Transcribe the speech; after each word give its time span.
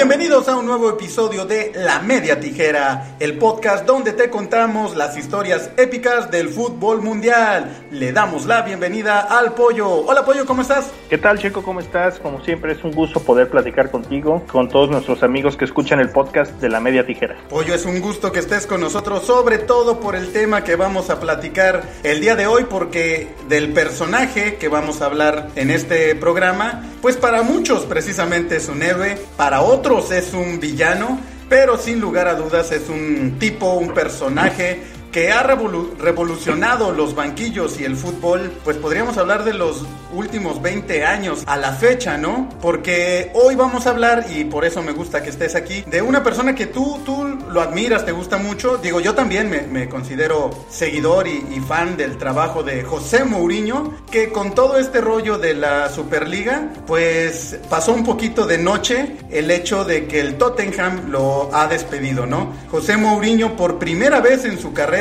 Bienvenidos 0.00 0.48
a 0.48 0.56
un 0.56 0.64
nuevo 0.64 0.88
episodio 0.88 1.44
de 1.44 1.72
La 1.74 1.98
Media 1.98 2.40
Tijera, 2.40 3.16
el 3.20 3.36
podcast 3.36 3.84
donde 3.84 4.14
te 4.14 4.30
contamos 4.30 4.96
las 4.96 5.14
historias 5.18 5.72
épicas 5.76 6.30
del 6.30 6.48
fútbol 6.48 7.02
mundial. 7.02 7.84
Le 7.90 8.10
damos 8.10 8.46
la 8.46 8.62
bienvenida 8.62 9.20
al 9.20 9.52
Pollo. 9.52 9.90
Hola 9.90 10.24
Pollo, 10.24 10.46
¿cómo 10.46 10.62
estás? 10.62 10.90
¿Qué 11.10 11.18
tal 11.18 11.38
Checo? 11.38 11.62
¿Cómo 11.62 11.80
estás? 11.80 12.18
Como 12.18 12.42
siempre 12.42 12.72
es 12.72 12.82
un 12.82 12.92
gusto 12.92 13.20
poder 13.20 13.50
platicar 13.50 13.90
contigo, 13.90 14.42
con 14.50 14.70
todos 14.70 14.88
nuestros 14.88 15.22
amigos 15.22 15.58
que 15.58 15.66
escuchan 15.66 16.00
el 16.00 16.08
podcast 16.08 16.52
de 16.62 16.70
La 16.70 16.80
Media 16.80 17.04
Tijera. 17.04 17.36
Pollo, 17.50 17.74
es 17.74 17.84
un 17.84 18.00
gusto 18.00 18.32
que 18.32 18.38
estés 18.38 18.66
con 18.66 18.80
nosotros, 18.80 19.26
sobre 19.26 19.58
todo 19.58 20.00
por 20.00 20.16
el 20.16 20.32
tema 20.32 20.64
que 20.64 20.76
vamos 20.76 21.10
a 21.10 21.20
platicar 21.20 21.82
el 22.04 22.22
día 22.22 22.36
de 22.36 22.46
hoy, 22.46 22.64
porque 22.70 23.28
del 23.50 23.74
personaje 23.74 24.56
que 24.56 24.68
vamos 24.68 25.02
a 25.02 25.06
hablar 25.06 25.48
en 25.56 25.70
este 25.70 26.14
programa, 26.14 26.86
pues 27.02 27.18
para 27.18 27.42
muchos 27.42 27.82
precisamente 27.82 28.56
es 28.56 28.68
un 28.70 28.82
héroe, 28.82 29.18
para 29.36 29.60
otros 29.60 29.89
es 29.98 30.32
un 30.34 30.60
villano, 30.60 31.18
pero 31.48 31.76
sin 31.76 32.00
lugar 32.00 32.28
a 32.28 32.36
dudas 32.36 32.70
es 32.70 32.88
un 32.88 33.38
tipo, 33.40 33.74
un 33.74 33.92
personaje 33.92 34.80
que 35.12 35.32
ha 35.32 35.42
revolucionado 35.42 36.92
los 36.92 37.14
banquillos 37.14 37.80
y 37.80 37.84
el 37.84 37.96
fútbol, 37.96 38.52
pues 38.64 38.76
podríamos 38.76 39.16
hablar 39.18 39.44
de 39.44 39.54
los 39.54 39.84
últimos 40.12 40.62
20 40.62 41.04
años 41.04 41.42
a 41.46 41.56
la 41.56 41.72
fecha, 41.72 42.16
¿no? 42.16 42.48
Porque 42.60 43.30
hoy 43.34 43.54
vamos 43.54 43.86
a 43.86 43.90
hablar, 43.90 44.26
y 44.34 44.44
por 44.44 44.64
eso 44.64 44.82
me 44.82 44.92
gusta 44.92 45.22
que 45.22 45.30
estés 45.30 45.54
aquí, 45.54 45.82
de 45.86 46.02
una 46.02 46.22
persona 46.22 46.54
que 46.54 46.66
tú, 46.66 47.00
tú 47.04 47.24
lo 47.50 47.60
admiras, 47.60 48.04
te 48.04 48.12
gusta 48.12 48.38
mucho. 48.38 48.78
Digo, 48.78 49.00
yo 49.00 49.14
también 49.14 49.50
me, 49.50 49.88
considero 49.88 50.50
seguidor 50.68 51.26
y, 51.26 51.44
y, 51.50 51.60
fan 51.60 51.96
del 51.96 52.16
trabajo 52.16 52.62
de 52.62 52.82
José 52.82 53.24
Mourinho, 53.24 53.94
que 54.10 54.30
con 54.30 54.54
todo 54.54 54.78
este 54.78 55.00
rollo 55.00 55.38
de 55.38 55.54
la 55.54 55.88
Superliga, 55.88 56.70
pues 56.86 57.58
pasó 57.68 57.92
un 57.92 58.04
poquito 58.04 58.46
de 58.46 58.58
noche 58.58 59.16
el 59.30 59.50
hecho 59.50 59.84
de 59.84 60.06
que 60.06 60.20
el 60.20 60.36
Tottenham 60.36 61.10
lo 61.10 61.50
ha 61.54 61.66
despedido, 61.66 62.26
¿no? 62.26 62.52
José 62.70 62.96
Mourinho 62.96 63.56
por 63.56 63.78
primera 63.78 64.20
vez 64.20 64.44
en 64.44 64.58
su 64.58 64.72
carrera 64.72 64.99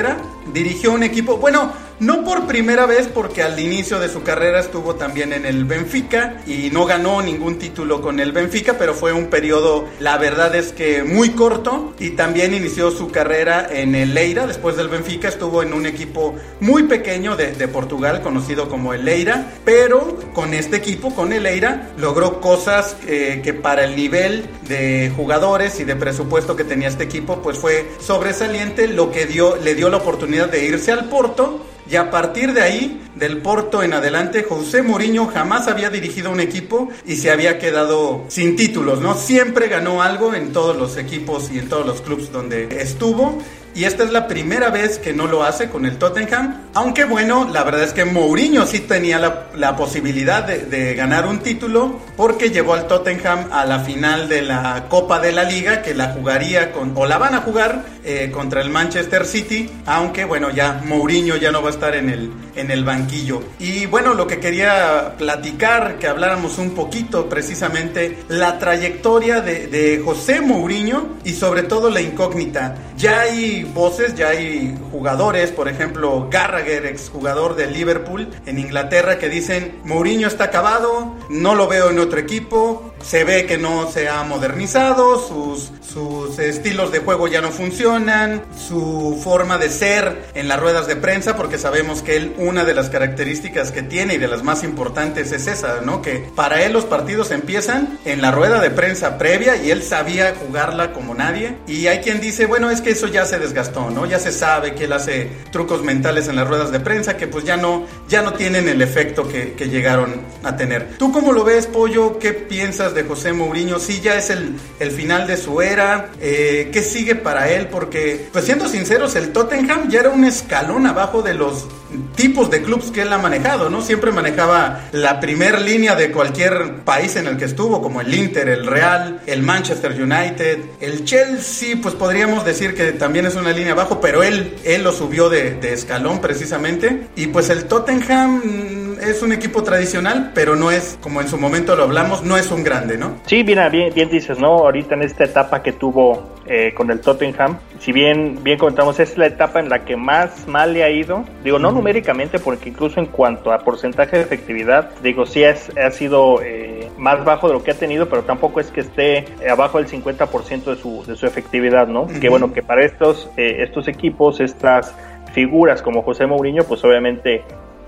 dirigió 0.54 0.92
un 0.92 1.04
equipo, 1.04 1.38
bueno, 1.38 1.72
no 2.00 2.24
por 2.24 2.48
primera 2.48 2.86
vez 2.86 3.08
porque 3.14 3.44
al 3.44 3.60
inicio 3.60 4.00
de 4.00 4.10
su 4.10 4.24
carrera 4.24 4.60
estuvo 4.60 4.96
también 4.96 5.34
en 5.34 5.46
el 5.46 5.66
Benfica 5.66 6.42
y 6.48 6.70
no 6.72 6.86
ganó 6.86 7.22
ningún 7.22 7.60
título 7.60 8.02
con 8.02 8.20
el 8.20 8.32
Benfica, 8.32 8.78
pero 8.78 8.94
fue 8.94 9.14
un 9.14 9.28
periodo, 9.28 9.88
la 10.00 10.18
verdad 10.18 10.56
es 10.56 10.72
que 10.72 11.04
muy 11.04 11.32
corto. 11.32 11.94
Y 12.00 12.12
también 12.12 12.54
inició 12.54 12.92
su 12.92 13.12
carrera 13.12 13.68
en 13.70 13.96
el 13.96 14.14
Leira, 14.14 14.48
después 14.48 14.78
del 14.78 14.88
Benfica 14.88 15.28
estuvo 15.28 15.62
en 15.62 15.74
un 15.74 15.86
equipo 15.86 16.36
muy 16.60 16.84
pequeño 16.84 17.36
de, 17.36 17.70
Portugal 17.70 18.22
conocido 18.22 18.68
como 18.68 18.94
el 18.94 19.06
Leira, 19.06 19.54
pero 19.64 20.18
con 20.34 20.56
este 20.56 20.78
equipo, 20.78 21.14
con 21.14 21.34
el 21.34 21.44
Leira, 21.44 21.92
logró 21.98 22.42
cosas 22.42 22.98
eh, 23.06 23.42
que 23.44 23.54
para 23.54 23.84
el 23.84 23.96
nivel 23.96 24.50
de 24.68 25.12
jugadores 25.16 25.80
y 25.80 25.84
de 25.84 25.96
presupuesto 25.96 26.56
que 26.56 26.64
tenía 26.64 26.88
este 26.88 27.04
equipo, 27.04 27.42
pues 27.44 27.60
fue 27.60 27.92
sobresaliente, 28.00 28.88
lo 28.88 29.12
que 29.12 29.28
dio, 29.28 29.56
le 29.58 29.76
dio 29.76 29.90
la 29.90 29.98
oportunidad 29.98 30.50
de 30.50 30.66
irse 30.66 30.92
al 30.92 31.10
Porto 31.10 31.69
y 31.90 31.96
a 31.96 32.12
partir 32.12 32.54
de 32.54 32.62
ahí, 32.62 33.02
del 33.16 33.40
Porto 33.40 33.82
en 33.82 33.94
adelante, 33.94 34.44
José 34.44 34.84
Mourinho 34.84 35.28
jamás 35.28 35.68
había 35.68 35.90
dirigido 35.90 36.32
un 36.32 36.40
equipo 36.40 36.90
y 37.06 37.16
se 37.16 37.32
había 37.32 37.58
quedado 37.58 38.26
sin 38.28 38.56
títulos, 38.56 39.02
¿no? 39.02 39.16
Siempre 39.16 39.68
ganó 39.68 40.04
algo 40.04 40.34
en 40.36 40.54
todos 40.54 40.78
los 40.78 40.98
equipos 40.98 41.50
y 41.52 41.60
en 41.60 41.68
todos 41.68 41.86
los 41.86 42.02
clubes 42.02 42.32
donde 42.32 42.82
estuvo 42.82 43.42
y 43.76 43.86
esta 43.86 44.04
es 44.04 44.12
la 44.12 44.28
primera 44.28 44.70
vez 44.70 44.98
que 44.98 45.14
no 45.14 45.28
lo 45.28 45.44
hace 45.44 45.70
con 45.70 45.86
el 45.86 45.98
Tottenham. 45.98 46.70
Aunque 46.74 47.06
bueno, 47.06 47.50
la 47.52 47.64
verdad 47.64 47.84
es 47.84 47.94
que 47.94 48.06
Mourinho 48.06 48.66
sí 48.66 48.80
tenía 48.80 49.20
la, 49.20 49.76
posibilidad 49.76 50.44
de, 50.44 50.96
ganar 50.96 51.28
un 51.28 51.40
título 51.40 52.00
porque 52.18 52.50
llevó 52.50 52.74
al 52.74 52.88
Tottenham 52.88 53.48
a 53.52 53.66
la 53.66 53.80
final 53.80 54.28
de 54.28 54.42
la 54.42 54.86
Copa 54.90 55.20
de 55.20 55.32
la 55.32 55.44
Liga 55.44 55.82
que 55.82 55.94
la 55.94 56.10
jugaría 56.10 56.72
con, 56.72 56.94
o 56.96 57.06
la 57.06 57.18
van 57.18 57.36
a 57.36 57.42
jugar 57.42 57.86
eh, 58.04 58.30
contra 58.32 58.62
el 58.62 58.70
Manchester 58.70 59.26
City. 59.26 59.70
Aunque 59.86 60.26
bueno, 60.26 60.50
ya 60.50 60.82
Mourinho 60.86 61.38
ya 61.38 61.52
no 61.52 61.62
va 61.62 61.70
a 61.70 61.72
estar 61.72 61.96
en 61.96 62.10
el, 62.10 62.32
en 62.56 62.72
el 62.72 62.84
banquillo. 62.84 63.42
Y 63.60 63.86
bueno, 63.86 64.14
lo 64.14 64.28
que 64.28 64.40
quería 64.40 65.16
platicar, 65.18 65.98
que 65.98 66.08
habláramos 66.08 66.58
un 66.58 66.72
poquito 66.72 67.30
precisamente 67.30 68.18
la 68.28 68.58
trayectoria 68.60 69.42
de, 69.42 69.68
de 69.68 70.02
José 70.04 70.42
Mourinho 70.42 71.18
y 71.24 71.34
sobre 71.34 71.64
todo 71.64 71.90
la 71.90 72.02
incógnita. 72.02 72.76
Ya 72.98 73.22
hay 73.22 73.59
voces, 73.64 74.16
ya 74.16 74.30
hay 74.30 74.78
jugadores, 74.92 75.52
por 75.52 75.68
ejemplo, 75.68 76.28
Gallagher, 76.30 76.86
exjugador 76.86 77.56
de 77.56 77.68
Liverpool 77.68 78.30
en 78.46 78.60
Inglaterra, 78.60 79.18
que 79.18 79.30
dicen, 79.30 79.80
Mourinho 79.84 80.28
está 80.28 80.46
acabado, 80.46 81.16
no 81.30 81.56
lo 81.56 81.68
veo 81.68 81.90
en 81.90 82.00
otro 82.00 82.20
equipo, 82.20 82.94
se 83.02 83.24
ve 83.24 83.46
que 83.46 83.58
no 83.58 83.90
se 83.90 84.10
ha 84.10 84.24
modernizado, 84.24 85.20
sus, 85.20 85.72
sus 85.82 86.38
estilos 86.40 86.92
de 86.92 87.00
juego 87.00 87.28
ya 87.28 87.42
no 87.42 87.52
funcionan, 87.52 88.44
su 88.56 89.20
forma 89.24 89.58
de 89.58 89.70
ser 89.70 90.30
en 90.34 90.48
las 90.48 90.60
ruedas 90.60 90.88
de 90.88 90.96
prensa, 90.96 91.36
porque 91.36 91.58
sabemos 91.58 92.02
que 92.02 92.18
él, 92.18 92.36
una 92.38 92.66
de 92.66 92.74
las 92.74 92.90
características 92.90 93.72
que 93.72 93.84
tiene 93.84 94.16
y 94.16 94.18
de 94.18 94.28
las 94.28 94.44
más 94.44 94.64
importantes 94.64 95.32
es 95.32 95.48
esa, 95.48 95.82
¿no? 95.82 96.02
Que 96.02 96.30
para 96.36 96.64
él 96.64 96.74
los 96.74 96.86
partidos 96.86 97.32
empiezan 97.32 98.00
en 98.06 98.22
la 98.22 98.32
rueda 98.32 98.60
de 98.62 98.70
prensa 98.70 99.18
previa 99.18 99.56
y 99.58 99.72
él 99.72 99.84
sabía 99.84 100.36
jugarla 100.36 100.94
como 100.94 101.16
nadie. 101.16 101.58
Y 101.68 101.88
hay 101.88 102.00
quien 102.00 102.20
dice, 102.20 102.46
bueno, 102.46 102.70
es 102.70 102.82
que 102.82 102.92
eso 102.92 103.08
ya 103.08 103.26
se 103.26 103.40
desgastó, 103.50 103.90
¿no? 103.90 104.06
Ya 104.06 104.20
se 104.20 104.32
sabe 104.32 104.76
que 104.76 104.86
él 104.86 104.94
hace 104.94 105.30
trucos 105.52 105.84
mentales 105.84 106.28
en 106.28 106.36
las 106.36 106.48
ruedas 106.48 106.72
de 106.72 106.80
prensa 106.80 107.18
que 107.18 107.28
pues 107.28 107.44
ya 107.44 107.58
no, 107.58 107.86
ya 108.08 108.22
no 108.22 108.34
tienen 108.34 108.70
el 108.70 108.82
efecto 108.82 109.28
que, 109.28 109.50
llegaron 109.70 110.22
a 110.44 110.56
tener. 110.56 110.98
¿Tú 110.98 111.12
cómo 111.12 111.32
lo 111.32 111.44
ves, 111.44 111.68
Pollo? 111.68 112.18
¿Qué 112.18 112.34
piensas 112.34 112.96
de 112.96 113.04
José 113.04 113.34
Mourinho? 113.34 113.78
Sí, 113.78 114.02
ya 114.02 114.16
es 114.16 114.32
el, 114.32 114.56
el 114.80 114.92
final 114.92 115.28
de 115.28 115.38
su 115.38 115.62
era. 115.62 116.10
Eh, 116.20 116.70
¿Qué 116.74 116.82
sigue 116.82 117.14
para 117.16 117.50
él? 117.52 117.68
Porque, 117.68 118.30
pues 118.32 118.46
siendo 118.46 118.68
sinceros, 118.68 119.16
el 119.16 119.32
Tottenham 119.32 119.90
ya 119.90 120.00
era 120.00 120.10
un 120.10 120.24
escalón 120.26 120.88
abajo 120.88 121.22
de 121.22 121.36
los 121.36 121.68
tipos 122.16 122.50
de 122.50 122.62
clubes 122.62 122.92
que 122.92 123.02
él 123.02 123.12
ha 123.14 123.18
manejado, 123.18 123.70
¿no? 123.70 123.82
Siempre 123.82 124.12
manejaba 124.12 124.82
la 124.92 125.20
primera 125.20 125.60
línea 125.60 125.96
de 125.96 126.12
cualquier 126.12 126.78
país 126.84 127.16
en 127.16 127.28
el 127.28 127.38
que 127.38 127.46
estuvo, 127.46 127.82
como 127.82 128.02
el 128.02 128.14
Inter, 128.14 128.50
el 128.50 128.68
Real, 128.68 129.22
el 129.26 129.42
Manchester 129.42 129.92
United, 129.92 130.60
el 130.80 131.06
Chelsea, 131.06 131.78
pues 131.82 131.96
podríamos 131.96 132.46
decir 132.46 132.76
que 132.76 132.92
también 132.92 133.26
es 133.26 133.36
una 133.40 133.52
línea 133.52 133.74
abajo, 133.74 134.00
pero 134.02 134.24
él, 134.24 134.56
él 134.64 134.84
lo 134.84 134.92
subió 134.92 135.30
de, 135.30 135.56
de 135.56 135.74
escalón 135.74 136.22
precisamente. 136.22 137.08
Y 137.16 137.28
pues 137.28 137.50
el 137.50 137.66
Tottenham 137.66 138.89
es 139.02 139.22
un 139.22 139.32
equipo 139.32 139.64
tradicional, 139.64 140.32
pero 140.34 140.56
no 140.56 140.72
es, 140.72 140.98
como 141.02 141.22
en 141.22 141.28
su 141.28 141.38
momento 141.38 141.76
lo 141.76 141.84
hablamos, 141.84 142.24
no 142.24 142.38
es 142.38 142.52
un 142.52 142.64
grande, 142.64 142.98
¿no? 142.98 143.18
Sí, 143.26 143.44
bien, 143.44 143.60
bien, 143.72 143.94
bien 143.94 144.10
dices, 144.10 144.40
¿no? 144.40 144.48
Ahorita 144.48 144.96
en 144.96 145.04
esta 145.04 145.24
etapa 145.24 145.62
que 145.64 145.74
tuvo 145.74 146.36
eh, 146.46 146.74
con 146.76 146.92
el 146.92 147.00
Tottenham, 147.00 147.58
si 147.80 147.92
bien, 147.92 148.40
bien 148.44 148.58
contamos, 148.58 149.00
es 149.00 149.18
la 149.18 149.28
etapa 149.28 149.60
en 149.60 149.70
la 149.70 149.86
que 149.86 149.96
más 149.96 150.48
mal 150.48 150.74
le 150.74 150.84
ha 150.84 150.90
ido, 150.90 151.24
digo, 151.44 151.60
no 151.60 151.72
numéricamente, 151.72 152.40
porque 152.40 152.70
incluso 152.70 153.00
en 153.00 153.08
cuanto 153.08 153.52
a 153.52 153.60
porcentaje 153.60 154.18
de 154.18 154.24
efectividad, 154.24 154.92
digo, 155.02 155.26
sí 155.26 155.44
es, 155.44 155.72
ha 155.78 155.92
sido 155.92 156.42
eh, 156.42 156.90
más 156.98 157.24
bajo 157.24 157.48
de 157.48 157.54
lo 157.54 157.64
que 157.64 157.72
ha 157.72 157.76
tenido, 157.76 158.10
pero 158.10 158.24
tampoco 158.24 158.60
es 158.60 158.72
que 158.72 158.82
esté 158.82 159.26
abajo 159.50 159.78
del 159.78 159.88
50% 159.88 160.64
de 160.66 160.76
su, 160.76 161.04
de 161.06 161.16
su 161.16 161.26
efectividad, 161.26 161.88
¿no? 161.88 162.08
Que 162.20 162.30
bueno, 162.30 162.52
que 162.54 162.64
para 162.64 162.84
estos, 162.84 163.30
eh, 163.38 163.58
estos 163.60 163.88
equipos, 163.88 164.40
estas 164.40 164.94
figuras 165.34 165.82
como 165.82 166.02
José 166.02 166.26
Mourinho, 166.26 166.64
pues 166.64 166.84
obviamente 166.84 167.44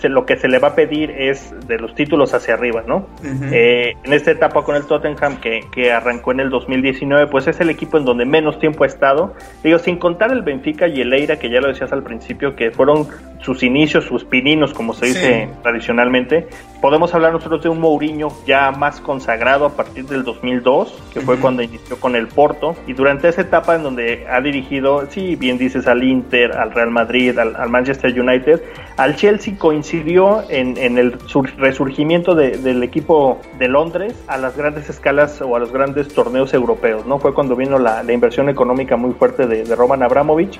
lo 0.09 0.25
que 0.25 0.37
se 0.37 0.47
le 0.47 0.59
va 0.59 0.69
a 0.69 0.75
pedir 0.75 1.11
es 1.11 1.53
de 1.67 1.77
los 1.77 1.95
títulos 1.95 2.33
hacia 2.33 2.53
arriba, 2.53 2.83
¿no? 2.85 3.07
Eh, 3.51 3.95
en 4.03 4.13
esta 4.13 4.31
etapa 4.31 4.63
con 4.63 4.75
el 4.75 4.85
Tottenham 4.85 5.37
que, 5.37 5.61
que, 5.71 5.91
arrancó 5.91 6.31
en 6.31 6.39
el 6.39 6.49
2019, 6.49 7.27
pues 7.27 7.47
es 7.47 7.59
el 7.59 7.69
equipo 7.69 7.97
en 7.97 8.05
donde 8.05 8.25
menos 8.25 8.59
tiempo 8.59 8.83
ha 8.83 8.87
estado. 8.87 9.33
Digo, 9.63 9.79
sin 9.79 9.97
contar 9.97 10.31
el 10.31 10.41
Benfica 10.41 10.87
y 10.87 11.01
el 11.01 11.13
Eira, 11.13 11.37
que 11.37 11.49
ya 11.49 11.61
lo 11.61 11.67
decías 11.67 11.91
al 11.91 12.03
principio, 12.03 12.55
que 12.55 12.71
fueron 12.71 13.07
sus 13.41 13.63
inicios, 13.63 14.05
sus 14.05 14.23
pininos, 14.23 14.73
como 14.73 14.93
se 14.93 15.07
dice 15.07 15.49
tradicionalmente. 15.63 16.47
Podemos 16.79 17.13
hablar 17.13 17.33
nosotros 17.33 17.63
de 17.63 17.69
un 17.69 17.79
Mourinho 17.79 18.29
ya 18.45 18.71
más 18.71 19.01
consagrado 19.01 19.65
a 19.65 19.75
partir 19.75 20.05
del 20.05 20.23
2002, 20.23 21.11
que 21.13 21.21
fue 21.21 21.37
cuando 21.37 21.61
inició 21.61 21.99
con 21.99 22.15
el 22.15 22.27
Porto, 22.27 22.75
y 22.87 22.93
durante 22.93 23.27
esa 23.27 23.41
etapa 23.41 23.75
en 23.75 23.83
donde 23.83 24.25
ha 24.27 24.41
dirigido, 24.41 25.05
sí, 25.09 25.35
bien 25.35 25.57
dices, 25.57 25.87
al 25.87 26.03
Inter, 26.03 26.53
al 26.53 26.71
Real 26.71 26.91
Madrid, 26.91 27.37
al, 27.37 27.55
al 27.55 27.69
Manchester 27.69 28.19
United, 28.19 28.61
al 28.97 29.15
Chelsea 29.15 29.55
coincide 29.57 29.90
coincidió 29.91 30.49
en, 30.49 30.77
en 30.77 30.97
el 30.97 31.17
resurgimiento 31.57 32.33
del 32.33 32.81
equipo 32.81 33.39
de 33.59 33.67
Londres 33.67 34.15
a 34.27 34.37
las 34.37 34.55
grandes 34.55 34.89
escalas 34.89 35.41
o 35.41 35.55
a 35.55 35.59
los 35.59 35.73
grandes 35.73 36.07
torneos 36.07 36.53
europeos, 36.53 37.05
¿no? 37.05 37.19
Fue 37.19 37.33
cuando 37.33 37.57
vino 37.57 37.77
la, 37.77 38.01
inversión 38.11 38.47
económica 38.47 38.95
muy 38.95 39.13
fuerte 39.13 39.47
de, 39.47 39.75
Roman 39.75 40.01
Abramovich 40.01 40.59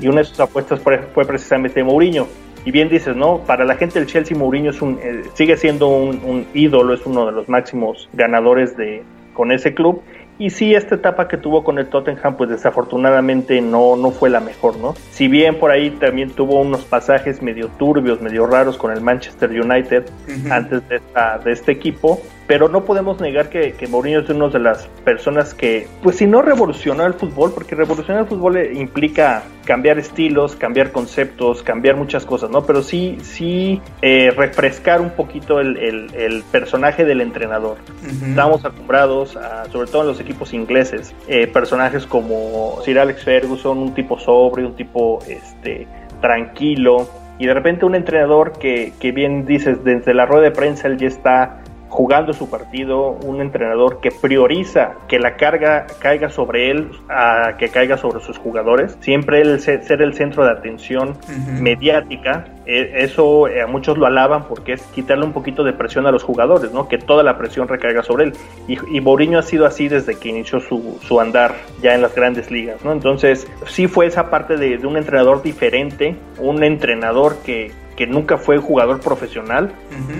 y 0.00 0.08
una 0.08 0.18
de 0.18 0.24
sus 0.24 0.40
apuestas 0.40 0.80
fue, 0.80 0.98
precisamente 1.24 1.84
Mourinho. 1.84 2.26
Y 2.64 2.72
bien 2.72 2.88
dices, 2.88 3.14
¿no? 3.14 3.38
Para 3.38 3.64
la 3.64 3.76
gente 3.76 4.00
el 4.00 4.06
Chelsea 4.06 4.36
Mourinho 4.36 4.70
es 4.70 4.82
un, 4.82 4.98
eh, 5.00 5.22
sigue 5.34 5.56
siendo 5.56 5.88
un, 5.88 6.20
un 6.24 6.46
ídolo, 6.52 6.94
es 6.94 7.06
uno 7.06 7.26
de 7.26 7.32
los 7.32 7.48
máximos 7.48 8.08
ganadores 8.14 8.76
de, 8.76 9.04
con 9.32 9.52
ese 9.52 9.74
club 9.74 10.02
y 10.42 10.50
sí, 10.50 10.74
esta 10.74 10.96
etapa 10.96 11.28
que 11.28 11.36
tuvo 11.36 11.62
con 11.62 11.78
el 11.78 11.86
Tottenham, 11.86 12.36
pues 12.36 12.50
desafortunadamente 12.50 13.60
no, 13.60 13.94
no 13.94 14.10
fue 14.10 14.28
la 14.28 14.40
mejor, 14.40 14.76
¿no? 14.76 14.96
Si 15.12 15.28
bien 15.28 15.56
por 15.60 15.70
ahí 15.70 15.90
también 15.90 16.30
tuvo 16.30 16.60
unos 16.60 16.84
pasajes 16.84 17.40
medio 17.40 17.68
turbios, 17.68 18.20
medio 18.20 18.46
raros 18.46 18.76
con 18.76 18.90
el 18.90 19.00
Manchester 19.00 19.50
United 19.50 20.02
antes 20.50 20.88
de, 20.88 20.96
esta, 20.96 21.38
de 21.38 21.52
este 21.52 21.70
equipo, 21.70 22.20
pero 22.52 22.68
no 22.68 22.84
podemos 22.84 23.18
negar 23.18 23.48
que, 23.48 23.72
que 23.72 23.86
Mourinho 23.86 24.20
es 24.20 24.28
una 24.28 24.48
de 24.48 24.58
las 24.58 24.86
personas 25.06 25.54
que, 25.54 25.88
pues 26.02 26.16
si 26.16 26.26
no 26.26 26.42
revolucionó 26.42 27.06
el 27.06 27.14
fútbol, 27.14 27.52
porque 27.54 27.74
revolucionar 27.74 28.24
el 28.24 28.28
fútbol 28.28 28.58
implica 28.74 29.42
cambiar 29.64 29.98
estilos, 29.98 30.54
cambiar 30.54 30.92
conceptos, 30.92 31.62
cambiar 31.62 31.96
muchas 31.96 32.26
cosas, 32.26 32.50
¿no? 32.50 32.66
Pero 32.66 32.82
sí, 32.82 33.16
sí 33.22 33.80
eh, 34.02 34.34
refrescar 34.36 35.00
un 35.00 35.12
poquito 35.12 35.60
el, 35.60 35.78
el, 35.78 36.44
personaje 36.52 37.06
del 37.06 37.22
entrenador. 37.22 37.78
Estamos 38.22 38.62
acostumbrados, 38.66 39.34
a, 39.34 39.64
sobre 39.70 39.90
todo 39.90 40.02
en 40.02 40.08
los 40.08 40.20
equipos 40.20 40.52
ingleses, 40.52 41.14
eh, 41.28 41.46
personajes 41.46 42.04
como 42.04 42.82
Sir 42.84 42.98
Alex 42.98 43.24
Ferguson, 43.24 43.78
un 43.78 43.94
tipo 43.94 44.18
sobrio, 44.18 44.66
un 44.66 44.76
tipo 44.76 45.20
este, 45.26 45.86
tranquilo, 46.20 47.08
y 47.38 47.46
de 47.46 47.54
repente 47.54 47.86
un 47.86 47.94
entrenador 47.94 48.52
que, 48.58 48.92
que 49.00 49.10
bien 49.10 49.46
dices, 49.46 49.82
desde 49.84 50.12
la 50.12 50.26
rueda 50.26 50.42
de 50.44 50.50
prensa 50.50 50.86
él 50.86 50.98
ya 50.98 51.08
está 51.08 51.61
jugando 51.92 52.32
su 52.32 52.48
partido, 52.48 53.18
un 53.22 53.42
entrenador 53.42 54.00
que 54.00 54.10
prioriza 54.10 54.94
que 55.08 55.18
la 55.18 55.36
carga 55.36 55.86
caiga 55.98 56.30
sobre 56.30 56.70
él, 56.70 56.90
a 57.10 57.56
que 57.58 57.68
caiga 57.68 57.98
sobre 57.98 58.24
sus 58.24 58.38
jugadores, 58.38 58.96
siempre 59.00 59.42
el 59.42 59.60
ser 59.60 60.00
el 60.00 60.14
centro 60.14 60.42
de 60.42 60.52
atención 60.52 61.18
mediática, 61.60 62.46
e, 62.64 63.04
eso 63.04 63.46
eh, 63.46 63.60
a 63.60 63.66
muchos 63.66 63.98
lo 63.98 64.06
alaban 64.06 64.44
porque 64.48 64.72
es 64.72 64.82
quitarle 64.94 65.26
un 65.26 65.34
poquito 65.34 65.64
de 65.64 65.74
presión 65.74 66.06
a 66.06 66.10
los 66.10 66.22
jugadores, 66.22 66.72
¿no? 66.72 66.88
Que 66.88 66.96
toda 66.96 67.22
la 67.22 67.36
presión 67.36 67.68
recaiga 67.68 68.02
sobre 68.02 68.24
él. 68.24 68.32
Y, 68.66 68.78
y 68.96 69.02
Mourinho 69.02 69.38
ha 69.38 69.42
sido 69.42 69.66
así 69.66 69.88
desde 69.88 70.14
que 70.14 70.30
inició 70.30 70.60
su, 70.60 70.98
su, 71.02 71.20
andar 71.20 71.54
ya 71.82 71.94
en 71.94 72.00
las 72.00 72.14
grandes 72.14 72.50
ligas, 72.50 72.82
¿no? 72.82 72.92
Entonces, 72.92 73.46
sí 73.66 73.86
fue 73.86 74.06
esa 74.06 74.30
parte 74.30 74.56
de, 74.56 74.78
de 74.78 74.86
un 74.86 74.96
entrenador 74.96 75.42
diferente, 75.42 76.16
un 76.38 76.64
entrenador 76.64 77.36
que, 77.44 77.70
que 77.96 78.06
nunca 78.06 78.38
fue 78.38 78.58
jugador 78.58 79.00
profesional, 79.00 79.72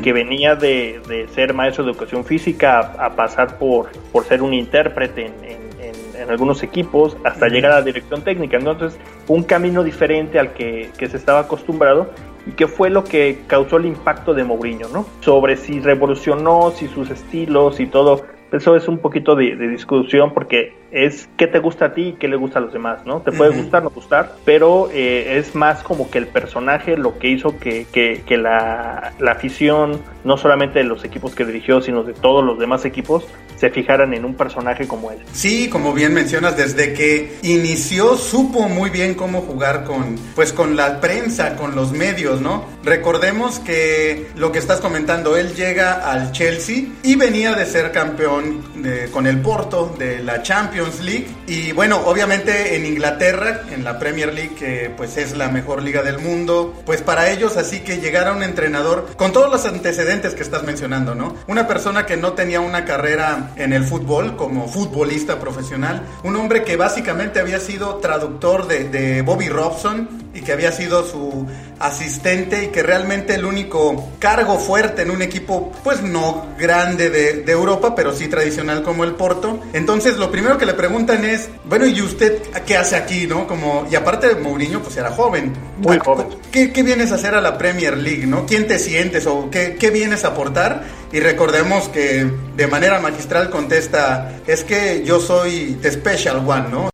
que 0.03 0.13
venía 0.13 0.55
de, 0.55 1.01
de, 1.09 1.29
ser 1.29 1.55
maestro 1.55 1.85
de 1.85 1.93
educación 1.93 2.25
física 2.25 2.93
a, 2.99 3.15
pasar 3.17 3.59
por, 3.59 3.91
por 4.13 4.25
ser 4.25 4.43
un 4.43 4.55
intérprete 4.55 5.27
en, 5.27 5.35
en, 5.45 6.21
en 6.21 6.31
algunos 6.31 6.63
equipos 6.63 7.17
hasta 7.25 7.49
llegar 7.49 7.73
a 7.73 7.77
la 7.77 7.83
dirección 7.83 8.23
técnica. 8.23 8.57
Entonces, 8.57 8.99
un 9.29 9.43
camino 9.43 9.83
diferente 9.83 10.39
al 10.39 10.53
que, 10.53 10.91
que, 10.97 11.09
se 11.09 11.17
estaba 11.17 11.41
acostumbrado 11.41 12.11
y 12.47 12.53
que 12.53 12.67
fue 12.67 12.91
lo 12.91 13.05
que 13.05 13.41
causó 13.47 13.77
el 13.77 13.87
impacto 13.87 14.35
de 14.35 14.45
Mourinho, 14.45 14.89
¿no? 14.89 15.07
Sobre 15.21 15.57
si 15.57 15.81
revolucionó, 15.81 16.73
si 16.73 16.89
sus 16.89 17.11
estilos 17.11 17.81
y 17.81 17.87
todo 17.87 18.25
eso 18.53 18.77
es 18.77 18.87
un 18.87 18.99
poquito 18.99 19.35
de, 19.35 19.57
discusión 19.57 20.33
porque 20.35 20.75
es 20.93 21.29
qué 21.39 21.47
te 21.47 21.59
gusta 21.59 21.87
a 21.87 21.95
ti 21.95 22.09
y 22.09 22.13
qué 22.13 22.29
le 22.29 22.37
gusta 22.37 22.59
a 22.59 22.63
los 22.63 22.73
demás, 22.73 23.05
¿no? 23.07 23.23
Te 23.23 23.33
puede 23.33 23.51
gustar, 23.51 23.83
no 23.83 23.91
gustar, 23.91 24.35
pero 24.45 24.91
eh, 24.93 25.39
es 25.39 25.55
más 25.55 25.83
como 25.83 26.11
que 26.11 26.19
el 26.19 26.27
personaje 26.27 26.97
lo 26.97 27.19
que 27.19 27.29
hizo 27.29 27.59
que, 27.59 27.87
que, 27.91 28.37
la, 28.37 29.13
la, 29.19 29.33
afición, 29.33 30.01
no 30.25 30.37
solamente 30.37 30.81
de 30.81 30.85
los 30.85 31.05
equipos 31.05 31.35
que 31.35 31.45
dirigió, 31.45 31.81
sino 31.81 32.03
de 32.03 32.13
todos 32.13 32.45
los 32.45 32.59
demás 32.59 32.85
equipos, 32.85 33.27
se 33.63 33.71
fijaran 33.71 34.13
en 34.13 34.25
un 34.25 34.35
personaje 34.35 34.89
como 34.89 35.13
él. 35.13 35.19
Sí, 35.33 35.71
como 35.71 35.95
bien 35.95 36.13
mencionas, 36.13 36.57
desde 36.57 36.93
que 36.95 37.39
inició 37.43 38.17
supo 38.17 38.69
muy 38.69 38.91
bien 38.91 39.15
cómo 39.15 39.41
jugar 39.43 39.85
con, 39.85 40.17
pues 40.35 40.53
con 40.53 40.75
la 40.75 41.01
prensa, 41.01 41.55
con 41.55 41.77
los 41.77 41.93
medios, 41.93 42.41
¿no? 42.41 42.65
Recordemos 42.83 43.61
que 43.61 44.27
lo 44.35 44.51
que 44.51 44.59
estás 44.59 44.81
comentando, 44.81 45.37
él 45.37 45.55
llega 45.55 46.11
al 46.11 46.33
Chelsea 46.33 46.87
y 47.05 47.15
venía 47.15 47.55
de 47.55 47.65
ser 47.65 47.93
campeón 47.93 48.65
con, 49.13 49.29
el 49.29 49.41
Porto 49.41 49.95
de 49.97 50.19
la 50.25 50.43
Champions 50.43 50.82
League. 51.01 51.27
Y 51.47 51.73
bueno, 51.73 52.03
obviamente 52.05 52.77
en 52.77 52.87
Inglaterra, 52.87 53.63
en 53.71 53.85
la 53.85 53.99
Premier 53.99 54.33
League, 54.33 54.55
que 54.55 54.93
pues 54.97 55.17
es 55.17 55.37
la 55.37 55.49
mejor 55.49 55.83
liga 55.83 56.03
del 56.03 56.19
mundo, 56.19 56.75
pues 56.85 57.03
para 57.03 57.31
ellos 57.31 57.57
así 57.57 57.81
que 57.81 57.99
llegar 57.99 58.29
a 58.29 58.33
un 58.33 58.43
entrenador 58.43 59.09
con 59.17 59.33
todos 59.33 59.51
los 59.51 59.65
antecedentes 59.67 60.35
que 60.35 60.43
estás 60.43 60.63
mencionando, 60.63 61.15
¿no? 61.15 61.37
Una 61.47 61.67
persona 61.67 62.07
que 62.07 62.17
no 62.17 62.33
tenía 62.33 62.61
una 62.61 62.85
carrera 62.85 63.51
en 63.57 63.73
el 63.73 63.85
fútbol 63.85 64.37
como 64.37 64.69
futbolista 64.69 65.39
profesional, 65.39 66.03
un 66.23 66.37
hombre 66.37 66.63
que 66.65 66.77
básicamente 66.77 67.41
había 67.41 67.61
sido 67.61 67.97
traductor 67.97 68.67
de, 68.67 69.23
Bobby 69.23 69.49
Robson 69.49 70.22
y 70.35 70.41
que 70.41 70.53
había 70.53 70.73
sido 70.73 71.07
su 71.07 71.47
asistente 71.79 72.65
y 72.65 72.67
que 72.69 72.83
realmente 72.83 73.35
el 73.35 73.45
único 73.45 74.11
cargo 74.19 74.59
fuerte 74.59 75.03
en 75.03 75.11
un 75.11 75.23
equipo, 75.23 75.73
pues 75.85 76.03
no 76.03 76.47
grande 76.59 77.11
de, 77.11 77.43
de, 77.43 77.53
Europa, 77.53 77.95
pero 77.95 78.15
sí 78.15 78.29
tradicional 78.29 78.83
como 78.83 79.05
el 79.05 79.13
Porto. 79.15 79.61
Entonces 79.73 80.17
lo 80.17 80.31
primero 80.31 80.59
que 80.59 80.67
le 80.67 80.75
preguntan 80.75 81.25
es, 81.25 81.51
bueno, 81.65 81.87
¿y 81.87 82.01
usted 82.01 82.41
qué 82.67 82.77
hace 82.77 82.97
aquí, 82.97 83.27
no? 83.27 83.47
Como, 83.47 83.87
y 83.91 83.95
aparte 83.95 84.29
de 84.29 84.37
Mourinho, 84.37 84.83
pues 84.83 84.97
era 84.97 85.11
joven. 85.11 85.53
Muy 85.79 85.99
joven. 85.99 86.29
¿Qué, 86.51 86.73
¿Qué, 86.73 86.83
vienes 86.83 87.13
a 87.13 87.17
hacer 87.17 87.35
a 87.35 87.41
la 87.41 87.59
Premier 87.59 87.97
League, 87.97 88.27
no? 88.27 88.47
¿Quién 88.47 88.67
te 88.67 88.79
sientes 88.79 89.27
o 89.27 89.51
qué, 89.51 89.77
qué 89.79 89.91
vienes 89.91 90.25
a 90.25 90.29
aportar? 90.29 90.85
Y 91.13 91.21
recordemos 91.21 91.89
que 91.89 92.31
de 92.57 92.67
manera 92.67 92.99
magistral 93.01 93.51
contesta, 93.51 94.33
es 94.47 94.65
que 94.65 95.03
yo 95.05 95.21
soy 95.21 95.79
the 95.83 95.91
special 95.91 96.39
one, 96.49 96.69
¿no? 96.71 96.91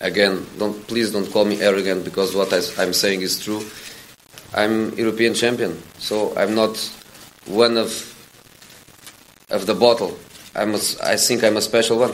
Again, 0.00 0.46
don't 0.58 0.86
please 0.86 1.12
don't 1.12 1.30
call 1.30 1.44
me 1.44 1.60
arrogant 1.60 2.04
because 2.04 2.34
what 2.34 2.52
I, 2.52 2.82
am 2.82 2.92
saying 2.92 3.22
is 3.22 3.42
true. 3.42 3.64
I'm 4.54 4.94
European 4.96 5.34
champion, 5.34 5.82
so 5.98 6.36
I'm 6.36 6.54
not 6.54 6.76
one 7.46 7.76
of 7.76 7.90
of 9.50 9.66
the 9.66 9.74
bottle. 9.74 10.16
I'm 10.54 10.74
a, 10.74 10.80
I 11.02 11.16
think 11.16 11.42
I'm 11.44 11.56
a 11.56 11.62
special 11.62 11.98
one. 11.98 12.12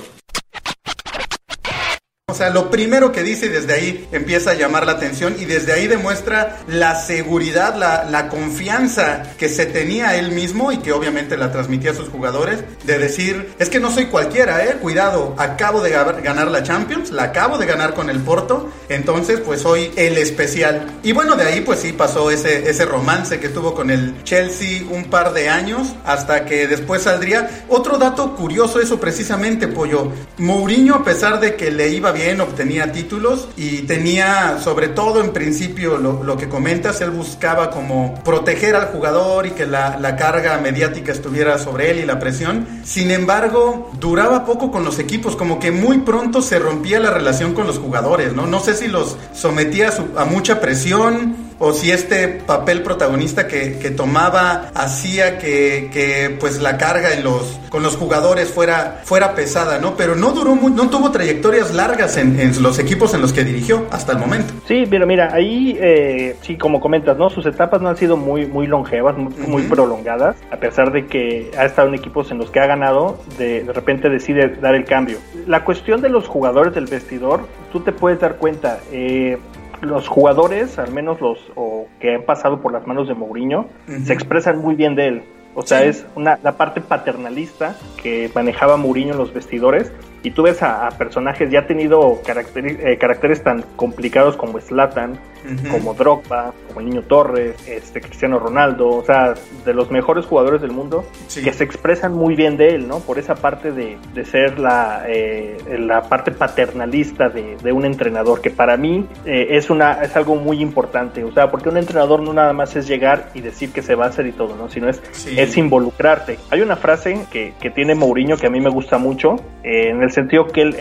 Lo 2.49 2.71
primero 2.71 3.13
que 3.13 3.23
dice 3.23 3.47
y 3.47 3.49
desde 3.51 3.75
ahí 3.75 4.09
empieza 4.13 4.53
a 4.53 4.55
llamar 4.55 4.87
la 4.87 4.93
atención 4.93 5.37
y 5.39 5.45
desde 5.45 5.75
ahí 5.75 5.87
demuestra 5.87 6.61
la 6.69 6.95
seguridad, 6.95 7.75
la, 7.75 8.05
la, 8.05 8.29
confianza 8.29 9.35
que 9.37 9.49
se 9.49 9.67
tenía 9.67 10.17
él 10.17 10.31
mismo 10.31 10.73
y 10.73 10.79
que 10.79 10.93
obviamente 10.93 11.37
la 11.37 11.53
transmitía 11.53 11.91
a 11.91 11.95
sus 11.95 12.09
jugadores 12.09 12.61
de 12.85 12.99
decir, 12.99 13.53
es 13.59 13.69
que 13.69 13.81
no 13.81 13.91
soy 13.91 14.07
cualquiera, 14.07 14.65
eh, 14.65 14.77
cuidado, 14.81 15.35
acabo 15.37 15.83
de 15.83 15.91
ganar 15.91 16.49
la 16.49 16.63
Champions, 16.63 17.11
la 17.11 17.25
acabo 17.25 17.59
de 17.59 17.67
ganar 17.67 17.95
con 17.95 18.09
el 18.09 18.21
Porto, 18.21 18.71
entonces 18.89 19.41
pues 19.41 19.61
soy 19.63 19.91
el 19.97 20.17
especial. 20.17 20.87
Y 21.03 21.13
bueno, 21.13 21.35
de 21.35 21.45
ahí 21.45 21.61
pues 21.61 21.81
sí 21.81 21.93
pasó 21.93 22.31
ese, 22.31 22.71
ese 22.71 22.85
romance 22.85 23.41
que 23.41 23.49
tuvo 23.49 23.75
con 23.75 23.91
el 23.91 24.23
Chelsea 24.23 24.85
un 24.89 25.05
par 25.05 25.33
de 25.33 25.49
años 25.49 25.95
hasta 26.05 26.45
que 26.45 26.69
después 26.69 27.03
saldría. 27.03 27.65
Otro 27.69 27.99
dato 27.99 28.37
curioso 28.37 28.81
eso 28.81 29.01
precisamente, 29.01 29.67
Pollo. 29.67 30.13
Mourinho 30.39 30.95
a 30.95 31.05
pesar 31.05 31.41
de 31.41 31.57
que 31.57 31.71
le 31.71 31.89
iba 31.89 32.13
bien 32.13 32.30
obtenía 32.39 32.93
títulos 32.93 33.49
y 33.57 33.79
tenía, 33.83 34.59
sobre 34.63 34.89
todo 34.89 35.23
en 35.23 35.33
principio, 35.33 35.97
lo, 35.97 36.37
que 36.37 36.49
comentas, 36.49 37.01
él 37.01 37.11
buscaba 37.11 37.71
como 37.71 38.23
proteger 38.23 38.77
al 38.77 38.89
jugador 38.89 39.47
y 39.47 39.53
que 39.53 39.67
la, 39.67 40.17
carga 40.19 40.59
mediática 40.59 41.13
estuviera 41.13 41.57
sobre 41.57 41.91
él 41.91 42.01
y 42.01 42.05
la 42.05 42.19
presión. 42.19 42.67
Sin 42.85 43.11
embargo, 43.11 43.91
duraba 43.99 44.45
poco 44.45 44.71
con 44.71 44.85
los 44.85 44.99
equipos, 44.99 45.35
como 45.35 45.59
que 45.59 45.71
muy 45.71 46.01
pronto 46.01 46.43
se 46.43 46.59
rompía 46.59 47.01
la 47.01 47.11
relación 47.11 47.55
con 47.55 47.67
los 47.67 47.79
jugadores, 47.79 48.35
¿no? 48.35 48.47
No 48.47 48.61
sé 48.61 48.75
si 48.75 48.87
los 48.87 49.17
sometía 49.33 49.91
a 50.17 50.25
mucha 50.27 50.61
presión 50.61 51.50
o 51.61 51.75
si 51.75 51.93
este 51.93 52.27
papel 52.27 52.83
protagonista 52.83 53.47
que, 53.47 53.79
que 53.79 53.91
tomaba 53.91 54.71
hacía 54.75 55.39
que, 55.39 55.91
que, 55.93 56.35
pues 56.41 56.61
la 56.61 56.79
carga 56.79 57.13
en 57.13 57.23
los, 57.23 57.61
con 57.69 57.83
los 57.83 57.97
jugadores 57.97 58.49
fuera, 58.49 59.03
fuera 59.05 59.35
pesada, 59.35 59.79
¿no? 59.79 59.95
Pero 59.95 60.17
no 60.17 60.33
duró 60.33 60.57
no 60.57 60.89
tuvo 60.89 61.11
trayectorias 61.11 61.75
largas 61.75 62.17
en, 62.17 62.41
en, 62.41 62.61
los 62.63 62.79
equipos 62.79 63.13
en 63.13 63.21
los 63.21 63.33
que 63.35 63.45
dirigió 63.45 63.87
hasta 63.91 64.13
el 64.13 64.19
momento. 64.19 64.55
Sí, 64.67 64.85
pero 64.89 65.07
mira, 65.07 65.33
ahí 65.33 65.77
eh, 65.79 66.37
sí, 66.41 66.57
como 66.57 66.81
comentas, 66.81 67.19
¿no? 67.19 67.29
Sus 67.29 67.45
etapas 67.45 67.81
no 67.83 67.91
han 67.91 67.97
sido 67.97 68.17
muy, 68.17 68.47
muy 68.47 68.67
longevas, 68.67 69.17
muy, 69.17 69.33
uh 69.33 69.37
-huh. 69.37 69.49
muy, 69.49 69.63
prolongadas, 69.65 70.37
a 70.51 70.57
pesar 70.57 70.91
de 70.93 71.07
que 71.07 71.51
ha 71.59 71.67
estado 71.67 71.89
en 71.89 71.95
equipos 71.95 72.31
en 72.31 72.39
los 72.39 72.51
que 72.51 72.61
ha 72.61 72.67
ganado, 72.67 73.19
de, 73.37 73.65
de 73.65 73.73
repente 73.73 74.09
decide 74.09 74.49
dar 74.49 74.75
el 74.75 74.87
cambio. 74.87 75.19
La 75.47 75.63
cuestión 75.65 76.01
de 76.01 76.09
los 76.09 76.27
jugadores 76.27 76.75
del 76.75 76.87
vestidor, 76.87 77.47
tú 77.71 77.81
te 77.81 77.93
puedes 77.93 78.19
dar 78.19 78.37
cuenta, 78.37 78.81
eh, 78.91 79.39
los 79.81 80.09
jugadores, 80.09 80.79
al 80.79 80.93
menos 80.93 81.21
los 81.21 81.39
o 81.57 81.87
que 82.01 82.15
han 82.15 82.23
pasado 82.23 82.61
por 82.61 82.73
las 82.73 82.87
manos 82.87 83.09
de 83.09 83.15
Mourinho, 83.15 83.61
uh 83.61 83.91
-huh. 83.91 84.05
se 84.05 84.13
expresan 84.13 84.59
muy 84.59 84.75
bien 84.75 84.95
de 84.95 85.07
él. 85.07 85.23
O 85.55 85.63
sea, 85.63 85.81
sí. 85.81 85.89
es 85.89 86.07
una, 86.15 86.39
la 86.43 86.53
parte 86.53 86.81
paternalista 86.81 87.75
que 88.03 88.31
manejaba 88.35 88.77
Mourinho 88.77 89.13
en 89.13 89.19
los 89.19 89.33
vestidores. 89.33 89.93
Y 90.23 90.33
tú 90.33 90.43
ves 90.43 90.63
a, 90.63 90.87
a 90.87 90.91
personajes, 90.91 91.51
ya 91.51 91.61
ha 91.61 91.67
tenido 91.67 92.21
caracter, 92.25 92.67
eh, 92.67 92.99
caracteres 92.99 93.43
tan 93.43 93.63
complicados 93.77 94.37
como 94.37 94.61
Slatan, 94.61 95.13
uh 95.13 95.49
-huh. 95.49 95.71
como 95.71 95.95
Drogba, 95.95 96.53
como 96.69 96.81
el 96.81 96.87
Niño 96.87 97.03
Torres, 97.03 97.57
este 97.67 98.01
Cristiano 98.01 98.39
Ronaldo, 98.39 98.89
o 98.89 99.05
sea, 99.05 99.35
de 99.65 99.75
los 99.75 99.91
mejores 99.91 100.27
jugadores 100.27 100.61
del 100.61 100.73
mundo, 100.73 101.05
sí. 101.27 101.43
que 101.43 101.53
se 101.53 101.65
expresan 101.65 102.13
muy 102.13 102.35
bien 102.35 102.57
de 102.57 102.75
él, 102.75 102.89
¿no? 102.89 103.01
Por 103.01 103.19
esa 103.19 103.35
parte 103.35 103.73
de, 103.73 103.97
de 104.15 104.25
ser 104.25 104.59
la, 104.59 105.05
eh, 105.09 105.57
la 105.79 106.03
parte 106.03 106.31
paternalista 106.31 107.29
de, 107.29 107.57
de, 107.57 107.73
un 107.73 107.85
entrenador, 107.85 108.41
que 108.41 108.51
para 108.51 108.77
mí 108.77 109.07
eh, 109.25 109.49
es, 109.51 109.71
una, 109.71 110.03
es 110.03 110.15
algo 110.17 110.37
muy 110.37 110.61
importante, 110.61 111.25
o 111.25 111.33
sea, 111.33 111.51
porque 111.51 111.69
un 111.69 111.77
entrenador 111.77 112.21
no 112.21 112.33
nada 112.33 112.53
más 112.53 112.77
es 112.77 112.87
llegar 112.87 113.31
y 113.35 113.41
decir 113.41 113.73
que 113.73 113.83
se 113.83 113.95
va 113.95 114.07
a 114.07 114.09
hacer 114.09 114.27
y 114.27 114.33
todo, 114.33 114.57
¿no? 114.57 114.69
Sino 114.69 114.89
es, 114.89 115.03
sí. 115.13 115.39
es 115.39 115.57
involucrarte. 115.57 116.39
Hay 116.51 116.61
una 116.61 116.77
frase 116.77 117.27
que, 117.31 117.55
que 117.61 117.71
tiene 117.71 117.95
Mourinho 117.95 118.37
que 118.37 118.47
a 118.47 118.51
mí 118.51 118.61
me 118.61 118.71
gusta 118.71 118.99
mucho, 118.99 119.37
en 119.63 120.03
el 120.03 120.10
el 120.11 120.15
sentido 120.15 120.47
que 120.49 120.63
él, 120.63 120.75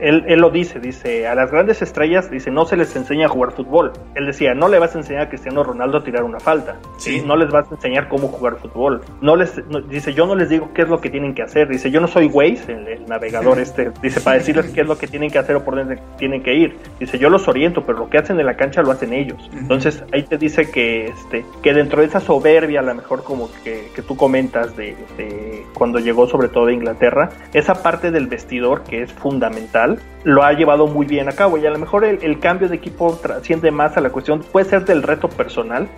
él, 0.00 0.24
él, 0.26 0.40
lo 0.40 0.50
dice, 0.50 0.80
dice, 0.80 1.26
a 1.26 1.34
las 1.34 1.50
grandes 1.50 1.82
estrellas, 1.82 2.30
dice, 2.30 2.50
no 2.50 2.66
se 2.66 2.76
les 2.76 2.94
enseña 2.96 3.26
a 3.26 3.28
jugar 3.28 3.52
fútbol. 3.52 3.92
Él 4.14 4.26
decía, 4.26 4.54
no 4.54 4.68
le 4.68 4.78
vas 4.78 4.94
a 4.94 4.98
enseñar 4.98 5.22
a 5.22 5.28
Cristiano 5.28 5.62
Ronaldo 5.62 5.98
a 5.98 6.04
tirar 6.04 6.24
una 6.24 6.40
falta, 6.40 6.76
sí. 6.98 7.22
no 7.24 7.36
les 7.36 7.50
vas 7.50 7.70
a 7.70 7.74
enseñar 7.76 8.08
cómo 8.08 8.28
jugar 8.28 8.56
fútbol. 8.56 9.02
No 9.20 9.36
les, 9.36 9.60
dice, 9.88 10.12
yo 10.12 10.26
no 10.26 10.34
les 10.34 10.48
digo 10.48 10.70
qué 10.74 10.82
es 10.82 10.88
lo 10.88 11.00
que 11.00 11.10
tienen 11.10 11.34
que 11.34 11.42
hacer. 11.42 11.68
Dice, 11.68 11.90
yo 11.90 12.00
no 12.00 12.08
soy 12.08 12.26
Waze, 12.26 12.72
el, 12.72 13.06
navegador 13.06 13.60
este, 13.60 13.92
dice, 14.02 14.20
para 14.20 14.38
decirles 14.38 14.66
qué 14.72 14.80
es 14.80 14.86
lo 14.86 14.98
que 14.98 15.06
tienen 15.06 15.30
que 15.30 15.38
hacer 15.38 15.54
o 15.56 15.64
por 15.64 15.76
dónde 15.76 15.98
tienen 16.18 16.42
que 16.42 16.54
ir. 16.54 16.76
Dice, 16.98 17.18
yo 17.18 17.30
los 17.30 17.46
oriento, 17.46 17.84
pero 17.86 17.98
lo 17.98 18.10
que 18.10 18.18
hacen 18.18 18.38
en 18.40 18.46
la 18.46 18.56
cancha 18.56 18.82
lo 18.82 18.90
hacen 18.90 19.12
ellos. 19.12 19.48
Entonces 19.56 20.02
ahí 20.12 20.24
te 20.24 20.38
dice 20.38 20.70
que, 20.70 21.06
este, 21.06 21.44
que 21.62 21.72
dentro 21.72 22.00
de 22.00 22.08
esa 22.08 22.20
soberbia, 22.20 22.80
a 22.80 22.82
lo 22.82 22.94
mejor 22.94 23.22
como 23.22 23.48
que, 23.62 23.88
que 23.94 24.02
tú 24.02 24.16
comentas 24.16 24.76
de, 24.76 24.96
de 25.16 25.64
cuando 25.74 26.00
llegó 26.00 26.26
sobre 26.26 26.48
todo 26.48 26.66
de 26.66 26.74
Inglaterra, 26.74 27.30
esa 27.52 27.82
parte 27.82 28.10
del 28.10 28.28
vestidor 28.56 28.82
que 28.84 29.02
es 29.02 29.12
fundamental, 29.12 29.98
lo 30.24 30.42
ha 30.42 30.52
llevado 30.52 30.86
muy 30.86 31.06
bien 31.06 31.28
a 31.28 31.32
cabo 31.32 31.58
y 31.58 31.66
a 31.66 31.70
lo 31.70 31.78
mejor 31.78 32.04
el, 32.04 32.40
cambio 32.40 32.68
de 32.68 32.76
equipo 32.76 33.18
trasciende 33.22 33.70
más 33.70 33.96
a 33.96 34.00
la 34.00 34.10
cuestión, 34.10 34.40
puede 34.40 34.66
ser 34.66 34.84
del 34.84 35.02
reto 35.02 35.28
personal, 35.28 35.88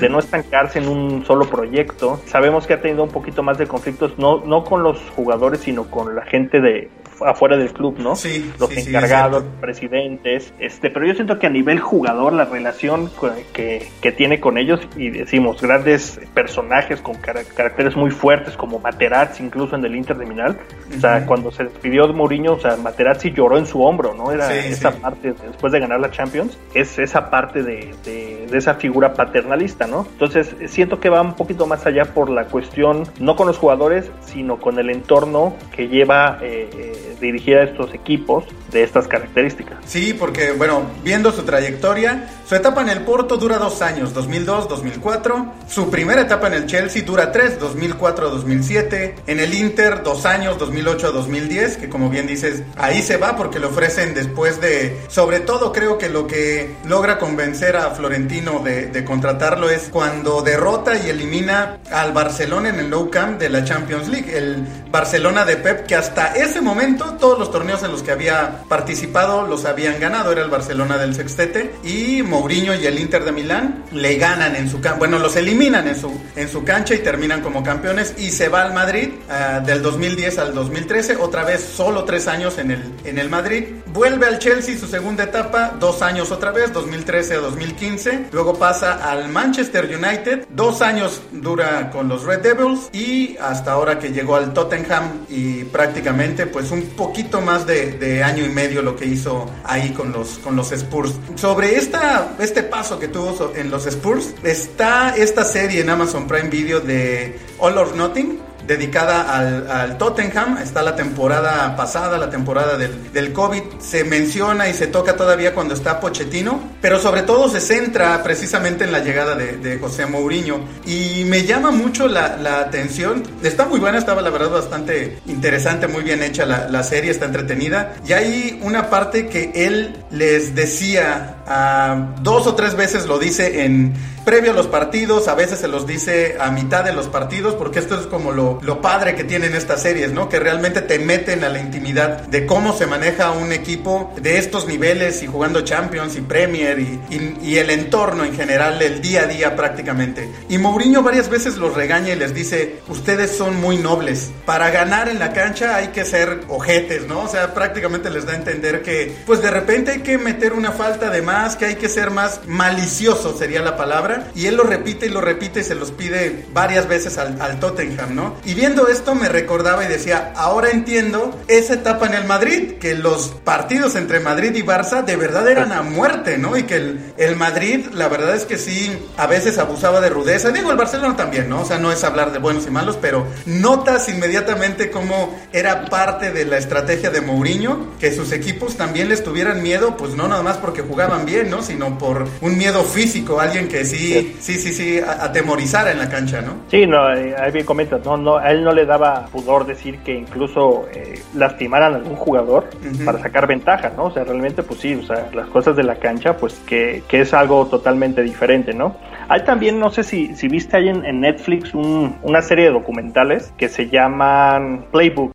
de 0.00 0.08
no 0.08 0.18
estancarse 0.18 0.78
en 0.78 0.88
un 0.88 1.24
solo 1.24 1.46
proyecto. 1.46 2.20
Sabemos 2.26 2.66
que 2.66 2.74
ha 2.74 2.80
tenido 2.80 3.02
un 3.02 3.10
poquito 3.10 3.42
más 3.42 3.58
de 3.58 3.66
conflictos, 3.66 4.18
no, 4.18 4.44
no 4.44 4.64
con 4.64 4.82
los 4.82 4.98
jugadores, 5.16 5.60
sino 5.60 5.84
con 5.84 6.14
la 6.14 6.24
gente 6.24 6.60
de 6.60 6.90
afuera 7.26 7.56
del 7.56 7.72
club, 7.72 7.98
¿no? 7.98 8.16
Sí. 8.16 8.52
Los 8.58 8.76
encargados, 8.76 9.44
presidentes, 9.60 10.52
este, 10.58 10.90
pero 10.90 11.06
yo 11.06 11.14
siento 11.14 11.38
que 11.38 11.46
a 11.46 11.50
nivel 11.50 11.80
jugador 11.80 12.32
la 12.32 12.44
relación 12.44 13.10
que, 13.52 13.88
que 14.00 14.12
tiene 14.12 14.40
con 14.40 14.58
ellos 14.58 14.80
y 14.96 15.10
decimos 15.10 15.60
grandes 15.60 16.20
personajes 16.34 17.00
con 17.00 17.16
caracteres 17.16 17.96
muy 17.96 18.10
fuertes 18.10 18.56
como 18.56 18.78
Materazzi 18.78 19.42
incluso 19.42 19.76
en 19.76 19.84
el 19.84 19.96
Inter 19.96 20.16
de 20.16 20.26
Milán, 20.26 20.58
o 20.96 21.00
sea, 21.00 21.26
cuando 21.26 21.50
se 21.50 21.64
despidió 21.64 22.06
de 22.06 22.12
Mourinho, 22.12 22.54
o 22.54 22.60
sea, 22.60 22.76
Materazzi 22.76 23.32
lloró 23.32 23.58
en 23.58 23.66
su 23.66 23.82
hombro, 23.82 24.14
¿no? 24.14 24.32
Era 24.32 24.54
esa 24.54 24.90
parte 24.92 25.34
después 25.46 25.72
de 25.72 25.80
ganar 25.80 26.00
la 26.00 26.10
Champions, 26.10 26.58
es 26.74 26.98
esa 26.98 27.30
parte 27.30 27.62
de, 27.62 27.94
de, 28.04 28.46
esa 28.56 28.74
figura 28.74 29.14
paternalista, 29.14 29.86
¿no? 29.86 30.06
Entonces 30.12 30.54
siento 30.66 31.00
que 31.00 31.08
va 31.08 31.22
un 31.22 31.34
poquito 31.34 31.66
más 31.66 31.86
allá 31.86 32.04
por 32.04 32.28
la 32.28 32.44
cuestión 32.44 33.04
no 33.18 33.34
con 33.34 33.46
los 33.46 33.58
jugadores, 33.58 34.10
sino 34.20 34.58
con 34.58 34.78
el 34.78 34.90
entorno 34.90 35.54
que 35.74 35.88
lleva 35.88 36.38
eh, 36.42 36.68
eh 36.72 37.11
dirigir 37.22 37.56
a 37.56 37.62
estos 37.62 37.94
equipos 37.94 38.44
de 38.70 38.82
estas 38.82 39.08
características. 39.08 39.78
Sí, 39.86 40.12
porque 40.12 40.52
bueno, 40.52 40.82
viendo 41.02 41.32
su 41.32 41.42
trayectoria, 41.44 42.28
su 42.52 42.56
etapa 42.56 42.82
en 42.82 42.90
el 42.90 43.00
Porto 43.00 43.38
dura 43.38 43.56
dos 43.56 43.80
años, 43.80 44.14
2002-2004, 44.14 45.52
su 45.66 45.88
primera 45.88 46.20
etapa 46.20 46.48
en 46.48 46.52
el 46.52 46.66
Chelsea 46.66 47.02
dura 47.02 47.32
tres, 47.32 47.58
2004-2007, 47.58 49.14
en 49.26 49.40
el 49.40 49.54
Inter 49.54 50.02
dos 50.02 50.26
años, 50.26 50.58
2008-2010, 50.58 51.76
que 51.76 51.88
como 51.88 52.10
bien 52.10 52.26
dices, 52.26 52.62
ahí 52.76 53.00
se 53.00 53.16
va 53.16 53.36
porque 53.36 53.58
le 53.58 53.68
ofrecen 53.68 54.12
después 54.12 54.60
de, 54.60 55.00
sobre 55.08 55.40
todo 55.40 55.72
creo 55.72 55.96
que 55.96 56.10
lo 56.10 56.26
que 56.26 56.74
logra 56.84 57.18
convencer 57.18 57.74
a 57.74 57.92
Florentino 57.92 58.58
de, 58.62 58.88
de 58.88 59.02
contratarlo 59.02 59.70
es 59.70 59.88
cuando 59.90 60.42
derrota 60.42 60.94
y 61.02 61.08
elimina 61.08 61.78
al 61.90 62.12
Barcelona 62.12 62.68
en 62.68 62.80
el 62.80 62.90
Nou 62.90 63.08
Camp 63.08 63.40
de 63.40 63.48
la 63.48 63.64
Champions 63.64 64.08
League, 64.08 64.36
el 64.36 64.66
Barcelona 64.90 65.46
de 65.46 65.56
Pep, 65.56 65.86
que 65.86 65.96
hasta 65.96 66.34
ese 66.34 66.60
momento 66.60 67.16
todos 67.18 67.38
los 67.38 67.50
torneos 67.50 67.82
en 67.82 67.92
los 67.92 68.02
que 68.02 68.12
había 68.12 68.60
participado 68.68 69.46
los 69.46 69.64
habían 69.64 69.98
ganado. 69.98 70.30
Era 70.30 70.42
el 70.42 70.50
Barcelona 70.50 70.98
del 70.98 71.14
Sextete. 71.14 71.74
Y 71.82 72.22
Mourinho 72.42 72.74
y 72.74 72.84
el 72.86 72.98
Inter 72.98 73.24
de 73.24 73.30
Milán 73.30 73.84
le 73.92 74.16
ganan 74.16 74.56
en 74.56 74.68
su 74.68 74.80
cancha. 74.80 74.98
Bueno, 74.98 75.20
los 75.20 75.36
eliminan 75.36 75.86
en 75.86 75.94
su, 75.94 76.10
en 76.34 76.48
su 76.48 76.64
cancha 76.64 76.92
y 76.92 76.98
terminan 76.98 77.40
como 77.40 77.62
campeones. 77.62 78.14
Y 78.18 78.30
se 78.30 78.48
va 78.48 78.62
al 78.62 78.74
Madrid 78.74 79.10
uh, 79.28 79.64
del 79.64 79.80
2010 79.80 80.38
al 80.38 80.52
2013. 80.52 81.16
Otra 81.18 81.44
vez 81.44 81.62
solo 81.62 82.02
tres 82.02 82.26
años 82.26 82.58
en 82.58 82.72
el, 82.72 82.82
en 83.04 83.18
el 83.18 83.28
Madrid. 83.28 83.66
Vuelve 83.92 84.26
al 84.26 84.40
Chelsea 84.40 84.76
su 84.76 84.88
segunda 84.88 85.22
etapa. 85.22 85.76
Dos 85.78 86.02
años 86.02 86.32
otra 86.32 86.50
vez, 86.50 86.72
2013 86.72 87.34
a 87.34 87.38
2015. 87.38 88.26
Luego 88.32 88.58
pasa 88.58 89.08
al 89.08 89.28
Manchester 89.28 89.84
United. 89.84 90.46
Dos 90.50 90.82
años 90.82 91.22
dura 91.30 91.90
con 91.90 92.08
los 92.08 92.24
Red 92.24 92.40
Devils. 92.40 92.90
Y 92.92 93.36
hasta 93.36 93.70
ahora 93.70 94.00
que 94.00 94.08
llegó 94.08 94.34
al 94.34 94.52
Tottenham 94.52 95.26
y 95.28 95.62
prácticamente 95.64 96.46
pues 96.48 96.72
un 96.72 96.82
poquito 96.96 97.40
más 97.40 97.68
de, 97.68 97.92
de, 97.92 98.24
año 98.24 98.44
y 98.44 98.48
medio 98.48 98.82
lo 98.82 98.96
que 98.96 99.06
hizo 99.06 99.48
ahí 99.62 99.90
con 99.90 100.10
los, 100.10 100.38
con 100.38 100.56
los 100.56 100.72
Spurs. 100.72 101.14
Sobre 101.36 101.76
esta, 101.76 102.21
este 102.38 102.62
paso 102.62 102.98
que 102.98 103.08
tuvo 103.08 103.52
en 103.54 103.70
los 103.70 103.86
Spurs, 103.86 104.34
está 104.42 105.16
esta 105.16 105.44
serie 105.44 105.80
en 105.80 105.90
Amazon 105.90 106.26
Prime 106.26 106.48
Video 106.48 106.80
de 106.80 107.38
All 107.58 107.78
or 107.78 107.94
Nothing 107.96 108.38
dedicada 108.66 109.36
al, 109.36 109.70
al, 109.70 109.98
Tottenham. 109.98 110.58
Está 110.58 110.82
la 110.82 110.96
temporada 110.96 111.74
pasada, 111.76 112.18
la 112.18 112.30
temporada 112.30 112.76
del, 112.76 113.12
del, 113.12 113.32
COVID. 113.32 113.62
Se 113.80 114.04
menciona 114.04 114.68
y 114.68 114.74
se 114.74 114.86
toca 114.86 115.16
todavía 115.16 115.54
cuando 115.54 115.74
está 115.74 116.00
Pochettino, 116.00 116.60
pero 116.80 116.98
sobre 116.98 117.22
todo 117.22 117.48
se 117.48 117.60
centra 117.60 118.22
precisamente 118.22 118.84
en 118.84 118.92
la 118.92 119.00
llegada 119.00 119.34
de, 119.34 119.56
de 119.56 119.78
José 119.78 120.06
Mourinho. 120.06 120.60
Y 120.86 121.24
me 121.26 121.44
llama 121.44 121.70
mucho 121.70 122.08
la, 122.08 122.36
la, 122.36 122.60
atención. 122.60 123.22
Está 123.42 123.66
muy 123.66 123.80
buena, 123.80 123.98
estaba 123.98 124.22
la 124.22 124.30
verdad 124.30 124.50
bastante 124.50 125.18
interesante, 125.26 125.88
muy 125.88 126.02
bien 126.02 126.22
hecha 126.22 126.46
la, 126.46 126.68
la, 126.68 126.82
serie, 126.82 127.10
está 127.10 127.26
entretenida. 127.26 127.94
Y 128.06 128.12
hay 128.12 128.60
una 128.62 128.90
parte 128.90 129.28
que 129.28 129.52
él 129.54 129.96
les 130.10 130.54
decía, 130.54 131.36
uh, 131.46 132.22
dos 132.22 132.46
o 132.46 132.54
tres 132.54 132.74
veces 132.74 133.06
lo 133.06 133.18
dice 133.18 133.64
en 133.64 133.94
previo 134.24 134.52
a 134.52 134.54
los 134.54 134.66
partidos, 134.66 135.28
a 135.28 135.34
veces 135.34 135.58
se 135.58 135.68
los 135.68 135.86
dice 135.86 136.36
a 136.40 136.50
mitad 136.50 136.84
de 136.84 136.92
los 136.92 137.08
partidos, 137.08 137.54
porque 137.54 137.78
esto 137.78 137.98
es 137.98 138.06
como 138.06 138.32
lo, 138.32 138.51
lo, 138.62 138.80
padre 138.80 139.14
que 139.14 139.24
tienen 139.24 139.54
estas 139.54 139.82
series, 139.82 140.12
¿no? 140.12 140.28
Que 140.28 140.40
realmente 140.40 140.82
te 140.82 140.98
meten 140.98 141.44
a 141.44 141.48
la 141.48 141.60
intimidad 141.60 142.22
de 142.26 142.46
cómo 142.46 142.76
se 142.76 142.86
maneja 142.86 143.30
un 143.30 143.52
equipo 143.52 144.12
de 144.20 144.38
estos 144.38 144.66
niveles 144.66 145.22
y 145.22 145.26
jugando 145.26 145.62
Champions 145.62 146.16
y 146.16 146.20
Premier 146.20 146.78
y, 146.80 147.58
el 147.62 147.70
entorno 147.70 148.24
en 148.24 148.34
general, 148.34 148.80
el 148.82 149.00
día 149.00 149.22
a 149.22 149.26
día 149.26 149.54
prácticamente. 149.54 150.28
Y 150.48 150.58
Mourinho 150.58 151.02
varias 151.02 151.28
veces 151.28 151.58
los 151.58 151.74
regaña 151.74 152.12
y 152.12 152.16
les 152.16 152.34
dice, 152.34 152.80
ustedes 152.88 153.36
son 153.36 153.60
muy 153.60 153.76
nobles, 153.76 154.32
para 154.44 154.70
ganar 154.70 155.08
en 155.08 155.18
la 155.18 155.32
cancha 155.32 155.76
hay 155.76 155.88
que 155.88 156.04
ser 156.04 156.40
ojetes, 156.48 157.06
¿no? 157.06 157.20
O 157.20 157.28
sea, 157.28 157.54
prácticamente 157.54 158.10
les 158.10 158.26
da 158.26 158.32
a 158.32 158.36
entender 158.36 158.82
que, 158.82 159.14
pues 159.26 159.42
de 159.42 159.50
repente 159.50 159.92
hay 159.92 160.00
que 160.00 160.18
meter 160.18 160.54
una 160.54 160.72
falta 160.72 161.10
de 161.10 161.22
más, 161.22 161.56
que 161.56 161.66
hay 161.66 161.76
que 161.76 161.88
ser 161.88 162.10
más 162.10 162.40
malicioso, 162.46 163.36
sería 163.36 163.62
la 163.62 163.76
palabra 163.76 164.30
y 164.34 164.46
él 164.46 164.56
lo 164.56 164.64
repite 164.64 165.06
y 165.06 165.08
lo 165.10 165.20
repite 165.20 165.60
y 165.60 165.64
se 165.64 165.74
los 165.74 165.90
pide 165.90 166.46
varias 166.52 166.88
veces 166.88 167.18
al, 167.18 167.60
Tottenham, 167.60 168.14
¿no? 168.14 168.36
Y 168.44 168.54
viendo 168.54 168.88
esto 168.88 169.14
me 169.14 169.28
recordaba 169.28 169.84
y 169.84 169.88
decía, 169.88 170.32
ahora 170.36 170.70
entiendo 170.70 171.38
esa 171.48 171.74
etapa 171.74 172.06
en 172.06 172.14
el 172.14 172.24
Madrid, 172.24 172.72
que 172.80 172.94
los 172.94 173.28
partidos 173.44 173.94
entre 173.96 174.20
Madrid 174.20 174.54
y 174.54 174.62
Barça 174.62 175.04
de 175.04 175.16
verdad 175.16 175.48
eran 175.48 175.72
a 175.72 175.82
muerte, 175.82 176.38
¿no? 176.38 176.56
Y 176.56 176.64
que 176.64 176.76
el, 176.76 177.12
el 177.16 177.36
Madrid, 177.36 177.86
la 177.92 178.08
verdad 178.08 178.34
es 178.34 178.44
que 178.44 178.58
sí, 178.58 178.96
a 179.16 179.26
veces 179.26 179.58
abusaba 179.58 180.00
de 180.00 180.10
rudeza. 180.10 180.50
Digo, 180.50 180.70
el 180.70 180.76
Barcelona 180.76 181.16
también, 181.16 181.48
¿no? 181.48 181.62
O 181.62 181.64
sea, 181.64 181.78
no 181.78 181.92
es 181.92 182.04
hablar 182.04 182.32
de 182.32 182.38
buenos 182.38 182.66
y 182.66 182.70
malos, 182.70 182.98
pero 183.00 183.26
notas 183.46 184.08
inmediatamente 184.08 184.90
cómo 184.90 185.38
era 185.52 185.86
parte 185.86 186.32
de 186.32 186.44
la 186.44 186.58
estrategia 186.58 187.10
de 187.10 187.20
Mourinho, 187.20 187.92
que 187.98 188.12
sus 188.12 188.32
equipos 188.32 188.76
también 188.76 189.08
les 189.08 189.22
tuvieran 189.22 189.62
miedo, 189.62 189.96
pues 189.96 190.14
no 190.14 190.28
nada 190.28 190.42
más 190.42 190.56
porque 190.56 190.82
jugaban 190.82 191.24
bien, 191.24 191.50
¿no? 191.50 191.62
Sino 191.62 191.98
por 191.98 192.26
un 192.40 192.58
miedo 192.58 192.84
físico, 192.84 193.40
alguien 193.40 193.68
que 193.68 193.84
sí 193.84 194.02
sí, 194.40 194.58
sí, 194.58 194.72
sí, 194.72 195.00
atemorizar 195.00 195.88
en 195.88 195.98
la 195.98 196.08
cancha, 196.08 196.40
¿no? 196.40 196.56
Sí, 196.70 196.86
no, 196.86 197.06
ahí 197.06 197.50
bien 197.52 197.64
comentas, 197.64 198.04
no, 198.04 198.16
no, 198.16 198.31
a 198.38 198.50
él 198.50 198.64
no 198.64 198.72
le 198.72 198.86
daba 198.86 199.26
pudor 199.32 199.66
decir 199.66 199.98
que 199.98 200.14
incluso 200.14 200.86
eh, 200.92 201.22
lastimaran 201.34 201.94
a 201.94 201.96
algún 201.96 202.16
jugador 202.16 202.68
uh 202.74 202.86
-huh. 202.86 203.04
para 203.04 203.18
sacar 203.18 203.46
ventaja, 203.46 203.92
¿no? 203.96 204.04
O 204.04 204.10
sea, 204.10 204.24
realmente, 204.24 204.62
pues 204.62 204.80
sí, 204.80 204.94
o 204.94 205.02
sea, 205.02 205.28
las 205.34 205.48
cosas 205.48 205.76
de 205.76 205.82
la 205.82 205.96
cancha, 205.96 206.36
pues 206.36 206.54
que, 206.66 207.02
que 207.08 207.20
es 207.20 207.34
algo 207.34 207.66
totalmente 207.66 208.22
diferente, 208.22 208.74
¿no? 208.74 208.96
Hay 209.28 209.44
también, 209.44 209.78
no 209.78 209.90
sé 209.90 210.02
si, 210.02 210.34
si 210.34 210.48
viste 210.48 210.76
ahí 210.76 210.88
en, 210.88 211.04
en 211.04 211.20
Netflix 211.20 211.74
un, 211.74 212.16
una 212.22 212.42
serie 212.42 212.66
de 212.66 212.72
documentales 212.72 213.52
que 213.56 213.68
se 213.68 213.88
llaman 213.88 214.86
Playbook. 214.90 215.32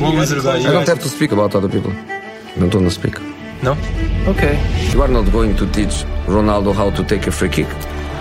I 0.00 0.72
don't 0.72 0.88
have 0.88 1.00
to 1.00 1.08
speak 1.08 1.32
about 1.32 1.54
other 1.54 1.68
people. 1.68 1.92
I 1.92 2.60
don't 2.60 2.74
want 2.74 2.86
to 2.86 2.90
speak. 2.90 3.18
No? 3.62 3.76
Okay. 4.28 4.58
You 4.92 5.02
are 5.02 5.08
not 5.08 5.30
going 5.32 5.56
to 5.56 5.66
teach 5.66 6.04
Ronaldo 6.26 6.72
how 6.72 6.90
to 6.90 7.02
take 7.04 7.26
a 7.26 7.32
free 7.32 7.48
kick. 7.48 7.66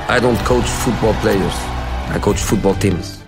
I 0.10 0.20
don't 0.20 0.38
coach 0.46 0.66
football 0.66 1.14
players. 1.22 1.77
I 2.16 2.20
coach 2.20 2.38
football 2.38 2.76
teams. 2.80 3.24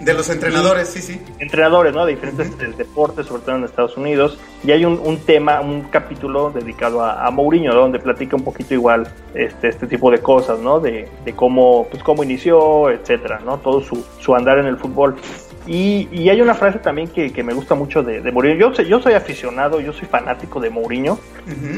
De 0.00 0.14
los 0.14 0.28
entrenadores, 0.30 0.88
sí, 0.88 1.00
sí. 1.00 1.20
Entrenadores, 1.38 1.94
¿no? 1.94 2.04
De 2.04 2.14
diferentes 2.14 2.48
uh 2.48 2.54
-huh. 2.54 2.76
deportes, 2.76 3.26
sobre 3.26 3.42
todo 3.42 3.56
en 3.56 3.64
Estados 3.64 3.96
Unidos. 3.96 4.36
Y 4.64 4.72
hay 4.72 4.84
un, 4.84 4.98
un 4.98 5.18
tema, 5.18 5.60
un 5.60 5.82
capítulo 5.82 6.50
dedicado 6.50 7.02
a, 7.02 7.24
a, 7.24 7.30
Mourinho, 7.30 7.72
donde 7.72 8.00
platica 8.00 8.34
un 8.34 8.42
poquito 8.42 8.74
igual 8.74 9.06
este, 9.32 9.68
este 9.68 9.86
tipo 9.86 10.10
de 10.10 10.18
cosas, 10.18 10.58
¿no? 10.58 10.80
De, 10.80 11.08
de 11.24 11.32
cómo, 11.34 11.86
pues, 11.88 12.02
cómo 12.02 12.24
inició, 12.24 12.90
etcétera, 12.90 13.40
¿no? 13.44 13.58
Todo 13.58 13.80
su, 13.80 14.04
su 14.18 14.34
andar 14.34 14.58
en 14.58 14.66
el 14.66 14.76
fútbol. 14.76 15.14
Y, 15.66 16.08
y, 16.10 16.28
hay 16.28 16.40
una 16.40 16.54
frase 16.54 16.78
también 16.78 17.08
que, 17.08 17.32
que 17.32 17.42
me 17.44 17.54
gusta 17.54 17.74
mucho 17.74 18.02
de, 18.02 18.20
de, 18.20 18.32
Mourinho. 18.32 18.56
Yo, 18.56 18.82
yo 18.82 19.00
soy 19.00 19.14
aficionado, 19.14 19.80
yo 19.80 19.92
soy 19.92 20.08
fanático 20.08 20.58
de 20.60 20.70
Mourinho, 20.70 21.18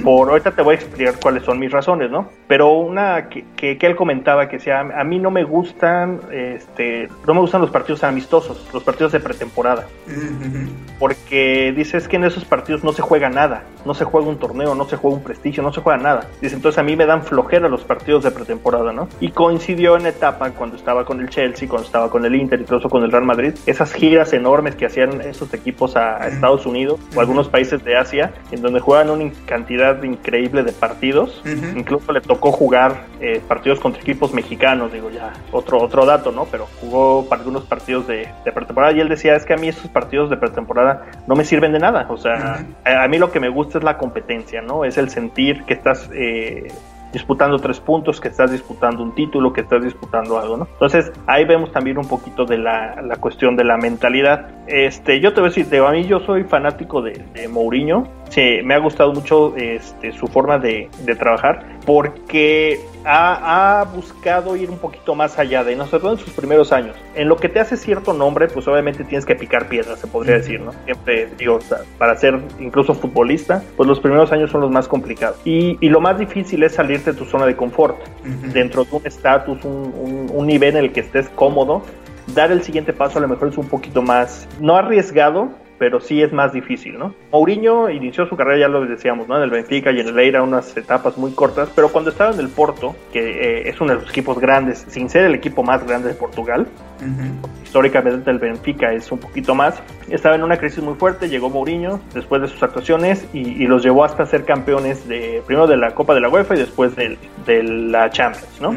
Por 0.03 0.31
ahorita 0.31 0.53
te 0.53 0.63
voy 0.63 0.75
a 0.75 0.79
explicar 0.79 1.15
cuáles 1.21 1.43
son 1.43 1.59
mis 1.59 1.71
razones, 1.71 2.11
¿no? 2.11 2.29
Pero 2.47 2.73
una 2.73 3.29
que, 3.29 3.45
que, 3.57 3.79
él 3.81 3.97
comentaba 3.97 4.49
que 4.49 4.59
sea, 4.59 4.81
a 4.81 5.05
mí 5.05 5.19
no 5.19 5.31
me 5.31 5.45
gustan, 5.45 6.21
este, 6.33 7.09
no 7.27 7.35
me 7.35 7.41
gustan 7.41 7.61
los 7.61 7.71
partidos 7.71 8.05
amistosos, 8.05 8.69
los 8.73 8.83
partidos 8.83 9.13
de 9.13 9.21
pretemporada. 9.21 9.87
Porque 10.99 11.73
dices 11.77 12.09
que 12.09 12.17
en 12.17 12.25
esos 12.25 12.45
partidos 12.45 12.85
no 12.85 12.93
se 12.93 13.03
juega 13.03 13.29
nada, 13.29 13.65
no 13.85 13.95
se 13.95 14.05
juega 14.05 14.27
un 14.27 14.39
torneo, 14.39 14.75
no 14.75 14.85
se 14.87 14.97
juega 14.97 15.17
un 15.17 15.23
prestigio, 15.23 15.63
no 15.63 15.73
se 15.73 15.81
juega 15.81 15.99
nada. 15.99 16.27
Dice, 16.41 16.57
entonces 16.57 16.79
a 16.79 16.83
mí 16.83 16.97
me 16.97 17.05
dan 17.05 17.23
flojera 17.23 17.69
los 17.69 17.85
partidos 17.85 18.25
de 18.25 18.31
pretemporada, 18.31 18.93
¿no? 18.93 19.09
Y 19.21 19.31
coincidió 19.31 19.97
en 19.97 20.07
etapa 20.07 20.51
cuando 20.51 20.77
estaba 20.77 21.05
con 21.05 21.21
el 21.21 21.29
Chelsea, 21.29 21.69
cuando 21.69 21.87
estaba 21.87 22.11
con 22.11 22.25
el 22.25 22.35
Inter, 22.35 22.61
incluso 22.61 22.89
con 22.89 23.03
el 23.03 23.13
Real 23.13 23.25
Madrid, 23.25 23.55
esas 23.75 23.93
giras 23.93 24.33
enormes 24.33 24.75
que 24.75 24.87
hacían 24.87 25.21
esos 25.21 25.53
equipos 25.53 25.97
a, 25.97 26.29
Estados 26.29 26.67
Unidos 26.67 27.01
o 27.15 27.21
algunos 27.21 27.49
países 27.49 27.85
de 27.85 27.97
Asia, 27.97 28.33
en 28.51 28.63
donde 28.63 28.81
juegan 28.81 29.11
una 29.11 29.31
cantidad 29.47 30.03
increíble 30.03 30.63
de 30.63 30.73
partidos. 30.73 31.43
Incluso 31.77 32.13
le 32.13 32.21
tocó 32.21 32.53
jugar 32.53 33.07
eh, 33.21 33.41
partidos 33.47 33.81
contra 33.81 34.01
equipos 34.01 34.33
mexicanos, 34.33 34.93
digo 34.93 35.11
ya, 35.11 35.33
otro, 35.53 35.81
otro 35.81 36.07
dato, 36.07 36.33
¿no? 36.33 36.47
Pero 36.47 36.67
jugó 36.81 37.27
para 37.29 37.41
algunos 37.41 37.65
partidos 37.65 38.07
de, 38.07 38.29
pretemporada 38.45 38.93
y 38.93 39.01
él 39.01 39.09
decía, 39.09 39.35
es 39.35 39.45
que 39.45 39.55
a 39.55 39.57
mí 39.57 39.69
esos 39.69 39.91
partidos 39.91 40.31
de 40.31 40.37
pretemporada 40.37 41.07
no 41.27 41.35
me 41.35 41.45
sirven 41.45 41.73
de 41.73 41.79
nada. 41.79 42.07
O 42.09 42.17
sea, 42.17 42.65
a, 42.85 43.09
mí 43.09 43.19
lo 43.19 43.31
que 43.31 43.41
me 43.41 43.49
gusta 43.49 43.79
es 43.79 43.85
la 43.85 43.99
competencia, 43.99 44.63
¿no? 44.63 44.85
Es 44.85 44.97
el 44.99 45.11
sentir 45.11 45.65
que 45.65 45.75
estás... 45.75 46.11
Eh, 46.15 46.69
disputando 47.15 47.59
tres 47.59 47.81
puntos, 47.81 48.21
que 48.21 48.29
estás 48.29 48.51
disputando 48.51 49.03
un 49.03 49.15
título, 49.15 49.53
que 49.53 49.63
estás 49.63 49.83
disputando 49.83 50.39
algo, 50.39 50.59
¿no? 50.59 50.69
Entonces 50.71 51.11
ahí 51.27 51.47
vemos 51.47 51.73
también 51.73 51.97
un 51.97 52.07
poquito 52.07 52.45
de 52.45 52.59
la, 52.59 53.01
la 53.01 53.17
cuestión 53.17 53.57
de 53.57 53.65
la 53.65 53.79
mentalidad. 53.79 54.49
Este, 54.67 55.21
yo 55.21 55.33
te 55.35 55.41
voy 55.41 55.51
a 55.51 55.53
decir, 55.53 55.81
a 55.81 55.91
mí 55.91 56.05
yo 56.07 56.21
soy 56.21 56.45
fanático 56.45 57.03
de, 57.03 57.23
de 57.35 57.49
Mourinho, 57.49 58.09
sí, 58.31 58.61
me 58.65 58.75
ha 58.75 58.79
gustado 58.79 59.13
mucho 59.13 59.55
este, 59.57 60.13
su 60.13 60.27
forma 60.27 60.59
de, 60.59 60.89
de 61.05 61.15
trabajar 61.15 61.65
porque 61.85 62.81
ha, 63.05 63.87
buscado 63.95 64.57
ir 64.57 64.71
un 64.71 64.79
poquito 64.79 65.15
más 65.15 65.39
allá 65.39 65.63
de 65.65 65.77
nosotros 65.77 66.19
en 66.19 66.25
sus 66.25 66.33
primeros 66.35 66.73
años. 66.73 66.97
En 67.15 67.29
lo 67.29 67.37
que 67.37 67.49
te 67.49 67.61
hace 67.61 67.77
cierto 67.77 68.13
nombre, 68.13 68.49
pues 68.49 68.67
obviamente 68.67 69.05
tienes 69.05 69.27
que 69.27 69.35
picar 69.35 69.69
piedras, 69.69 69.99
se 69.99 70.07
podría 70.07 70.37
decir, 70.37 70.61
¿no? 70.61 70.73
Siempre, 70.85 71.29
digo, 71.37 71.59
para 71.99 72.17
ser 72.17 72.41
incluso 72.59 72.95
futbolista, 72.95 73.63
pues 73.77 73.87
los 73.87 74.01
primeros 74.01 74.33
años 74.33 74.51
son 74.51 74.63
los 74.63 74.71
más 74.71 74.89
complicados. 74.89 75.37
Y, 75.45 75.77
y 75.81 75.89
lo 75.89 76.01
más 76.01 76.19
difícil 76.19 76.63
es 76.63 76.73
salirte 76.73 77.13
de 77.13 77.19
tu 77.19 77.25
zona 77.27 77.47
de 77.47 77.57
confort, 77.57 77.99
dentro 78.53 78.85
de 78.85 78.97
un 78.97 79.07
estatus, 79.07 79.65
un, 79.65 80.31
un 80.33 80.47
nivel 80.47 80.77
en 80.77 80.85
el 80.85 80.93
que 80.93 81.01
estés 81.01 81.29
cómodo. 81.31 81.83
Dar 82.29 82.53
el 82.53 82.63
siguiente 82.63 82.93
paso 82.93 83.19
a 83.19 83.23
lo 83.23 83.29
mejor 83.29 83.49
es 83.49 83.59
un 83.59 83.69
poquito 83.69 84.03
más, 84.03 84.49
no 84.61 84.77
arriesgado, 84.77 85.51
pero 85.79 86.01
sí 86.01 86.23
es 86.23 86.33
más 86.33 86.53
difícil, 86.53 86.99
¿no? 86.99 87.15
Mourinho 87.33 87.91
inició 87.91 88.27
su 88.27 88.37
carrera, 88.37 88.61
ya 88.61 88.69
lo 88.69 88.87
decíamos, 88.87 89.29
¿no? 89.29 89.37
En 89.37 89.43
el 89.43 89.51
Benfica 89.51 89.91
y 89.93 90.01
en 90.01 90.09
el 90.09 90.19
Eira, 90.19 90.43
unas 90.43 90.77
etapas 90.77 91.19
muy 91.19 91.33
cortas, 91.33 91.69
pero 91.75 91.91
cuando 91.91 92.11
estaba 92.11 92.33
en 92.33 92.41
el 92.41 92.49
Porto, 92.49 92.95
que 93.13 93.21
eh, 93.21 93.69
es 93.69 93.81
uno 93.81 93.95
de 93.95 94.01
los 94.01 94.11
equipos 94.11 94.39
grandes, 94.39 94.87
sin 94.89 95.11
ser 95.11 95.25
el 95.25 95.35
equipo 95.35 95.63
más 95.63 95.85
grande 95.85 96.09
de 96.09 96.15
Portugal, 96.15 96.67
históricamente 97.63 98.31
el 98.31 98.39
Benfica 98.39 98.93
es 98.93 99.11
un 99.11 99.19
poquito 99.19 99.55
más, 99.55 99.83
estaba 100.09 100.37
en 100.37 100.43
una 100.43 100.57
crisis 100.57 100.83
muy 100.83 100.95
fuerte, 100.95 101.29
llegó 101.29 101.51
Mourinho 101.51 102.01
después 102.15 102.41
de 102.41 102.49
sus 102.49 102.63
actuaciones 102.63 103.27
y, 103.33 103.65
los 103.65 103.83
llevó 103.83 104.05
hasta 104.05 104.27
ser 104.27 104.45
campeones 104.45 105.09
de 105.09 105.43
primero 105.47 105.67
de 105.67 105.77
la 105.77 105.95
Copa 105.95 106.15
de 106.15 106.21
la 106.21 106.29
UEFA 106.29 106.55
y 106.55 106.59
después 106.59 106.95
de, 106.97 107.19
de 107.47 107.63
la 107.63 108.11
Champions, 108.11 108.61
¿no? 108.61 108.75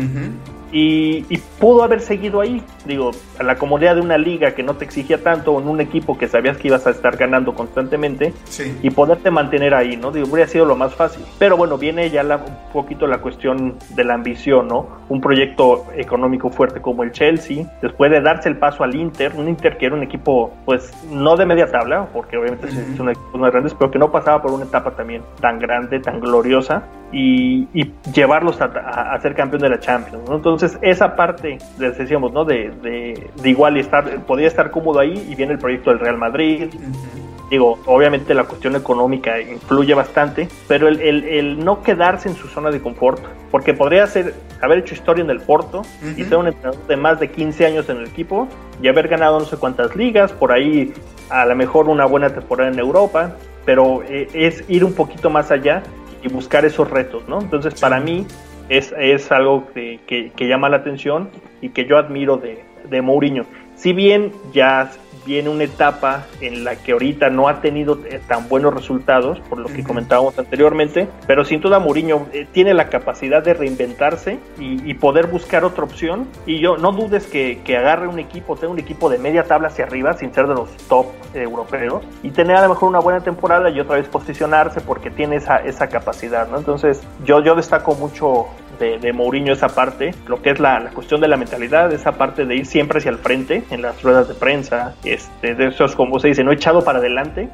Y, 0.72 1.24
pudo 1.60 1.84
haber 1.84 2.02
seguido 2.02 2.40
ahí, 2.40 2.62
digo, 2.86 3.12
a 3.40 3.44
la 3.44 3.56
comodidad 3.56 3.96
de 3.96 4.02
una 4.02 4.18
liga 4.18 4.52
que 4.52 4.62
no 4.62 4.76
te 4.76 4.86
exigía 4.86 5.24
tanto, 5.24 5.60
en 5.60 5.68
un 5.68 5.82
equipo 5.82 6.18
que 6.18 6.28
sabías 6.28 6.58
que 6.58 6.68
ibas 6.68 6.86
a 6.86 6.92
estar 6.92 7.18
ganando 7.18 7.56
constantemente 7.56 8.32
y 8.84 8.90
poderte 8.92 9.32
mantener 9.32 9.74
ahí, 9.74 9.98
¿no? 9.98 10.12
Digo, 10.12 10.28
hubiera 10.30 10.48
sido 10.48 10.66
lo 10.66 10.76
más 10.76 10.94
fácil. 10.94 11.24
Pero 11.40 11.58
bueno, 11.58 11.78
viene 11.78 12.10
ya 12.12 12.24
un 12.24 12.72
poquito 12.72 13.08
la 13.08 13.20
cuestión 13.20 13.78
de 13.96 14.04
la 14.04 14.14
ambición, 14.14 14.68
¿no? 14.68 14.88
Un 15.10 15.20
proyecto 15.20 15.86
económico 15.96 16.50
fuerte 16.50 16.80
como 16.80 17.04
el 17.04 17.12
Chelsea, 17.12 17.66
después 17.82 18.12
de 18.12 18.22
darse 18.22 18.50
el 18.50 18.58
paso 18.58 18.84
al 18.84 18.96
Inter, 18.96 19.34
un 19.36 19.48
Inter 19.48 19.78
que 19.78 19.88
era 19.88 19.96
un 19.96 20.04
equipo, 20.04 20.54
pues, 20.66 20.94
no 21.10 21.36
de 21.38 21.46
media 21.46 21.72
tabla, 21.72 22.08
porque 22.14 22.38
obviamente 22.38 22.68
es 22.68 23.00
un 23.00 23.10
equipo 23.10 23.38
más 23.38 23.52
grande, 23.52 23.72
pero 23.78 23.90
que 23.90 24.00
no 24.00 24.12
pasaba 24.12 24.42
por 24.42 24.52
una 24.52 24.66
etapa 24.66 24.92
también 24.92 25.24
tan 25.40 25.60
grande, 25.60 26.00
tan 26.00 26.20
gloriosa, 26.20 26.84
y, 27.12 27.68
llevarlos 28.14 28.60
a, 28.62 29.18
ser 29.22 29.36
campeón 29.36 29.62
de 29.62 29.70
la 29.70 29.80
Champions. 29.80 30.28
¿no? 30.30 30.36
Entonces, 30.36 30.78
esa 30.82 31.16
parte, 31.16 31.58
les 31.78 31.98
decíamos, 31.98 32.34
¿no? 32.34 32.46
De, 32.46 32.72
de, 32.82 33.50
igual 33.50 33.78
estar, 33.78 34.26
podía 34.26 34.48
estar 34.48 34.72
cómodo 34.72 35.00
ahí 35.00 35.28
y 35.30 35.36
viene 35.36 35.54
el 35.54 35.60
proyecto 35.60 35.92
del 35.92 36.00
Real 36.00 36.18
Madrid. 36.18 36.66
Digo, 37.50 37.80
obviamente 37.86 38.34
la 38.34 38.44
cuestión 38.44 38.76
económica 38.76 39.40
influye 39.40 39.94
bastante, 39.94 40.50
pero 40.68 40.90
el, 40.90 41.00
el, 41.00 41.64
no 41.64 41.82
quedarse 41.82 42.28
en 42.28 42.36
su 42.36 42.50
zona 42.50 42.72
de 42.72 42.82
confort, 42.82 43.24
porque 43.52 43.74
podría 43.74 44.06
ser 44.08 44.34
haber 44.62 44.80
hecho 44.80 44.96
historia 44.96 45.24
en 45.24 45.30
el 45.30 45.40
Porto 45.40 45.84
y 46.18 46.26
ser 46.26 46.38
un 46.38 46.48
entrenador 46.48 46.86
de 46.88 46.98
más 46.98 47.22
de 47.22 47.32
15 47.32 47.66
años 47.66 47.88
en 47.88 48.00
el 48.00 48.08
equipo 48.08 48.50
y 48.82 48.90
haber 48.90 49.08
ganado 49.08 49.40
no 49.40 49.46
sé 49.46 49.56
cuántas 49.56 49.96
ligas, 49.96 50.34
por 50.34 50.52
ahí 50.52 50.94
a 51.30 51.46
lo 51.46 51.56
mejor 51.56 51.88
una 51.88 52.06
buena 52.06 52.30
temporada 52.30 52.70
en 52.70 52.80
Europa, 52.80 53.32
pero 53.64 54.04
eh, 54.04 54.28
es 54.34 54.66
ir 54.68 54.84
un 54.84 54.94
poquito 54.94 55.30
más 55.30 55.50
allá 55.50 55.84
y 56.28 56.34
buscar 56.34 56.66
esos 56.66 56.90
retos, 56.90 57.28
¿no? 57.28 57.42
Entonces, 57.42 57.80
para 57.80 58.00
mí 58.00 58.26
es, 58.70 58.94
es 58.98 59.32
algo 59.32 59.68
que, 59.74 60.00
que, 60.06 60.48
llama 60.48 60.70
la 60.70 60.78
atención 60.78 61.30
y 61.62 61.70
que 61.70 61.86
yo 61.86 61.98
admiro 61.98 62.38
de, 62.38 62.64
de 62.90 63.02
Mourinho. 63.02 63.46
Si 63.76 63.94
bien 63.94 64.32
ya 64.54 64.92
viene 65.28 65.50
una 65.50 65.66
etapa 65.66 66.26
en 66.40 66.64
la 66.64 66.78
que 66.78 66.94
ahorita 66.94 67.30
no 67.30 67.50
ha 67.50 67.60
tenido 67.60 68.00
eh, 68.06 68.22
tan 68.26 68.48
buenos 68.48 68.74
resultados, 68.74 69.40
por 69.50 69.60
lo 69.60 69.68
que 69.68 69.84
comentábamos 69.84 70.40
anteriormente, 70.40 71.10
pero 71.28 71.44
sin 71.44 71.60
duda 71.60 71.80
Mourinho 71.80 72.28
eh, 72.32 72.48
tiene 72.52 72.74
la 72.74 72.90
capacidad 72.90 73.44
de 73.44 73.54
reinventarse 73.54 74.40
y, 74.58 74.88
poder 74.98 75.28
buscar 75.28 75.64
otra 75.64 75.84
opción. 75.84 76.28
Y 76.48 76.60
yo 76.60 76.78
no 76.78 76.92
dudes 76.92 77.28
que, 77.28 77.62
que, 77.64 77.78
agarre 77.78 78.08
un 78.08 78.18
equipo, 78.18 78.56
tenga 78.56 78.74
un 78.74 78.80
equipo 78.80 79.10
de 79.10 79.20
media 79.20 79.44
tabla 79.44 79.68
hacia 79.68 79.86
arriba, 79.86 80.14
sin 80.14 80.34
ser 80.34 80.48
de 80.48 80.56
los 80.56 80.76
top 80.88 81.06
europeos, 81.36 82.04
y 82.24 82.32
tener 82.32 82.56
a 82.56 82.64
lo 82.64 82.70
mejor 82.70 82.90
una 82.90 83.00
buena 83.00 83.20
temporada 83.20 83.70
y 83.70 83.80
otra 83.80 83.98
vez 83.98 84.08
posicionarse 84.08 84.82
porque 84.82 85.12
tiene 85.12 85.36
esa, 85.36 85.58
esa 85.58 85.88
capacidad, 85.88 86.48
¿no? 86.48 86.58
Entonces 86.58 87.04
yo, 87.26 87.42
yo 87.42 87.54
destaco 87.54 87.94
mucho 87.94 88.48
de, 88.80 89.00
de 89.00 89.14
Mourinho 89.14 89.54
esa 89.54 89.70
parte, 89.70 90.14
lo 90.28 90.42
que 90.42 90.52
es 90.52 90.60
la, 90.60 90.80
la, 90.80 90.90
cuestión 90.92 91.22
de 91.22 91.28
la 91.28 91.38
mentalidad, 91.38 91.92
esa 91.92 92.14
parte 92.14 92.46
de 92.46 92.56
ir 92.56 92.66
siempre 92.66 93.00
hacia 93.00 93.12
el 93.12 93.18
frente 93.18 93.64
en 93.70 93.82
las 93.82 94.02
ruedas 94.02 94.28
de 94.28 94.34
prensa, 94.34 94.96
este, 95.04 95.56
de 95.56 95.68
esos, 95.68 95.96
como 95.96 96.20
se 96.20 96.30
dice, 96.30 96.44
no 96.44 96.52
echado 96.52 96.84
para 96.84 97.00
adelante, 97.00 97.50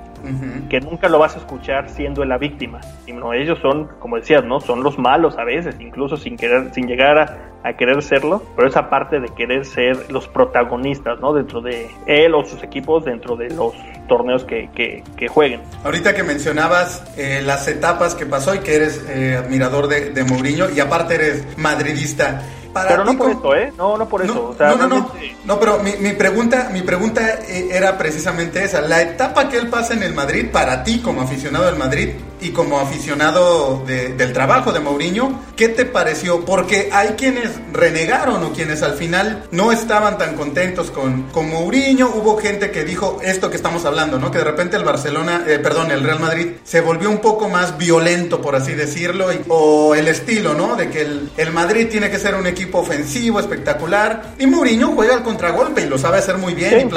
que 0.69 0.79
nunca 0.79 1.09
lo 1.09 1.19
vas 1.19 1.35
a 1.35 1.39
escuchar 1.39 1.89
siendo 1.89 2.23
la 2.23 2.37
víctima, 2.37 2.79
sino 3.05 3.33
ellos 3.33 3.59
son, 3.59 3.89
como 3.99 4.15
decías, 4.15 4.43
¿no? 4.45 4.61
Son 4.61 4.81
los 4.81 4.97
malos 4.97 5.37
a 5.37 5.43
veces, 5.43 5.75
incluso 5.79 6.15
sin 6.15 6.37
querer, 6.37 6.73
sin 6.73 6.87
llegar 6.87 7.17
a, 7.17 7.53
a 7.63 7.73
querer 7.73 8.01
serlo, 8.01 8.41
pero 8.55 8.67
esa 8.67 8.89
parte 8.89 9.19
de 9.19 9.29
querer 9.29 9.65
ser 9.65 10.11
los 10.11 10.27
protagonistas, 10.27 11.19
¿no? 11.19 11.33
Dentro 11.33 11.61
de 11.61 11.89
él 12.05 12.35
o 12.35 12.43
sus 12.45 12.63
equipos, 12.63 13.05
dentro 13.05 13.35
de 13.35 13.49
los 13.49 13.73
torneos 14.07 14.43
que, 14.43 14.69
que, 14.75 15.03
que 15.17 15.27
jueguen. 15.27 15.61
Ahorita 15.83 16.13
que 16.13 16.23
mencionabas 16.23 17.03
eh, 17.17 17.41
las 17.43 17.67
etapas 17.67 18.15
que 18.15 18.25
pasó 18.25 18.55
y 18.55 18.59
que 18.59 18.75
eres 18.75 19.01
eh, 19.09 19.37
admirador 19.37 19.87
de, 19.87 20.11
de 20.11 20.23
Mourinho 20.23 20.69
y 20.69 20.79
aparte 20.79 21.15
eres 21.15 21.57
madridista, 21.57 22.41
pero 22.73 23.05
no 23.05 23.17
por 23.17 23.29
eso, 23.29 23.55
¿eh? 23.55 23.73
No, 23.77 23.97
no 23.97 24.07
por 24.07 24.23
eso. 24.23 24.55
No, 24.59 24.75
no, 24.75 24.87
no, 24.87 25.11
no, 25.45 25.59
pero 25.59 25.79
mi, 25.79 25.91
mi, 25.99 26.13
pregunta, 26.13 26.69
mi 26.71 26.81
pregunta 26.81 27.39
eh, 27.47 27.69
era 27.71 27.97
precisamente 27.97 28.63
esa. 28.63 28.81
La 28.81 29.01
etapa 29.01 29.47
que 29.47 29.57
él 29.57 29.67
pasa 29.67 29.93
en 29.93 30.03
el 30.03 30.13
Madrid, 30.13 30.47
para 30.51 30.83
ti 30.83 30.99
como 30.99 31.21
aficionado 31.21 31.65
del 31.65 31.75
Madrid 31.75 32.09
y 32.43 32.51
como 32.51 32.79
aficionado 32.79 33.83
del 33.85 34.33
trabajo 34.33 34.71
de 34.71 34.79
Mourinho, 34.79 35.41
¿qué 35.55 35.69
te 35.69 35.85
pareció? 35.85 36.43
Porque 36.45 36.89
hay 36.91 37.09
quienes 37.09 37.51
renegaron 37.71 38.43
o 38.43 38.51
quienes 38.51 38.83
al 38.83 38.93
final 38.93 39.45
no 39.51 39.71
estaban 39.71 40.17
tan 40.17 40.35
contentos 40.35 40.91
con, 40.91 41.23
con 41.31 41.49
Mourinho. 41.49 42.09
Hubo 42.09 42.37
gente 42.37 42.69
que 42.71 42.83
dijo 42.83 43.19
esto 43.23 43.49
que 43.49 43.55
estamos 43.55 43.85
hablando, 43.85 44.19
¿no? 44.19 44.29
Que 44.29 44.39
de 44.39 44.43
repente 44.43 44.75
el 44.75 44.83
Barcelona, 44.83 45.45
eh, 45.47 45.59
perdón, 45.59 45.91
el 45.91 46.03
Real 46.03 46.19
Madrid 46.19 46.53
se 46.63 46.81
volvió 46.81 47.09
un 47.09 47.19
poco 47.19 47.47
más 47.47 47.77
violento, 47.77 48.41
por 48.41 48.55
así 48.55 48.73
decirlo, 48.73 49.27
o 49.47 49.95
el 49.95 50.07
estilo, 50.07 50.53
¿no? 50.53 50.75
De 50.75 50.89
que 50.89 51.01
el, 51.01 51.31
el 51.37 51.51
Madrid 51.51 51.87
tiene 51.89 52.09
que 52.11 52.19
ser 52.19 52.35
un 52.35 52.45
equipo 52.45 52.79
ofensivo, 52.79 53.39
espectacular. 53.39 54.33
Y 54.37 54.47
Mourinho 54.47 54.91
juega 54.93 55.13
al 55.13 55.23
contragolpe 55.23 55.81
y 55.81 55.85
lo 55.87 55.97
sabe 55.97 56.17
hacer 56.17 56.37
muy 56.37 56.53
bien. 56.53 56.89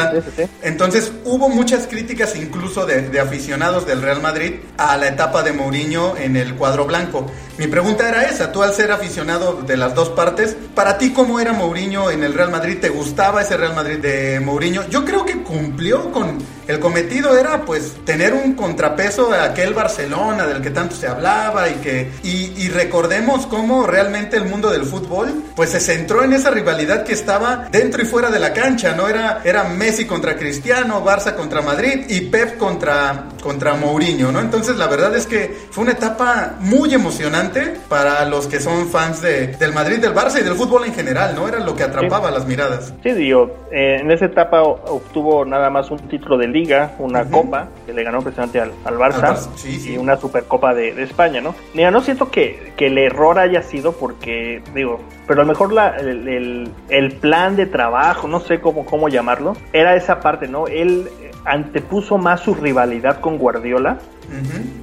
Entonces 0.62 1.12
hubo 1.24 1.48
muchas 1.48 1.86
críticas 1.86 2.34
incluso 2.34 2.84
de, 2.84 3.20
aficionados 3.20 3.86
del 3.86 4.02
Real 4.02 4.20
Madrid 4.20 4.54
a 4.76 4.96
la 4.96 5.08
etapa 5.08 5.35
de 5.42 5.52
Mourinho 5.52 6.16
en 6.16 6.36
el 6.36 6.54
cuadro 6.54 6.86
blanco. 6.86 7.26
mi 7.58 7.66
pregunta 7.66 8.08
era 8.08 8.24
esa, 8.24 8.52
tú 8.52 8.62
al 8.62 8.74
ser 8.74 8.92
aficionado 8.92 9.62
de 9.62 9.76
las 9.76 9.94
dos 9.94 10.10
partes, 10.10 10.56
para 10.74 10.98
ti 10.98 11.12
cómo 11.12 11.40
era 11.40 11.52
Mourinho 11.52 12.10
en 12.10 12.22
el 12.22 12.34
Real 12.34 12.50
Madrid, 12.50 12.78
¿te 12.80 12.88
gustaba 12.88 13.42
ese 13.42 13.56
Real 13.56 13.74
Madrid 13.74 13.98
de 13.98 14.40
Mourinho? 14.40 14.88
Yo 14.88 15.04
creo 15.04 15.24
que 15.24 15.42
cumplió 15.42 16.10
con 16.12 16.38
el 16.66 16.80
cometido 16.80 17.38
era 17.38 17.64
pues 17.64 17.92
tener 18.04 18.34
un 18.34 18.54
contrapeso 18.54 19.32
a 19.32 19.44
aquel 19.44 19.72
Barcelona 19.72 20.46
del 20.46 20.60
que 20.60 20.70
tanto 20.70 20.96
se 20.96 21.06
hablaba 21.06 21.68
y 21.68 21.74
que 21.74 22.10
y, 22.22 22.68
recordemos 22.68 23.46
cómo 23.46 23.86
realmente 23.86 24.36
el 24.36 24.44
mundo 24.44 24.70
del 24.70 24.84
fútbol 24.84 25.44
pues 25.54 25.70
se 25.70 25.80
centró 25.80 26.24
en 26.24 26.32
esa 26.32 26.50
rivalidad 26.50 27.04
que 27.04 27.12
estaba 27.12 27.68
dentro 27.70 28.02
y 28.02 28.06
fuera 28.06 28.30
de 28.30 28.40
la 28.40 28.52
cancha, 28.52 28.94
no 28.94 29.08
era 29.08 29.40
era 29.44 29.64
Messi 29.64 30.04
contra 30.04 30.36
Cristiano, 30.36 31.04
Barça 31.04 31.34
contra 31.34 31.62
Madrid 31.62 32.04
y 32.08 32.22
Pep 32.22 32.58
contra 32.58 33.28
contra 33.46 33.74
Mourinho, 33.74 34.32
¿no? 34.32 34.40
Entonces 34.40 34.76
la 34.76 34.88
verdad 34.88 35.14
es 35.14 35.24
que 35.24 35.56
fue 35.70 35.84
una 35.84 35.92
etapa 35.92 36.56
muy 36.58 36.92
emocionante 36.92 37.74
para 37.88 38.24
los 38.24 38.48
que 38.48 38.58
son 38.58 38.88
fans 38.88 39.22
de, 39.22 39.46
del 39.46 39.72
Madrid, 39.72 39.98
del 39.98 40.12
Barça 40.12 40.40
y 40.40 40.42
del 40.42 40.54
fútbol 40.54 40.84
en 40.84 40.92
general, 40.92 41.36
¿no? 41.36 41.46
Era 41.46 41.60
lo 41.60 41.76
que 41.76 41.84
atrapaba 41.84 42.32
las 42.32 42.44
miradas. 42.44 42.92
Sí, 43.04 43.12
digo, 43.12 43.66
eh, 43.70 43.98
en 44.00 44.10
esa 44.10 44.24
etapa 44.24 44.62
obtuvo 44.62 45.44
nada 45.44 45.70
más 45.70 45.92
un 45.92 45.98
título 46.08 46.36
de 46.36 46.48
liga, 46.48 46.96
una 46.98 47.24
copa, 47.24 47.68
que 47.86 47.92
le 47.92 48.02
ganó 48.02 48.20
precisamente 48.20 48.60
al, 48.60 48.72
Barça, 48.96 49.48
y 49.64 49.96
una 49.96 50.16
supercopa 50.16 50.74
de, 50.74 50.92
de, 50.92 51.04
España, 51.04 51.40
¿no? 51.40 51.54
Mira, 51.72 51.92
no 51.92 52.00
siento 52.00 52.28
que, 52.30 52.72
que, 52.76 52.88
el 52.88 52.98
error 52.98 53.38
haya 53.38 53.62
sido 53.62 53.92
porque, 53.92 54.60
digo, 54.74 55.00
pero 55.28 55.42
a 55.42 55.44
lo 55.44 55.48
mejor 55.48 55.72
la, 55.72 55.96
el, 55.96 56.72
el, 56.88 57.12
plan 57.12 57.54
de 57.54 57.66
trabajo, 57.66 58.26
no 58.26 58.40
sé 58.40 58.60
cómo, 58.60 58.84
cómo 58.84 59.08
llamarlo, 59.08 59.56
era 59.72 59.94
esa 59.94 60.18
parte, 60.18 60.48
¿no? 60.48 60.66
Él 60.66 61.08
antepuso 61.46 62.18
más 62.18 62.40
su 62.40 62.54
rivalidad 62.54 63.20
con 63.20 63.38
Guardiola 63.38 63.98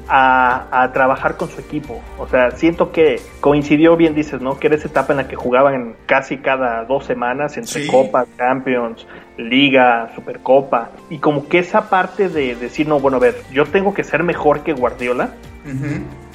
a, 0.07 0.89
trabajar 0.93 1.37
con 1.37 1.49
su 1.49 1.59
equipo. 1.59 2.01
O 2.17 2.27
sea, 2.27 2.51
siento 2.51 2.91
que 2.91 3.19
coincidió 3.41 3.95
bien, 3.97 4.15
dices, 4.15 4.41
¿no? 4.41 4.57
Que 4.57 4.67
era 4.67 4.75
esa 4.77 4.87
etapa 4.87 5.13
en 5.13 5.17
la 5.17 5.27
que 5.27 5.35
jugaban 5.35 5.95
casi 6.05 6.37
cada 6.37 6.85
dos 6.85 7.05
semanas 7.05 7.57
entre 7.57 7.87
Copa, 7.87 8.25
Champions, 8.37 9.05
Liga, 9.37 10.11
Supercopa. 10.15 10.91
Y 11.09 11.17
como 11.17 11.47
que 11.47 11.59
esa 11.59 11.89
parte 11.89 12.29
de 12.29 12.55
decir, 12.55 12.87
no, 12.87 12.99
bueno, 12.99 13.17
a 13.17 13.19
ver, 13.19 13.35
yo 13.51 13.65
tengo 13.65 13.93
que 13.93 14.03
ser 14.03 14.23
mejor 14.23 14.61
que 14.63 14.73
Guardiola 14.73 15.31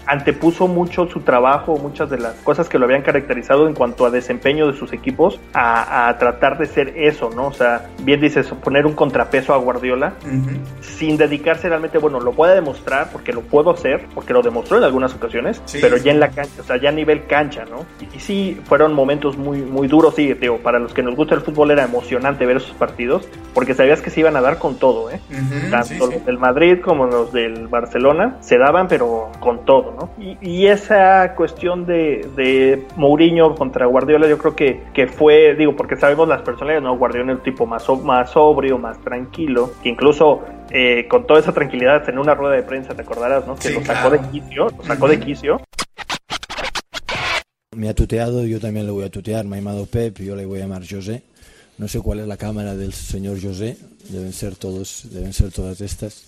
antepuso 0.08 0.66
mucho 0.66 1.06
su 1.06 1.20
trabajo, 1.20 1.76
muchas 1.76 2.08
de 2.08 2.18
las 2.18 2.34
cosas 2.36 2.68
que 2.68 2.78
lo 2.78 2.86
habían 2.86 3.02
caracterizado 3.02 3.68
en 3.68 3.74
cuanto 3.74 4.06
a 4.06 4.10
desempeño 4.10 4.66
de 4.66 4.72
sus 4.72 4.92
equipos, 4.94 5.38
a, 5.52 6.16
tratar 6.18 6.58
de 6.58 6.66
ser 6.66 6.94
eso, 6.96 7.30
¿no? 7.30 7.48
O 7.48 7.52
sea, 7.52 7.90
bien 8.02 8.20
dices, 8.20 8.48
poner 8.64 8.86
un 8.86 8.94
contrapeso 8.94 9.52
a 9.52 9.58
Guardiola, 9.58 10.14
sin 10.80 11.18
dedicarse 11.18 11.68
realmente, 11.68 11.98
bueno, 11.98 12.20
lo 12.20 12.32
puede 12.32 12.54
demostrar, 12.54 13.10
porque 13.12 13.32
lo 13.32 13.42
puedo 13.42 13.70
hacer, 13.70 14.06
porque 14.14 14.32
lo 14.32 14.40
demostró 14.40 14.78
en 14.78 14.84
algunas 14.84 15.14
ocasiones, 15.14 15.62
pero 15.80 15.98
ya 15.98 16.10
en 16.10 16.20
la 16.20 16.30
cancha, 16.30 16.62
o 16.62 16.64
sea, 16.64 16.80
ya 16.80 16.88
a 16.88 16.92
nivel 16.92 17.26
cancha, 17.26 17.64
¿no? 17.66 17.84
Y, 18.14 18.18
sí, 18.18 18.58
fueron 18.64 18.94
momentos 18.94 19.36
muy, 19.36 19.60
muy 19.60 19.88
duros, 19.88 20.14
sí, 20.14 20.32
digo, 20.32 20.56
para 20.58 20.78
los 20.78 20.94
que 20.94 21.02
nos 21.02 21.14
gusta 21.14 21.34
el 21.34 21.42
fútbol 21.42 21.70
era 21.70 21.84
emocionante 21.84 22.46
ver 22.46 22.56
esos 22.56 22.74
partidos, 22.76 23.28
porque 23.52 23.74
sabías 23.74 24.00
que 24.00 24.08
se 24.08 24.20
iban 24.20 24.36
a 24.36 24.40
dar 24.40 24.58
con 24.58 24.76
todo, 24.76 25.10
¿eh? 25.10 25.20
Tanto 25.70 26.06
los 26.06 26.24
del 26.24 26.38
Madrid 26.38 26.80
como 26.82 27.06
los 27.06 27.30
del 27.32 27.68
Barcelona, 27.68 28.38
se 28.40 28.56
daban, 28.56 28.88
pero 28.88 29.30
con 29.40 29.66
todo, 29.66 29.97
y, 30.18 30.66
esa 30.66 31.34
cuestión 31.34 31.86
de, 31.86 32.28
de, 32.36 32.86
Mourinho 32.96 33.54
contra 33.54 33.86
Guardiola, 33.86 34.28
yo 34.28 34.38
creo 34.38 34.54
que, 34.54 34.82
que 34.92 35.06
fue, 35.06 35.54
digo, 35.54 35.76
porque 35.76 35.96
sabemos 35.96 36.28
las 36.28 36.42
personalidades, 36.42 36.82
¿no? 36.82 36.96
Guardiola 36.96 37.32
es 37.32 37.38
el 37.38 37.44
tipo 37.44 37.66
más, 37.66 37.88
más 38.02 38.30
sobrio, 38.30 38.78
más 38.78 39.00
tranquilo, 39.00 39.72
que 39.82 39.88
incluso 39.88 40.42
eh, 40.70 41.06
con 41.08 41.26
toda 41.26 41.40
esa 41.40 41.52
tranquilidad 41.52 42.08
en 42.08 42.18
una 42.18 42.34
rueda 42.34 42.54
de 42.54 42.62
prensa, 42.62 42.94
te 42.94 43.02
acordarás, 43.02 43.46
¿no? 43.46 43.56
Que 43.56 43.70
lo 43.70 43.84
sacó 43.84 44.10
de 44.10 44.20
quicio, 44.30 44.68
lo 44.76 44.84
sacó 44.84 45.08
de 45.08 45.20
quicio. 45.20 45.60
Me 47.74 47.88
ha 47.88 47.94
tuteado, 47.94 48.44
yo 48.44 48.60
también 48.60 48.86
le 48.86 48.92
voy 48.92 49.04
a 49.04 49.10
tutear, 49.10 49.44
me 49.44 49.56
ha 49.56 49.58
llamado 49.60 49.86
Pep, 49.86 50.18
yo 50.18 50.34
le 50.34 50.44
voy 50.44 50.58
a 50.58 50.62
llamar 50.62 50.82
José. 50.88 51.22
No 51.78 51.86
sé 51.86 52.00
cuál 52.00 52.18
es 52.18 52.26
la 52.26 52.36
cámara 52.36 52.74
del 52.74 52.92
señor 52.92 53.40
José, 53.40 53.76
deben 54.08 54.32
ser 54.32 54.56
todos, 54.56 55.06
deben 55.12 55.32
ser 55.32 55.52
todas 55.52 55.80
estas. 55.80 56.24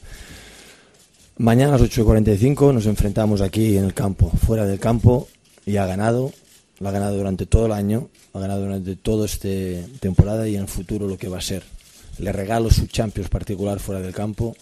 Mañana 1.40 1.74
a 1.74 1.79
las 1.79 1.90
8.45 1.90 2.74
nos 2.74 2.85
enfrentamos 2.85 3.40
aquí 3.40 3.79
en 3.79 3.85
el 3.85 3.94
campo, 3.94 4.31
fuera 4.44 4.66
del 4.66 4.79
campo, 4.79 5.26
y 5.64 5.79
ha 5.79 5.87
ganado, 5.87 6.35
lo 6.81 6.87
ha 6.87 6.92
ganado 6.92 7.16
durante 7.16 7.46
todo 7.46 7.64
el 7.64 7.72
año, 7.72 8.11
ha 8.35 8.40
ganado 8.40 8.61
durante 8.61 8.94
toda 8.96 9.24
esta 9.24 9.48
temporada 10.00 10.46
y 10.46 10.57
en 10.57 10.61
el 10.61 10.68
futuro 10.68 11.09
lo 11.09 11.16
que 11.16 11.31
va 11.31 11.38
a 11.38 11.40
ser. 11.40 11.62
Le 12.18 12.31
regalo 12.31 12.70
su 12.70 12.88
Champions 12.88 13.31
particular 13.31 13.81
fuera 13.81 14.03
del 14.03 14.12
campo, 14.12 14.55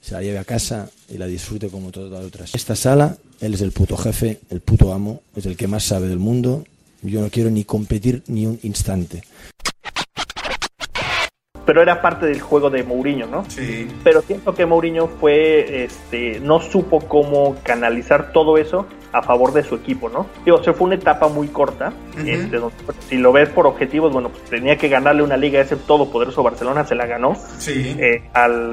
se 0.00 0.14
la 0.14 0.22
lleve 0.22 0.38
a 0.38 0.44
casa 0.44 0.88
y 1.08 1.18
la 1.18 1.26
disfrute 1.26 1.70
como 1.70 1.90
todas 1.90 2.12
las 2.12 2.24
otras. 2.24 2.54
Esta 2.54 2.76
sala, 2.76 3.16
él 3.40 3.54
es 3.54 3.60
el 3.60 3.72
puto 3.72 3.96
jefe, 3.96 4.38
el 4.50 4.60
puto 4.60 4.92
amo, 4.92 5.22
es 5.34 5.46
el 5.46 5.56
que 5.56 5.66
más 5.66 5.82
sabe 5.82 6.06
del 6.06 6.20
mundo. 6.20 6.64
Yo 7.02 7.20
no 7.20 7.30
quiero 7.30 7.50
ni 7.50 7.64
competir 7.64 8.22
ni 8.28 8.46
un 8.46 8.60
instante 8.62 9.24
pero 11.64 11.82
era 11.82 12.00
parte 12.00 12.26
del 12.26 12.40
juego 12.40 12.70
de 12.70 12.82
Mourinho, 12.82 13.26
¿no? 13.26 13.44
Sí. 13.48 13.88
Pero 14.02 14.22
siento 14.22 14.54
que 14.54 14.66
Mourinho 14.66 15.06
fue, 15.06 15.84
este, 15.84 16.40
no 16.40 16.60
supo 16.60 17.00
cómo 17.00 17.56
canalizar 17.62 18.32
todo 18.32 18.58
eso 18.58 18.86
a 19.12 19.22
favor 19.22 19.52
de 19.52 19.62
su 19.62 19.74
equipo, 19.74 20.08
¿no? 20.08 20.26
Digo, 20.44 20.56
o 20.56 20.64
sea, 20.64 20.72
fue 20.72 20.86
una 20.86 20.94
etapa 20.94 21.28
muy 21.28 21.48
corta. 21.48 21.92
este, 22.26 22.58
si 23.08 23.16
lo 23.18 23.32
ves 23.32 23.50
por 23.50 23.66
objetivos, 23.66 24.12
bueno, 24.12 24.30
pues 24.30 24.42
tenía 24.44 24.76
que 24.76 24.88
ganarle 24.88 25.22
una 25.22 25.36
liga 25.36 25.60
a 25.60 25.62
ese 25.62 25.76
todopoderoso 25.76 26.42
Barcelona, 26.42 26.84
se 26.84 26.94
la 26.94 27.06
ganó. 27.06 27.34
Sí. 27.58 27.94
Eh, 27.98 28.22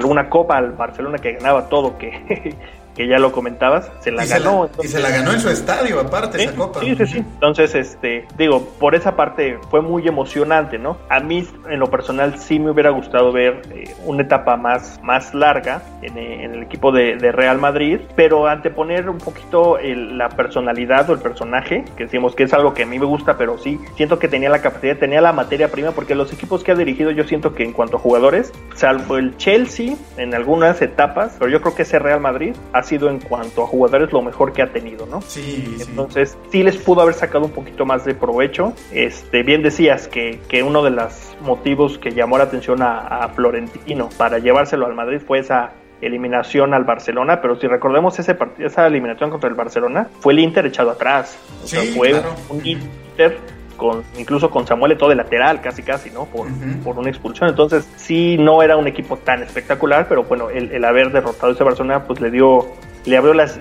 una 0.05 0.29
copa 0.29 0.57
al 0.57 0.71
Barcelona 0.71 1.17
que 1.17 1.33
ganaba 1.33 1.67
todo, 1.67 1.97
que 1.97 2.55
que 2.95 3.07
ya 3.07 3.19
lo 3.19 3.31
comentabas, 3.31 3.91
se 4.01 4.11
la 4.11 4.25
ganó. 4.25 4.69
y 4.83 4.87
se 4.87 4.99
la 4.99 5.09
ganó 5.09 5.31
en 5.31 5.39
su 5.39 5.49
estadio, 5.49 5.99
aparte, 5.99 6.43
esa 6.43 6.55
copa. 6.55 6.79
Sí, 6.81 6.95
sí, 6.95 7.05
sí. 7.05 7.17
Entonces, 7.17 7.75
este, 7.75 8.27
digo, 8.37 8.65
por 8.79 8.95
esa 8.95 9.15
parte 9.15 9.57
fue 9.69 9.81
muy 9.81 10.07
emocionante, 10.07 10.77
¿no? 10.77 10.97
A 11.09 11.19
mí, 11.19 11.47
en 11.69 11.79
lo 11.79 11.89
personal, 11.89 12.39
sí 12.39 12.59
me 12.59 12.71
hubiera 12.71 12.89
gustado 12.89 13.31
ver 13.31 13.61
eh, 13.73 13.95
una 14.05 14.23
etapa 14.23 14.57
más, 14.57 14.99
más 15.03 15.33
larga 15.33 15.81
en, 16.01 16.17
eh, 16.17 16.45
el 16.45 16.63
equipo 16.63 16.91
de, 16.91 17.17
Real 17.29 17.59
Madrid, 17.59 17.99
pero 18.15 18.47
anteponer 18.47 19.09
un 19.09 19.19
poquito 19.19 19.77
la 19.81 20.29
personalidad 20.29 21.09
o 21.09 21.13
el 21.13 21.19
personaje, 21.19 21.85
que 21.95 22.05
decimos 22.05 22.35
que 22.35 22.43
es 22.43 22.53
algo 22.53 22.73
que 22.73 22.83
a 22.83 22.85
mí 22.85 22.97
me 22.97 23.05
gusta, 23.05 23.37
pero 23.37 23.57
sí, 23.57 23.79
siento 23.95 24.17
que 24.19 24.27
tenía 24.27 24.49
la 24.49 24.61
capacidad, 24.61 24.97
tenía 24.97 25.21
la 25.21 25.31
materia 25.31 25.69
prima, 25.69 25.91
porque 25.91 26.15
los 26.15 26.33
equipos 26.33 26.63
que 26.63 26.71
ha 26.71 26.75
dirigido, 26.75 27.11
yo 27.11 27.23
siento 27.23 27.53
que 27.53 27.63
en 27.63 27.73
cuanto 27.73 27.97
a 27.97 27.99
jugadores, 27.99 28.51
salvo 28.75 29.17
el 29.17 29.37
Chelsea 29.37 29.95
en 30.17 30.33
algunas 30.33 30.81
etapas, 30.81 31.35
pero 31.37 31.51
yo 31.51 31.61
creo 31.61 31.75
que 31.75 31.83
ese 31.83 31.99
Real 31.99 32.19
Madrid 32.19 32.55
ha 32.73 32.83
sido 32.89 33.09
en 33.09 33.19
cuanto 33.19 33.63
a 33.63 33.67
jugadores 33.67 34.11
lo 34.11 34.21
mejor 34.21 34.51
que 34.51 34.61
ha 34.61 34.71
tenido, 34.71 35.05
¿no? 35.05 35.21
Sí. 35.21 35.77
Entonces, 35.79 36.37
sí, 36.51 36.63
les 36.63 36.75
pudo 36.77 37.01
haber 37.01 37.13
sacado 37.13 37.45
un 37.45 37.51
poquito 37.51 37.85
más 37.85 38.03
de 38.03 38.15
provecho. 38.15 38.73
Este, 38.91 39.43
bien 39.43 39.61
decías 39.61 40.07
que, 40.07 40.39
que 40.49 40.63
uno 40.63 40.83
de 40.83 40.91
los 40.91 41.37
motivos 41.41 41.97
que 41.97 42.11
llamó 42.11 42.37
la 42.37 42.45
atención 42.45 42.81
a, 42.81 43.29
Florentino 43.35 44.09
para 44.17 44.39
llevárselo 44.39 44.85
al 44.85 44.95
Madrid 44.95 45.21
fue 45.25 45.39
esa 45.39 45.71
eliminación 46.01 46.73
al 46.73 46.83
Barcelona, 46.83 47.41
pero 47.41 47.59
si 47.59 47.67
recordemos 47.67 48.17
ese 48.17 48.35
esa 48.59 48.87
eliminación 48.87 49.29
contra 49.29 49.49
el 49.49 49.55
Barcelona, 49.55 50.07
fue 50.19 50.33
el 50.33 50.39
Inter 50.39 50.65
echado 50.65 50.91
atrás. 50.91 51.37
O 51.63 51.67
sea, 51.67 51.81
fue 51.93 52.21
un 52.49 52.65
Inter 52.65 53.37
con, 53.79 54.03
incluso 54.19 54.51
con 54.51 54.67
Samuel 54.67 54.95
todo 54.95 55.09
de 55.09 55.15
lateral, 55.15 55.61
casi 55.61 55.81
casi, 55.81 56.11
¿no? 56.11 56.25
Por, 56.25 56.47
por 56.83 56.99
una 56.99 57.09
expulsión. 57.09 57.49
Entonces, 57.49 57.89
sí, 57.95 58.37
no 58.37 58.61
era 58.61 58.77
un 58.77 58.85
equipo 58.85 59.17
tan 59.17 59.41
espectacular, 59.41 60.07
pero 60.07 60.25
bueno, 60.25 60.51
el, 60.51 60.71
el 60.71 60.85
haber 60.85 61.11
derrotado 61.11 61.47
a 61.47 61.55
ese 61.55 61.63
Barcelona, 61.63 62.03
pues 62.03 62.21
le 62.21 62.29
dio 62.29 62.67
le 63.05 63.17
abrió 63.17 63.33
las, 63.33 63.57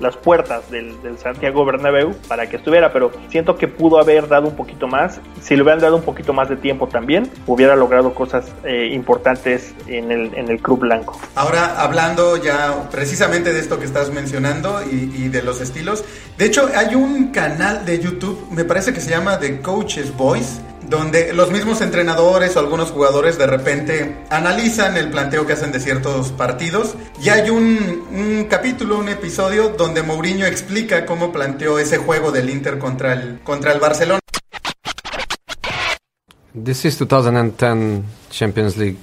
las 0.00 0.16
puertas 0.16 0.70
del, 0.70 0.92
Santiago 1.18 1.64
Bernabéu 1.64 2.14
para 2.28 2.48
que 2.48 2.56
estuviera, 2.56 2.92
pero 2.92 3.12
siento 3.28 3.56
que 3.56 3.68
pudo 3.68 3.98
haber 3.98 4.28
dado 4.28 4.48
un 4.48 4.56
poquito 4.56 4.86
más. 4.86 5.20
Si 5.40 5.54
le 5.54 5.62
hubieran 5.62 5.80
dado 5.80 5.96
un 5.96 6.02
poquito 6.02 6.32
más 6.32 6.48
de 6.48 6.56
tiempo 6.56 6.88
también, 6.88 7.30
hubiera 7.46 7.76
logrado 7.76 8.14
cosas 8.14 8.52
eh, 8.64 8.88
importantes 8.92 9.74
en 9.86 10.10
el, 10.10 10.34
en 10.34 10.48
el 10.48 10.60
Club 10.60 10.80
Blanco. 10.80 11.20
Ahora, 11.34 11.80
hablando 11.80 12.36
ya 12.36 12.88
precisamente 12.90 13.52
de 13.52 13.60
esto 13.60 13.78
que 13.78 13.84
estás 13.84 14.10
mencionando 14.10 14.80
y, 14.90 15.12
y 15.14 15.28
de 15.28 15.42
los 15.42 15.60
estilos, 15.60 16.04
de 16.38 16.46
hecho 16.46 16.68
hay 16.74 16.94
un 16.94 17.30
canal 17.30 17.84
de 17.84 18.00
YouTube, 18.00 18.48
me 18.50 18.64
parece 18.64 18.92
que 18.92 19.00
se 19.00 19.10
llama 19.10 19.38
The 19.38 19.60
Coaches 19.60 20.16
Voice, 20.16 20.60
donde 20.92 21.32
los 21.32 21.50
mismos 21.50 21.80
entrenadores 21.80 22.54
o 22.54 22.60
algunos 22.60 22.90
jugadores 22.90 23.38
de 23.38 23.46
repente 23.46 24.24
analizan 24.28 24.98
el 24.98 25.08
planteo 25.08 25.46
que 25.46 25.54
hacen 25.54 25.72
de 25.72 25.80
ciertos 25.80 26.32
partidos. 26.32 26.96
Y 27.18 27.30
hay 27.30 27.48
un, 27.48 28.46
capítulo, 28.50 28.98
un 28.98 29.08
episodio 29.08 29.70
donde 29.70 30.02
Mourinho 30.02 30.44
explica 30.44 31.06
cómo 31.06 31.32
planteó 31.32 31.78
ese 31.78 31.96
juego 31.96 32.30
del 32.30 32.50
Inter 32.50 32.78
contra 32.78 33.14
el, 33.14 33.40
contra 33.40 33.72
el 33.72 33.80
Barcelona. 33.80 34.20
This 36.52 36.84
is 36.84 36.98
2010 36.98 38.04
Champions 38.30 38.76
League 38.76 38.98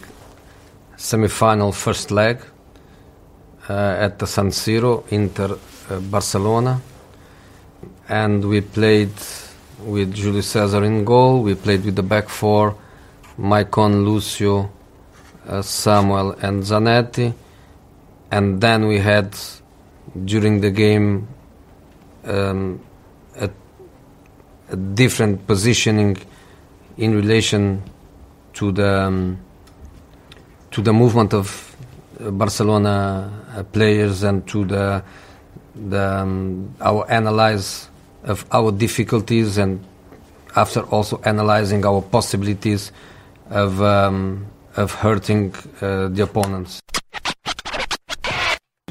semifinal 0.95 1.73
first 1.73 2.11
leg 2.11 2.37
uh, 3.67 4.05
at 4.05 4.19
the 4.19 4.27
San 4.27 4.51
Siro, 4.51 5.05
Inter 5.09 5.53
uh, 5.89 5.99
Barcelona, 5.99 6.79
and 8.07 8.45
we 8.45 8.61
played 8.61 9.09
with 9.89 10.15
Julio 10.15 10.41
Cesar 10.41 10.83
in 10.83 11.03
goal. 11.03 11.41
We 11.41 11.55
played 11.55 11.83
with 11.83 11.95
the 11.95 12.03
back 12.03 12.29
four, 12.29 12.75
Maicon, 13.37 14.05
Lucio, 14.05 14.71
uh, 15.47 15.61
Samuel, 15.61 16.31
and 16.41 16.63
Zanetti. 16.63 17.33
And 18.31 18.61
then 18.61 18.87
we 18.87 18.99
had, 18.99 19.35
during 20.25 20.61
the 20.61 20.69
game, 20.69 21.27
um, 22.25 22.79
a, 23.35 23.49
a, 24.69 24.75
different 24.75 25.47
positioning 25.47 26.17
in 26.97 27.15
relation 27.15 27.81
to 28.53 28.71
the 28.71 29.01
um, 29.03 29.39
to 30.71 30.81
the 30.81 30.93
movement 30.93 31.33
of 31.33 31.75
uh, 32.19 32.29
Barcelona 32.29 33.31
uh, 33.55 33.63
players 33.63 34.21
and 34.23 34.45
to 34.47 34.65
the 34.65 35.03
the 35.75 36.19
um, 36.19 36.75
our 36.81 37.09
analyze 37.09 37.88
of 38.23 38.45
our 38.51 38.71
difficulties 38.71 39.57
and 39.57 39.83
after 40.55 40.81
also 40.81 41.21
analyzing 41.25 41.85
our 41.85 42.01
possibilities 42.01 42.91
of 43.49 43.81
um, 43.81 44.45
of 44.75 44.93
hurting 44.93 45.53
uh, 45.81 46.07
the 46.09 46.23
opponents. 46.23 46.79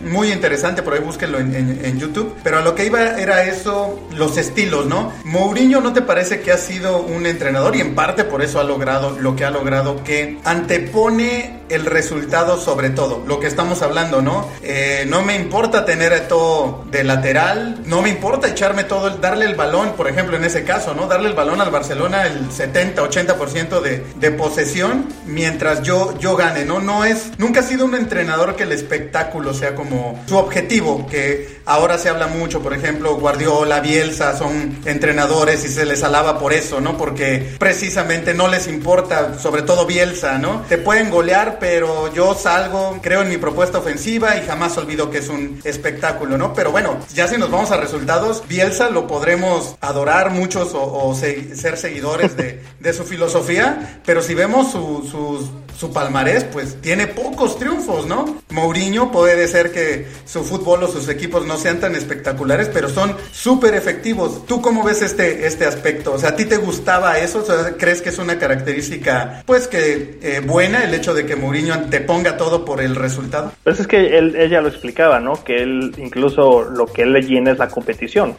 Muy 0.08 0.32
interesante, 0.32 0.82
por 0.82 0.94
ahí 0.94 1.00
búsquenlo 1.00 1.38
en, 1.38 1.98
YouTube. 1.98 2.36
Pero 2.44 2.58
a 2.58 2.60
lo 2.60 2.74
que 2.74 2.86
iba 2.86 3.18
era 3.18 3.44
eso, 3.44 3.98
los 4.14 4.36
estilos, 4.36 4.86
¿no? 4.86 5.12
Mourinho, 5.24 5.80
¿no 5.80 5.92
te 5.92 6.02
parece 6.02 6.40
que 6.40 6.52
ha 6.52 6.58
sido 6.58 7.02
un 7.02 7.26
entrenador 7.26 7.74
y 7.76 7.80
en 7.80 7.94
parte 7.94 8.24
por 8.24 8.42
eso 8.42 8.60
ha 8.60 8.64
logrado 8.64 9.18
lo 9.18 9.34
que 9.34 9.44
ha 9.44 9.50
logrado, 9.50 10.02
que 10.04 10.38
antepone 10.44 11.58
el 11.68 11.86
resultado 11.86 12.58
sobre 12.58 12.90
todo, 12.90 13.22
lo 13.26 13.40
que 13.40 13.46
estamos 13.46 13.82
hablando, 13.82 14.22
¿no? 14.22 14.48
Eh, 14.62 15.04
no 15.08 15.22
me 15.22 15.36
importa 15.36 15.84
tener 15.84 16.28
todo 16.28 16.84
de 16.90 17.04
lateral, 17.04 17.82
no 17.84 18.00
me 18.00 18.08
importa 18.08 18.48
echarme 18.48 18.84
todo, 18.84 19.10
darle 19.10 19.44
el 19.44 19.54
balón, 19.54 19.92
por 19.92 20.08
ejemplo, 20.08 20.36
en 20.36 20.44
ese 20.44 20.64
caso, 20.64 20.94
¿no? 20.94 21.06
Darle 21.06 21.28
el 21.28 21.34
balón 21.34 21.60
al 21.60 21.70
Barcelona 21.70 22.26
el 22.26 22.50
70, 22.50 23.02
80% 23.02 23.80
de, 23.80 24.04
de 24.16 24.30
posesión 24.30 25.06
mientras 25.26 25.82
yo, 25.82 26.18
yo 26.18 26.36
gane, 26.36 26.64
¿no? 26.64 26.80
No 26.80 27.04
es, 27.04 27.32
nunca 27.38 27.60
ha 27.60 27.62
sido 27.62 27.84
un 27.84 27.94
entrenador 27.94 28.56
que 28.56 28.62
el 28.62 28.72
espectáculo 28.72 29.52
sea 29.52 29.74
como 29.74 29.97
su 30.26 30.36
objetivo, 30.36 31.06
que 31.06 31.58
ahora 31.64 31.98
se 31.98 32.08
habla 32.08 32.26
mucho, 32.26 32.60
por 32.60 32.74
ejemplo, 32.74 33.16
Guardiola, 33.16 33.80
Bielsa 33.80 34.36
son 34.36 34.78
entrenadores 34.84 35.64
y 35.64 35.68
se 35.68 35.84
les 35.84 36.02
alaba 36.02 36.38
por 36.38 36.52
eso, 36.52 36.80
¿no? 36.80 36.96
Porque 36.96 37.56
precisamente 37.58 38.34
no 38.34 38.48
les 38.48 38.68
importa, 38.68 39.38
sobre 39.38 39.62
todo 39.62 39.86
Bielsa, 39.86 40.38
¿no? 40.38 40.62
Te 40.68 40.78
pueden 40.78 41.10
golear, 41.10 41.58
pero 41.60 42.12
yo 42.14 42.34
salgo, 42.34 42.98
creo 43.02 43.22
en 43.22 43.28
mi 43.28 43.36
propuesta 43.36 43.78
ofensiva 43.78 44.36
y 44.36 44.46
jamás 44.46 44.76
olvido 44.78 45.10
que 45.10 45.18
es 45.18 45.28
un 45.28 45.60
espectáculo, 45.64 46.38
¿no? 46.38 46.54
Pero 46.54 46.72
bueno, 46.72 46.98
ya 47.14 47.28
si 47.28 47.36
nos 47.36 47.50
vamos 47.50 47.70
a 47.70 47.76
resultados, 47.76 48.42
Bielsa 48.48 48.90
lo 48.90 49.06
podremos 49.06 49.76
adorar 49.80 50.30
muchos 50.30 50.70
o, 50.74 51.14
ser 51.14 51.76
seguidores 51.76 52.36
de, 52.36 52.58
su 52.92 53.04
filosofía, 53.04 54.00
pero 54.04 54.22
si 54.22 54.34
vemos 54.34 54.72
su, 54.72 55.50
su 55.78 55.92
palmarés, 55.92 56.42
pues 56.42 56.80
tiene 56.80 57.06
pocos 57.06 57.56
triunfos, 57.56 58.04
¿no? 58.04 58.42
Mourinho 58.50 59.12
puede 59.12 59.46
ser 59.46 59.70
que 59.70 60.08
su 60.24 60.42
fútbol 60.42 60.82
o 60.82 60.88
sus 60.88 61.08
equipos 61.08 61.46
no 61.46 61.56
sean 61.56 61.78
tan 61.78 61.94
espectaculares, 61.94 62.68
pero 62.72 62.88
son 62.88 63.14
súper 63.30 63.74
efectivos. 63.74 64.44
¿Tú 64.46 64.60
cómo 64.60 64.82
ves 64.82 65.02
este, 65.02 65.46
este 65.46 65.66
aspecto? 65.66 66.14
O 66.14 66.18
sea, 66.18 66.30
¿a 66.30 66.36
ti 66.36 66.46
te 66.46 66.56
gustaba 66.56 67.18
eso? 67.18 67.44
¿Crees 67.78 68.02
que 68.02 68.08
es 68.08 68.18
una 68.18 68.40
característica, 68.40 69.44
pues, 69.46 69.68
que 69.68 70.18
eh, 70.20 70.42
buena 70.44 70.82
el 70.82 70.92
hecho 70.94 71.14
de 71.14 71.24
que 71.24 71.36
Mourinho 71.36 71.74
anteponga 71.74 72.36
todo 72.36 72.64
por 72.64 72.80
el 72.80 72.96
resultado? 72.96 73.52
Pues 73.62 73.78
es 73.78 73.86
que 73.86 74.18
él, 74.18 74.34
ella 74.34 74.60
lo 74.60 74.68
explicaba, 74.68 75.20
¿no? 75.20 75.44
Que 75.44 75.62
él, 75.62 75.94
incluso 75.98 76.64
lo 76.64 76.86
que 76.86 77.02
él 77.02 77.12
le 77.12 77.22
llena 77.22 77.52
es 77.52 77.58
la 77.58 77.68
competición. 77.68 78.34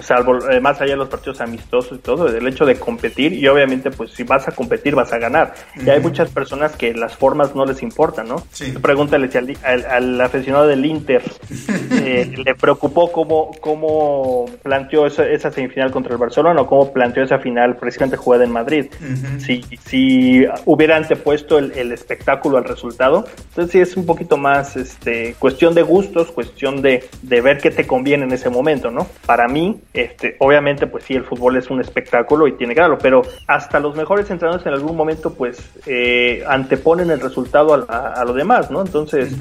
Salvo, 0.00 0.48
eh, 0.48 0.60
más 0.60 0.80
allá 0.80 0.92
de 0.92 0.98
los 0.98 1.08
partidos 1.08 1.40
amistosos 1.40 1.98
y 1.98 2.02
todo, 2.02 2.28
el 2.28 2.46
hecho 2.46 2.64
de 2.64 2.76
competir 2.76 3.32
y 3.32 3.48
obviamente, 3.48 3.90
pues, 3.90 4.12
si 4.12 4.22
vas 4.22 4.46
a 4.46 4.52
competir, 4.52 4.94
vas 4.94 5.12
a 5.12 5.18
ganar. 5.18 5.54
Y 5.84 5.90
hay 5.90 5.98
muchas 5.98 6.30
personas 6.30 6.51
que 6.76 6.94
las 6.94 7.16
formas 7.16 7.54
no 7.54 7.64
les 7.64 7.82
importan, 7.82 8.28
¿no? 8.28 8.42
Sí. 8.52 8.72
Pregúntale 8.80 9.30
si 9.30 9.38
al, 9.38 9.56
al, 9.86 10.20
aficionado 10.20 10.66
del 10.66 10.84
Inter 10.84 11.22
eh, 11.92 12.32
le 12.36 12.54
preocupó 12.54 13.10
cómo, 13.12 13.50
cómo 13.60 14.46
planteó 14.62 15.06
esa, 15.06 15.26
esa, 15.26 15.50
semifinal 15.50 15.90
contra 15.90 16.12
el 16.12 16.18
Barcelona 16.18 16.62
o 16.62 16.66
cómo 16.66 16.92
planteó 16.92 17.22
esa 17.22 17.38
final 17.38 17.76
precisamente 17.76 18.16
jugada 18.16 18.44
en 18.44 18.52
Madrid. 18.52 18.86
si, 19.38 19.62
si 19.84 20.46
hubiera 20.64 20.96
antepuesto 20.96 21.58
el, 21.58 21.92
espectáculo 21.92 22.58
al 22.58 22.64
resultado. 22.64 23.24
Entonces 23.48 23.72
sí 23.72 23.80
es 23.80 23.96
un 23.96 24.06
poquito 24.06 24.36
más 24.36 24.76
este, 24.76 25.34
cuestión 25.38 25.74
de 25.74 25.82
gustos, 25.82 26.30
cuestión 26.30 26.80
de, 26.82 27.08
de 27.22 27.40
ver 27.40 27.58
qué 27.58 27.70
te 27.70 27.86
conviene 27.86 28.24
en 28.24 28.32
ese 28.32 28.50
momento, 28.50 28.90
¿no? 28.90 29.06
Para 29.26 29.48
mí, 29.48 29.80
este, 29.92 30.36
obviamente, 30.38 30.86
pues 30.86 31.04
sí, 31.04 31.14
el 31.14 31.24
fútbol 31.24 31.56
es 31.56 31.70
un 31.70 31.80
espectáculo 31.80 32.46
y 32.46 32.52
tiene 32.52 32.74
que 32.74 32.80
darlo, 32.80 32.98
pero 32.98 33.22
hasta 33.46 33.80
los 33.80 33.96
mejores 33.96 34.30
entrenadores 34.30 34.66
en 34.66 34.72
algún 34.72 34.96
momento, 34.96 35.34
pues, 35.34 35.58
eh, 35.86 36.41
anteponen 36.46 37.10
el 37.10 37.20
resultado 37.20 37.86
a, 37.88 38.24
lo 38.24 38.32
demás, 38.32 38.70
¿no? 38.70 38.80
Entonces, 38.80 39.32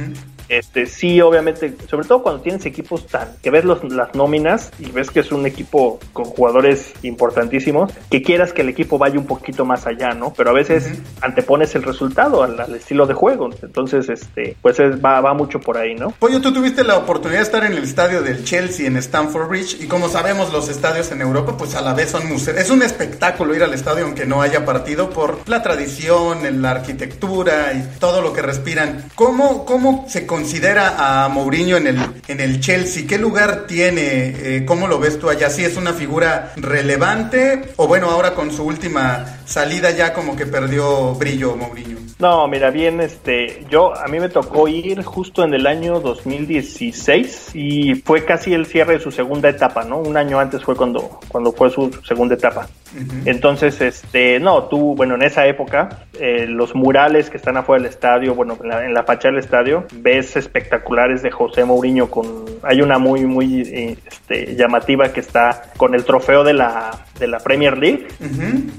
este, 0.52 0.86
sí, 0.86 1.22
obviamente, 1.22 1.74
sobre 1.90 2.06
todo 2.06 2.22
cuando 2.22 2.42
tienes 2.42 2.66
equipos 2.66 3.08
tan, 3.08 3.30
que 3.42 3.50
ves 3.50 3.64
los, 3.64 3.82
las 3.86 4.14
nóminas 4.16 4.72
y 4.80 4.92
ves 4.92 5.10
que 5.10 5.22
es 5.22 5.32
un 5.32 5.46
equipo 5.46 5.98
con 6.12 6.26
jugadores 6.26 6.92
importantísimos, 7.04 7.94
que 8.10 8.22
quieras 8.22 8.52
que 8.52 8.62
el 8.62 8.68
equipo 8.68 8.98
vaya 8.98 9.18
un 9.18 9.26
poquito 9.26 9.64
más 9.64 9.88
allá, 9.88 10.14
¿no? 10.14 10.34
Pero 10.34 10.50
a 10.50 10.54
veces 10.54 10.92
antepones 11.22 11.74
el 11.76 11.84
resultado 11.84 12.44
al, 12.44 12.76
estilo 12.76 13.08
de 13.08 13.14
juego. 13.14 13.50
Entonces, 13.62 14.10
este, 14.10 14.58
pues 14.62 14.78
va, 14.80 15.22
va 15.22 15.34
mucho 15.34 15.62
por 15.62 15.78
ahí, 15.78 15.96
¿no? 15.96 16.12
Pollo, 16.20 16.42
tú 16.42 16.52
tuviste 16.52 16.84
la 16.84 16.98
oportunidad 16.98 17.40
de 17.40 17.46
estar 17.46 17.64
en 17.64 17.72
el 17.72 17.84
estadio 17.84 18.22
del 18.22 18.44
Chelsea 18.44 18.88
en 18.88 18.98
Stamford 18.98 19.48
Bridge 19.48 19.78
y 19.82 19.88
como 19.88 20.10
sabemos 20.10 20.52
los 20.52 20.68
estadios 20.68 21.14
en 21.14 21.22
Europa, 21.22 21.56
pues 21.58 21.76
a 21.76 21.82
la 21.82 21.94
vez 21.94 22.12
son 22.12 22.28
museos. 22.28 22.58
Es 22.58 22.70
un 22.70 22.84
espectáculo 22.84 23.56
ir 23.56 23.64
al 23.64 23.74
estadio 23.74 24.04
aunque 24.04 24.26
no 24.26 24.42
haya 24.42 24.66
partido 24.66 25.10
por 25.12 25.48
la 25.48 25.64
tradición, 25.64 26.62
la 26.62 26.72
arquitectura 26.72 27.72
y 27.74 28.00
todo 28.00 28.22
lo 28.22 28.34
que 28.34 28.42
respiran. 28.42 29.06
¿Cómo, 29.16 29.66
cómo 29.66 30.06
se 30.10 30.26
considera 30.42 31.26
a 31.26 31.30
Mourinho 31.30 31.78
en 31.78 31.86
el, 31.86 32.00
en 32.28 32.40
el 32.40 32.60
Chelsea? 32.60 33.04
¿Qué 33.08 33.20
lugar 33.20 33.68
tiene? 33.68 34.02
Eh, 34.02 34.64
¿Cómo 34.66 34.88
lo 34.88 34.98
ves 34.98 35.20
tú 35.20 35.30
allá? 35.30 35.52
¿Sí 35.52 35.64
es 35.64 35.78
una 35.78 35.94
figura 35.94 36.54
relevante? 36.56 37.74
O 37.76 37.88
bueno, 37.88 38.10
ahora 38.10 38.34
con 38.34 38.52
su 38.52 38.64
última 38.64 39.41
salida 39.52 39.92
ya 39.92 40.14
como 40.14 40.36
que 40.36 40.46
perdió 40.46 41.14
brillo 41.16 41.56
Mourinho. 41.56 41.98
No, 42.20 42.48
mira, 42.48 42.70
bien, 42.70 43.02
este, 43.02 43.66
yo 43.70 43.98
a 43.98 44.08
mí 44.08 44.20
me 44.20 44.30
tocó 44.30 44.68
ir 44.68 45.04
justo 45.04 45.44
en 45.44 45.56
el 45.56 45.66
año 45.66 46.00
2016 46.00 47.52
y 47.56 47.96
fue 47.96 48.26
casi 48.26 48.54
el 48.54 48.68
cierre 48.68 48.94
de 48.94 49.00
su 49.00 49.12
segunda 49.12 49.50
etapa, 49.50 49.84
¿no? 49.84 49.98
Un 49.98 50.16
año 50.16 50.40
antes 50.40 50.64
fue 50.64 50.76
cuando, 50.76 51.20
cuando 51.28 51.52
fue 51.52 51.72
su 51.72 51.92
segunda 52.04 52.36
etapa. 52.36 52.68
Entonces, 53.26 53.80
este, 53.82 54.40
no, 54.40 54.66
tú, 54.66 54.96
bueno, 54.96 55.16
en 55.16 55.24
esa 55.24 55.48
época, 55.48 56.06
eh, 56.20 56.46
los 56.46 56.76
murales 56.76 57.30
que 57.30 57.38
están 57.38 57.56
afuera 57.58 57.82
del 57.82 57.92
estadio, 57.92 58.36
bueno, 58.36 58.58
en 58.62 58.70
la, 58.70 58.86
en 58.86 58.94
la, 58.94 59.04
fachada 59.04 59.34
del 59.34 59.44
estadio, 59.44 59.86
ves 59.94 60.36
espectaculares 60.36 61.24
de 61.24 61.32
José 61.32 61.64
Mourinho 61.64 62.12
con, 62.12 62.46
hay 62.64 62.82
una 62.82 63.00
muy, 63.00 63.26
muy 63.26 63.62
eh, 63.62 63.98
este, 64.06 64.56
llamativa 64.56 65.12
que 65.14 65.22
está 65.22 65.72
con 65.78 65.96
el 65.96 66.04
trofeo 66.04 66.44
de 66.44 66.54
la, 66.54 66.92
de 67.18 67.28
la 67.28 67.40
Premier 67.40 67.78
League, 67.78 68.08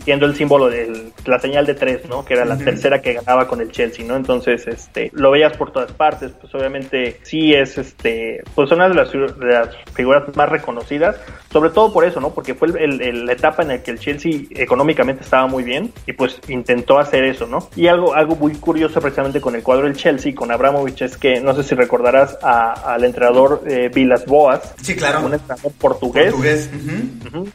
siendo 0.05 0.27
el 0.27 0.37
símbolo 0.37 0.62
de 0.69 1.13
la 1.25 1.39
señal 1.39 1.67
de 1.67 1.75
tres, 1.75 2.09
¿no? 2.09 2.25
Que 2.25 2.35
era 2.35 2.45
la 2.45 2.57
tercera 2.59 3.01
que 3.01 3.15
ganaba 3.15 3.49
con 3.49 3.61
el 3.61 3.71
Chelsea, 3.71 4.05
¿no? 4.05 4.17
Entonces, 4.17 4.67
este, 4.67 5.11
lo 5.15 5.31
veías 5.31 5.57
por 5.57 5.73
todas 5.73 5.93
partes, 5.93 6.33
pues 6.41 6.55
obviamente 6.55 7.19
sí 7.23 7.55
es, 7.55 7.79
este, 7.79 8.43
pues 8.55 8.71
una 8.71 8.89
de 8.89 8.95
las, 8.95 9.11
figuras 9.95 10.35
más 10.37 10.49
reconocidas, 10.49 11.17
sobre 11.51 11.71
todo 11.71 11.93
por 11.93 12.05
eso, 12.05 12.21
¿no? 12.21 12.31
Porque 12.31 12.55
fue 12.55 12.69
el, 12.69 13.27
la 13.27 13.33
etapa 13.33 13.63
en 13.63 13.69
la 13.69 13.83
que 13.83 13.91
el 13.91 13.99
Chelsea 13.99 14.43
económicamente 14.51 15.23
estaba 15.23 15.47
muy 15.47 15.63
bien 15.63 15.93
y 16.07 16.13
pues 16.13 16.41
intentó 16.49 16.99
hacer 16.99 17.25
eso, 17.25 17.47
¿no? 17.47 17.69
Y 17.77 17.87
algo, 17.87 18.15
algo 18.15 18.37
muy 18.37 18.55
curioso 18.55 19.01
precisamente 19.01 19.41
con 19.41 19.55
el 19.55 19.63
cuadro 19.63 19.85
del 19.85 19.97
Chelsea, 19.97 20.35
con 20.35 20.51
Abramovich, 20.51 21.03
es 21.03 21.17
que 21.17 21.41
no 21.41 21.55
sé 21.55 21.63
si 21.63 21.75
recordarás 21.75 22.39
al 22.43 23.05
entrenador 23.05 23.63
eh, 23.67 23.91
Vilas 23.93 24.25
Boas, 24.27 24.75
sí, 24.83 24.95
claro. 24.95 25.27
un 25.27 25.35
entrenador 25.35 25.73
portugués, 25.79 26.35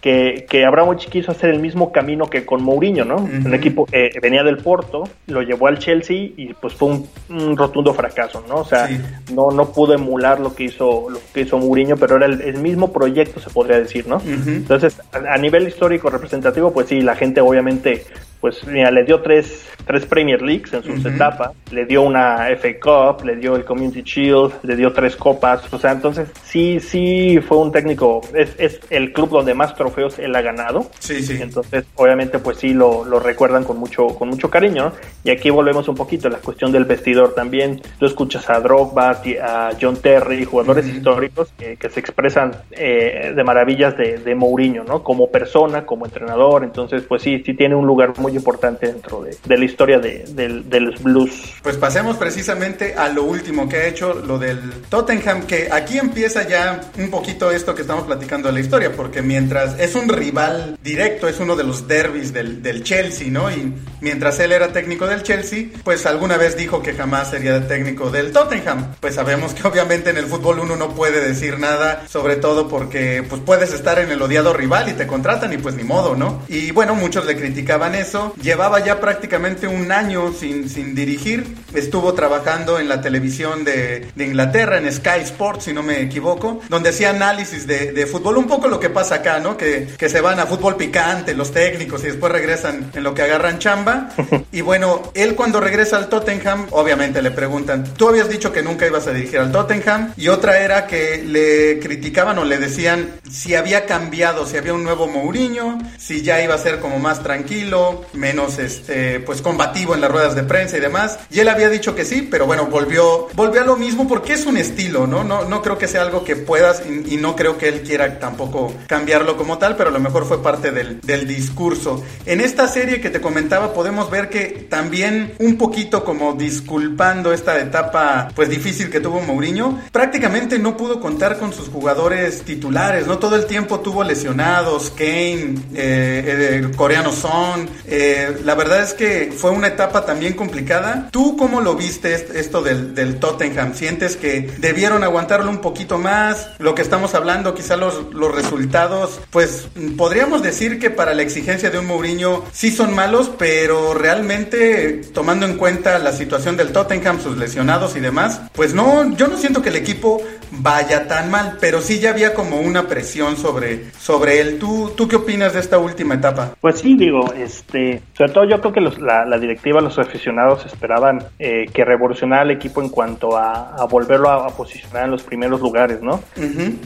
que, 0.01 0.45
que 0.49 0.65
Abramovich 0.65 1.09
quiso 1.09 1.31
hacer 1.31 1.49
el 1.49 1.59
mismo 1.59 1.91
camino 1.91 2.27
que 2.29 2.45
con 2.45 2.63
Mourinho, 2.63 2.96
¿no? 3.05 3.17
Un 3.17 3.53
equipo 3.53 3.85
que 3.85 4.09
venía 4.21 4.43
del 4.43 4.57
Porto, 4.57 5.03
lo 5.27 5.41
llevó 5.41 5.67
al 5.67 5.79
Chelsea 5.79 6.29
y 6.35 6.53
pues 6.59 6.73
fue 6.73 6.89
un, 7.29 7.57
rotundo 7.57 7.93
fracaso, 7.93 8.43
¿no? 8.47 8.55
O 8.55 8.65
sea, 8.65 8.89
no, 9.33 9.51
no 9.51 9.71
pudo 9.71 9.93
emular 9.93 10.39
lo 10.39 10.53
que 10.53 10.65
hizo, 10.65 11.09
lo 11.09 11.19
que 11.33 11.41
hizo 11.41 11.57
Mourinho, 11.57 11.97
pero 11.97 12.17
era 12.17 12.25
el, 12.25 12.57
mismo 12.57 12.91
proyecto, 12.91 13.39
se 13.39 13.49
podría 13.49 13.79
decir, 13.79 14.07
¿no? 14.07 14.21
Entonces, 14.25 14.99
a, 15.11 15.37
nivel 15.37 15.67
histórico 15.67 16.09
representativo, 16.09 16.73
pues 16.73 16.87
sí, 16.87 17.01
la 17.01 17.15
gente 17.15 17.41
obviamente 17.41 18.05
pues 18.39 18.65
mira, 18.67 18.91
le 18.91 19.03
dio 19.03 19.21
tres, 19.21 19.67
tres 19.85 20.05
Premier 20.05 20.41
Leagues 20.41 20.73
en 20.73 20.83
sus 20.83 21.05
etapas, 21.05 21.51
le 21.71 21.85
dio 21.85 22.01
una 22.01 22.47
FA 22.57 22.79
Cup, 22.79 23.25
le 23.25 23.35
dio 23.35 23.55
el 23.55 23.65
Community 23.65 24.01
Shield, 24.03 24.53
le 24.63 24.75
dio 24.75 24.93
tres 24.93 25.15
copas, 25.15 25.71
o 25.73 25.79
sea, 25.79 25.91
entonces 25.91 26.29
sí, 26.43 26.79
sí 26.79 27.39
fue 27.45 27.57
un 27.57 27.71
técnico, 27.71 28.21
es, 28.33 28.55
es 28.57 28.79
el 28.89 29.13
club 29.13 29.29
donde 29.29 29.53
más 29.53 29.75
trofeos 29.75 30.19
él 30.19 30.35
ha 30.35 30.41
ganado, 30.41 30.89
sí, 30.99 31.21
sí. 31.23 31.39
entonces 31.41 31.85
obviamente 31.95 32.39
pues 32.39 32.57
sí 32.57 32.73
lo, 32.73 33.05
lo 33.05 33.19
recuerdan 33.19 33.63
con 33.63 33.77
mucho, 33.77 34.07
con 34.07 34.29
mucho 34.29 34.49
cariño, 34.49 34.77
¿no? 34.77 34.93
y 35.23 35.31
aquí 35.31 35.49
volvemos 35.49 35.87
un 35.87 35.95
poquito 35.95 36.27
a 36.27 36.31
la 36.31 36.37
cuestión 36.37 36.71
del 36.71 36.85
vestidor 36.85 37.33
también, 37.33 37.81
tú 37.99 38.05
escuchas 38.05 38.49
a 38.49 38.59
Drogba, 38.59 39.21
a 39.41 39.69
John 39.79 39.97
Terry, 39.97 40.45
jugadores 40.45 40.87
históricos 40.87 41.51
que, 41.57 41.87
se 41.87 41.99
expresan 42.01 42.51
eh, 42.71 43.31
de 43.33 43.43
maravillas 43.45 43.97
de, 43.97 44.17
de 44.17 44.35
Mourinho, 44.35 44.83
¿no? 44.83 45.03
Como 45.03 45.31
persona, 45.31 45.85
como 45.85 46.05
entrenador, 46.05 46.65
entonces 46.65 47.03
pues 47.03 47.21
sí, 47.21 47.41
sí 47.45 47.53
tiene 47.53 47.75
un 47.75 47.87
lugar 47.87 48.13
muy 48.19 48.26
muy 48.27 48.35
importante 48.35 48.87
dentro 48.87 49.23
de, 49.23 49.57
la 49.57 49.63
historia 49.63 49.99
de, 49.99 50.79
los 50.81 51.01
Blues. 51.01 51.31
Pues 51.63 51.77
pasemos 51.77 52.17
precisamente 52.17 52.93
a 52.93 53.07
lo 53.07 53.23
último 53.23 53.69
que 53.69 53.77
ha 53.77 53.87
hecho, 53.87 54.13
lo 54.13 54.37
del 54.37 54.59
Tottenham, 54.89 55.47
que 55.47 55.69
aquí 55.71 55.97
empieza 55.97 56.45
ya 56.45 56.81
un 56.97 57.09
poquito 57.09 57.49
esto 57.51 57.73
que 57.73 57.83
estamos 57.83 58.03
platicando 58.03 58.49
de 58.49 58.53
la 58.55 58.59
historia, 58.59 58.91
porque 58.91 59.21
mientras 59.21 59.79
es 59.79 59.95
un 59.95 60.09
rival 60.09 60.77
directo, 60.83 61.29
es 61.29 61.39
uno 61.39 61.55
de 61.55 61.63
los 61.63 61.87
derbis 61.87 62.33
del, 62.33 62.61
del 62.61 62.83
Chelsea, 62.83 63.29
¿no? 63.31 63.49
Y 63.49 63.73
mientras 64.01 64.37
él 64.41 64.51
era 64.51 64.73
técnico 64.73 65.07
del 65.07 65.23
Chelsea, 65.23 65.67
pues 65.85 66.05
alguna 66.05 66.35
vez 66.35 66.57
dijo 66.57 66.81
que 66.81 66.93
jamás 66.93 67.29
sería 67.29 67.65
técnico 67.65 68.09
del 68.09 68.33
Tottenham. 68.33 68.95
Pues 68.99 69.15
sabemos 69.15 69.53
que 69.53 69.65
obviamente 69.65 70.09
en 70.09 70.17
el 70.17 70.25
fútbol 70.25 70.59
uno 70.59 70.75
no 70.75 70.89
puede 70.89 71.25
decir 71.25 71.59
nada, 71.59 72.03
sobre 72.09 72.35
todo 72.35 72.67
porque 72.67 73.23
pues 73.27 73.41
puedes 73.45 73.73
estar 73.73 73.99
en 73.99 74.11
el 74.11 74.21
odiado 74.21 74.51
rival 74.51 74.89
y 74.89 74.93
te 74.93 75.07
contratan 75.07 75.53
y 75.53 75.57
pues 75.57 75.75
ni 75.75 75.85
modo, 75.85 76.13
¿no? 76.15 76.41
Y 76.49 76.71
bueno, 76.71 76.93
muchos 76.93 77.25
le 77.25 77.37
criticaban 77.37 77.95
eso. 77.95 78.16
Llevaba 78.41 78.83
ya 78.83 78.99
prácticamente 78.99 79.67
un 79.67 79.91
año 79.91 80.33
sin, 80.33 80.69
sin 80.69 80.95
dirigir. 80.95 81.55
Estuvo 81.73 82.13
trabajando 82.13 82.79
en 82.79 82.89
la 82.89 83.01
televisión 83.01 83.63
de, 83.63 84.07
de 84.15 84.25
Inglaterra, 84.25 84.77
en 84.77 84.91
Sky 84.91 85.21
Sports, 85.23 85.65
si 85.65 85.73
no 85.73 85.83
me 85.83 86.01
equivoco, 86.01 86.61
donde 86.69 86.89
hacía 86.89 87.09
análisis 87.09 87.67
de, 87.67 87.91
de, 87.91 88.05
fútbol. 88.05 88.37
Un 88.37 88.47
poco 88.47 88.67
lo 88.67 88.79
que 88.79 88.89
pasa 88.89 89.15
acá, 89.15 89.39
¿no? 89.39 89.57
Que, 89.57 89.87
que 89.97 90.09
se 90.09 90.21
van 90.21 90.39
a 90.39 90.45
fútbol 90.45 90.75
picante 90.75 91.33
los 91.33 91.51
técnicos 91.51 92.03
y 92.03 92.07
después 92.07 92.31
regresan 92.31 92.91
en 92.93 93.03
lo 93.03 93.13
que 93.13 93.21
agarran 93.23 93.59
chamba. 93.59 94.09
Y 94.51 94.61
bueno, 94.61 95.03
él 95.13 95.35
cuando 95.35 95.59
regresa 95.59 95.97
al 95.97 96.09
Tottenham, 96.09 96.67
obviamente 96.71 97.21
le 97.21 97.31
preguntan, 97.31 97.83
tú 97.95 98.07
habías 98.07 98.29
dicho 98.29 98.51
que 98.51 98.63
nunca 98.63 98.87
ibas 98.87 99.05
a 99.05 99.11
dirigir 99.11 99.39
al 99.39 99.51
Tottenham. 99.51 100.13
Y 100.17 100.29
otra 100.29 100.59
era 100.59 100.87
que 100.87 101.23
le 101.23 101.79
criticaban 101.79 102.39
o 102.39 102.45
le 102.45 102.57
decían 102.57 103.19
si 103.29 103.55
había 103.55 103.85
cambiado, 103.85 104.45
si 104.47 104.57
había 104.57 104.73
un 104.73 104.83
nuevo 104.83 105.07
Mourinho, 105.07 105.77
si 105.97 106.21
ya 106.23 106.41
iba 106.41 106.55
a 106.55 106.57
ser 106.57 106.79
como 106.79 106.97
más 106.97 107.21
tranquilo, 107.21 108.05
menos 108.13 108.59
este, 108.59 109.19
pues 109.19 109.41
combativo 109.41 109.95
en 109.95 110.01
las 110.01 110.11
ruedas 110.11 110.35
de 110.35 110.43
prensa 110.43 110.77
y 110.77 110.79
demás. 110.79 111.19
Y 111.29 111.39
él 111.39 111.49
había 111.49 111.69
dicho 111.69 111.95
que 111.95 112.05
sí, 112.05 112.27
pero 112.29 112.45
bueno, 112.45 112.67
volvió, 112.67 113.27
volvió 113.33 113.61
a 113.61 113.65
lo 113.65 113.77
mismo 113.77 114.07
porque 114.07 114.33
es 114.33 114.45
un 114.45 114.57
estilo, 114.57 115.07
¿no? 115.07 115.23
No, 115.23 115.45
no 115.45 115.61
creo 115.61 115.77
que 115.77 115.87
sea 115.87 116.01
algo 116.01 116.23
que 116.23 116.35
puedas 116.35 116.83
y, 116.85 117.17
no 117.17 117.35
creo 117.35 117.57
que 117.57 117.67
él 117.67 117.81
quiera 117.81 118.19
tampoco 118.19 118.71
cambiarlo 118.85 119.37
como 119.37 119.57
tal, 119.57 119.75
pero 119.75 119.89
a 119.89 119.91
lo 119.91 119.99
mejor 119.99 120.25
fue 120.25 120.43
parte 120.43 120.71
del, 120.71 121.01
del 121.01 121.27
discurso. 121.27 122.03
En 122.25 122.41
esta 122.41 122.67
serie 122.67 123.01
que 123.01 123.09
te 123.09 123.19
comentaba 123.19 123.73
podemos 123.73 124.11
ver 124.11 124.29
que 124.29 124.67
también 124.69 125.33
un 125.39 125.57
poquito 125.57 126.03
como 126.03 126.33
disculpando 126.33 127.33
esta 127.33 127.59
etapa 127.59 128.29
pues 128.35 128.49
difícil 128.49 128.89
que 128.89 128.99
tuvo 128.99 129.21
Mourinho, 129.21 129.81
prácticamente 129.91 130.59
no 130.59 130.77
pudo 130.77 130.99
contar 130.99 131.39
con 131.39 131.53
sus 131.53 131.69
jugadores 131.69 132.43
titulares, 132.43 133.07
¿no? 133.07 133.17
Todo 133.17 133.35
el 133.35 133.45
tiempo 133.45 133.79
tuvo 133.79 134.03
lesionados, 134.03 134.91
Kane, 134.91 135.55
eh, 135.73 136.57
el 136.57 136.75
coreano 136.75 137.11
Son, 137.11 137.67
eh, 137.85 137.96
la 138.43 138.55
verdad 138.55 138.81
es 138.83 138.93
que 138.93 139.33
fue 139.35 139.51
una 139.51 139.67
etapa 139.67 140.05
también 140.05 140.33
complicada. 140.33 141.09
¿Tú 141.11 141.37
cómo 141.37 141.61
lo 141.61 141.75
viste 141.75 142.13
esto 142.13 142.61
del, 142.61 142.95
del 142.95 143.19
Tottenham? 143.19 143.73
¿Sientes 143.73 144.15
que 144.15 144.51
debieron 144.57 145.03
aguantarlo 145.03 145.49
un 145.49 145.59
poquito 145.59 145.97
más? 145.97 146.49
Lo 146.59 146.75
que 146.75 146.81
estamos 146.81 147.15
hablando, 147.15 147.53
quizá 147.53 147.77
los, 147.77 148.13
los 148.13 148.33
resultados, 148.33 149.19
pues 149.31 149.67
podríamos 149.97 150.41
decir 150.43 150.79
que 150.79 150.89
para 150.89 151.13
la 151.13 151.21
exigencia 151.21 151.69
de 151.69 151.79
un 151.79 151.85
Mourinho 151.85 152.43
sí 152.51 152.71
son 152.71 152.93
malos, 152.93 153.31
pero 153.37 153.93
realmente 153.93 155.01
tomando 155.13 155.45
en 155.45 155.57
cuenta 155.57 155.99
la 155.99 156.11
situación 156.11 156.57
del 156.57 156.71
Tottenham, 156.71 157.21
sus 157.21 157.37
lesionados 157.37 157.95
y 157.95 157.99
demás, 157.99 158.41
pues 158.53 158.73
no, 158.73 159.15
yo 159.15 159.27
no 159.27 159.37
siento 159.37 159.61
que 159.61 159.69
el 159.69 159.75
equipo 159.75 160.21
vaya 160.59 161.07
tan 161.07 161.29
mal, 161.31 161.57
pero 161.59 161.81
sí 161.81 161.99
ya 161.99 162.11
había 162.11 162.33
como 162.33 162.59
una 162.59 162.87
presión 162.87 163.37
sobre, 163.37 163.91
sobre 163.91 164.39
él. 164.41 164.59
¿Tú, 164.59 164.91
¿Tú 164.95 165.07
qué 165.07 165.17
opinas 165.17 165.53
de 165.53 165.59
esta 165.59 165.77
última 165.77 166.15
etapa? 166.15 166.53
Pues 166.59 166.79
sí, 166.79 166.95
digo, 166.97 167.33
este, 167.33 168.01
sobre 168.13 168.31
todo 168.31 168.45
yo 168.45 168.59
creo 168.61 168.73
que 168.73 168.81
la, 168.81 169.25
la, 169.25 169.37
directiva, 169.37 169.81
los 169.81 169.99
aficionados 169.99 170.65
esperaban 170.65 171.23
eh, 171.39 171.65
que 171.73 171.85
revolucionara 171.85 172.43
el 172.43 172.51
equipo 172.51 172.81
en 172.81 172.89
cuanto 172.89 173.37
a, 173.37 173.75
a 173.75 173.85
volverlo 173.85 174.29
a, 174.29 174.47
posicionar 174.57 175.05
en 175.05 175.11
los 175.11 175.23
primeros 175.23 175.59
lugares, 175.61 176.01
¿no? 176.01 176.21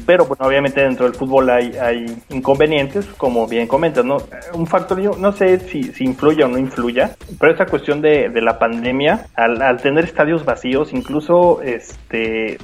Pero 0.05 0.25
bueno, 0.25 0.45
obviamente 0.45 0.81
dentro 0.81 1.05
del 1.05 1.15
fútbol 1.15 1.49
hay, 1.49 1.77
hay 1.77 2.05
inconvenientes, 2.29 3.05
como 3.17 3.47
bien 3.47 3.67
comentas, 3.67 4.03
¿no? 4.03 4.17
Un 4.53 4.67
factor, 4.67 4.99
yo 4.99 5.12
no 5.17 5.31
sé 5.31 5.60
si, 5.60 5.84
si 5.84 6.03
influye 6.03 6.43
o 6.43 6.47
no 6.47 6.57
influya, 6.57 7.15
pero 7.39 7.53
esa 7.53 7.65
cuestión 7.67 8.01
de, 8.01 8.29
de 8.29 8.41
la 8.41 8.60
pandemia, 8.60 9.27
al, 9.36 9.62
al 9.62 9.77
tener 9.77 10.03
estadios 10.03 10.43
vacíos, 10.43 10.91
incluso 10.91 11.62
este, 11.62 12.57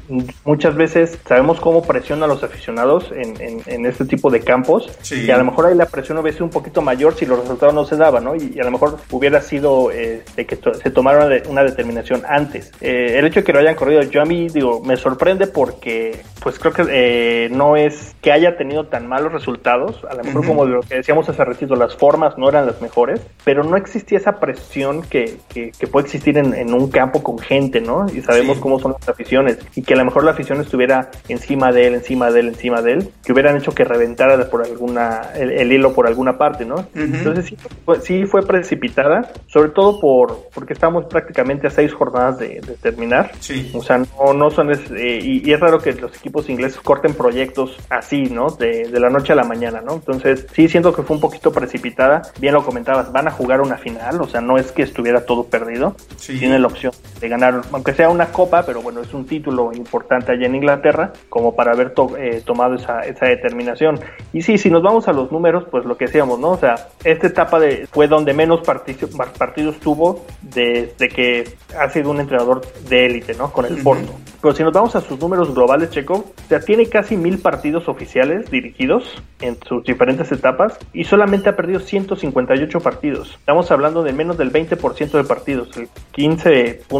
muchas 0.43 0.75
veces 0.75 0.96
sabemos 1.05 1.59
cómo 1.59 1.83
presiona 1.83 2.25
a 2.25 2.27
los 2.27 2.43
aficionados 2.43 3.11
en, 3.11 3.61
en, 3.65 3.85
este 3.85 4.05
tipo 4.05 4.29
de 4.29 4.41
campos 4.41 4.89
y 5.11 5.29
a 5.29 5.37
lo 5.37 5.45
mejor 5.45 5.67
ahí 5.67 5.75
la 5.75 5.85
presión 5.85 6.17
hubiese 6.17 6.37
sido 6.37 6.45
un 6.45 6.51
poquito 6.51 6.81
mayor 6.81 7.15
si 7.15 7.25
los 7.25 7.39
resultados 7.39 7.73
no 7.73 7.85
se 7.85 7.95
daban, 7.95 8.23
¿no? 8.23 8.35
Y, 8.35 8.59
a 8.59 8.63
lo 8.63 8.71
mejor 8.71 8.97
hubiera 9.11 9.41
sido 9.41 9.91
eh, 9.91 10.23
de 10.35 10.45
que 10.45 10.55
se 10.55 10.91
tomara 10.91 11.27
una, 11.47 11.63
determinación 11.63 12.23
antes. 12.27 12.71
Eh, 12.81 13.17
el 13.17 13.25
hecho 13.25 13.41
de 13.41 13.43
que 13.43 13.53
lo 13.53 13.59
hayan 13.59 13.75
corrido, 13.75 14.01
yo 14.03 14.21
a 14.21 14.25
mí 14.25 14.47
digo, 14.49 14.81
me 14.81 14.95
sorprende 14.97 15.47
porque 15.47 16.21
pues 16.41 16.59
creo 16.59 16.73
que 16.73 16.85
eh, 16.89 17.49
no 17.51 17.75
es 17.75 18.15
que 18.21 18.31
haya 18.31 18.57
tenido 18.57 18.85
tan 18.85 19.07
malos 19.07 19.33
resultados, 19.33 20.03
a 20.09 20.15
lo 20.15 20.23
mejor 20.23 20.45
como 20.45 20.65
lo 20.65 20.81
que 20.81 20.95
decíamos 20.95 21.27
hace 21.27 21.43
ratito, 21.43 21.75
las 21.75 21.95
formas 21.95 22.37
no 22.37 22.47
eran 22.47 22.65
las 22.65 22.81
mejores, 22.81 23.19
pero 23.43 23.63
no 23.63 23.75
existía 23.75 24.17
esa 24.17 24.39
presión 24.39 25.01
que, 25.01 25.37
que, 25.49 25.71
puede 25.91 26.05
existir 26.05 26.37
en, 26.37 26.53
en, 26.53 26.73
un 26.73 26.89
campo 26.89 27.21
con 27.21 27.37
gente, 27.39 27.81
¿no? 27.81 28.05
Y 28.13 28.21
sabemos 28.21 28.59
cómo 28.59 28.79
son 28.79 28.93
las 28.99 29.09
aficiones 29.09 29.57
y 29.75 29.81
que 29.81 29.93
a 29.93 29.97
lo 29.97 30.05
mejor 30.05 30.23
la 30.23 30.31
afición 30.31 30.61
estuviera 30.61 30.86
estuviera 30.87 31.11
encima 31.27 31.71
de 31.71 31.87
él, 31.87 31.95
encima 31.95 32.31
de 32.31 32.39
él, 32.39 32.47
encima 32.47 32.81
de 32.81 32.93
él, 32.93 33.09
que 33.23 33.33
hubieran 33.33 33.57
hecho 33.57 33.73
que 33.73 33.83
reventara 33.83 34.49
por 34.49 34.65
alguna 34.65 35.31
el, 35.35 35.71
hilo 35.71 35.93
por 35.93 36.07
alguna 36.07 36.37
parte, 36.37 36.65
¿no? 36.65 36.87
Entonces 36.95 37.45
sí 37.45 37.57
fue, 37.85 38.01
sí 38.01 38.25
fue 38.25 38.45
precipitada, 38.45 39.31
sobre 39.47 39.69
todo 39.69 39.99
por 39.99 40.49
porque 40.53 40.73
estamos 40.73 41.05
prácticamente 41.05 41.67
a 41.67 41.69
seis 41.69 41.93
jornadas 41.93 42.39
de, 42.39 42.61
terminar. 42.81 43.31
Sí. 43.39 43.71
O 43.73 43.81
sea, 43.81 43.97
no, 43.97 44.33
no 44.33 44.49
son 44.49 44.71
eh, 44.71 45.19
y, 45.21 45.51
es 45.51 45.59
raro 45.59 45.79
que 45.79 45.93
los 45.93 46.15
equipos 46.17 46.49
ingleses 46.49 46.79
corten 46.79 47.13
proyectos 47.13 47.77
así, 47.89 48.23
¿no? 48.23 48.49
De, 48.49 48.87
de 48.89 48.99
la 48.99 49.09
noche 49.09 49.33
a 49.33 49.35
la 49.35 49.43
mañana, 49.43 49.81
¿no? 49.81 49.93
Entonces 49.95 50.47
sí 50.53 50.67
siento 50.67 50.93
que 50.93 51.03
fue 51.03 51.15
un 51.15 51.21
poquito 51.21 51.51
precipitada. 51.51 52.21
Bien 52.39 52.53
lo 52.53 52.63
comentabas, 52.63 53.11
van 53.11 53.27
a 53.27 53.31
jugar 53.31 53.61
una 53.61 53.77
final, 53.77 54.21
o 54.21 54.27
sea, 54.27 54.41
no 54.41 54.57
es 54.57 54.71
que 54.71 54.83
estuviera 54.83 55.25
todo 55.25 55.45
perdido. 55.45 55.95
Sí. 56.17 56.37
Tiene 56.39 56.59
la 56.59 56.67
opción 56.67 56.93
de 57.19 57.29
ganar, 57.29 57.61
aunque 57.71 57.93
sea 57.93 58.09
una 58.09 58.27
copa, 58.27 58.63
pero 58.65 58.81
bueno, 58.81 59.01
es 59.01 59.13
un 59.13 59.25
título 59.25 59.71
importante 59.73 60.31
allá 60.31 60.45
en 60.45 60.55
Inglaterra 60.55 61.13
como 61.29 61.55
para 61.55 61.71
haber 61.71 61.93
eh, 62.17 62.41
tomado 62.45 62.75
esa, 62.75 63.01
esa, 63.01 63.25
determinación. 63.25 63.99
Y 64.33 64.41
sí, 64.41 64.57
si 64.57 64.69
nos 64.69 64.83
vamos 64.83 65.07
a 65.07 65.13
los 65.13 65.31
números, 65.31 65.65
pues 65.69 65.85
lo 65.85 65.97
que 65.97 66.05
decíamos, 66.05 66.39
¿no? 66.39 66.51
O 66.51 66.57
sea, 66.57 66.75
esta 67.03 67.27
etapa 67.27 67.59
de, 67.59 67.87
fue 67.91 68.07
donde 68.07 68.33
menos 68.33 68.61
partidos 68.61 69.79
tuvo 69.79 70.25
desde 70.41 71.09
que 71.09 71.55
ha 71.77 71.89
sido 71.89 72.11
un 72.11 72.19
entrenador 72.19 72.61
de 72.89 73.05
élite, 73.05 73.33
¿no? 73.35 73.51
Con 73.51 73.65
el 73.65 73.81
Porto. 73.81 74.13
Pero 74.41 74.53
si 74.53 74.63
nos 74.63 74.73
vamos 74.73 74.95
a 74.95 75.01
sus 75.01 75.19
números 75.19 75.53
globales, 75.53 75.89
Checo, 75.89 76.13
o 76.13 76.47
sea, 76.47 76.59
tiene 76.59 76.87
casi 76.87 77.17
mil 77.17 77.39
partidos 77.39 77.87
oficiales 77.87 78.49
dirigidos 78.51 79.21
en 79.41 79.57
sus 79.67 79.83
diferentes 79.83 80.31
etapas 80.31 80.77
y 80.93 81.03
solamente 81.03 81.49
ha 81.49 81.55
perdido 81.55 81.79
158 81.79 82.79
partidos. 82.79 83.31
Estamos 83.31 83.71
hablando 83.71 84.03
de 84.03 84.13
menos 84.13 84.37
del 84.37 84.51
20% 84.51 85.11
de 85.11 85.23
partidos, 85.23 85.69
el 85.75 85.89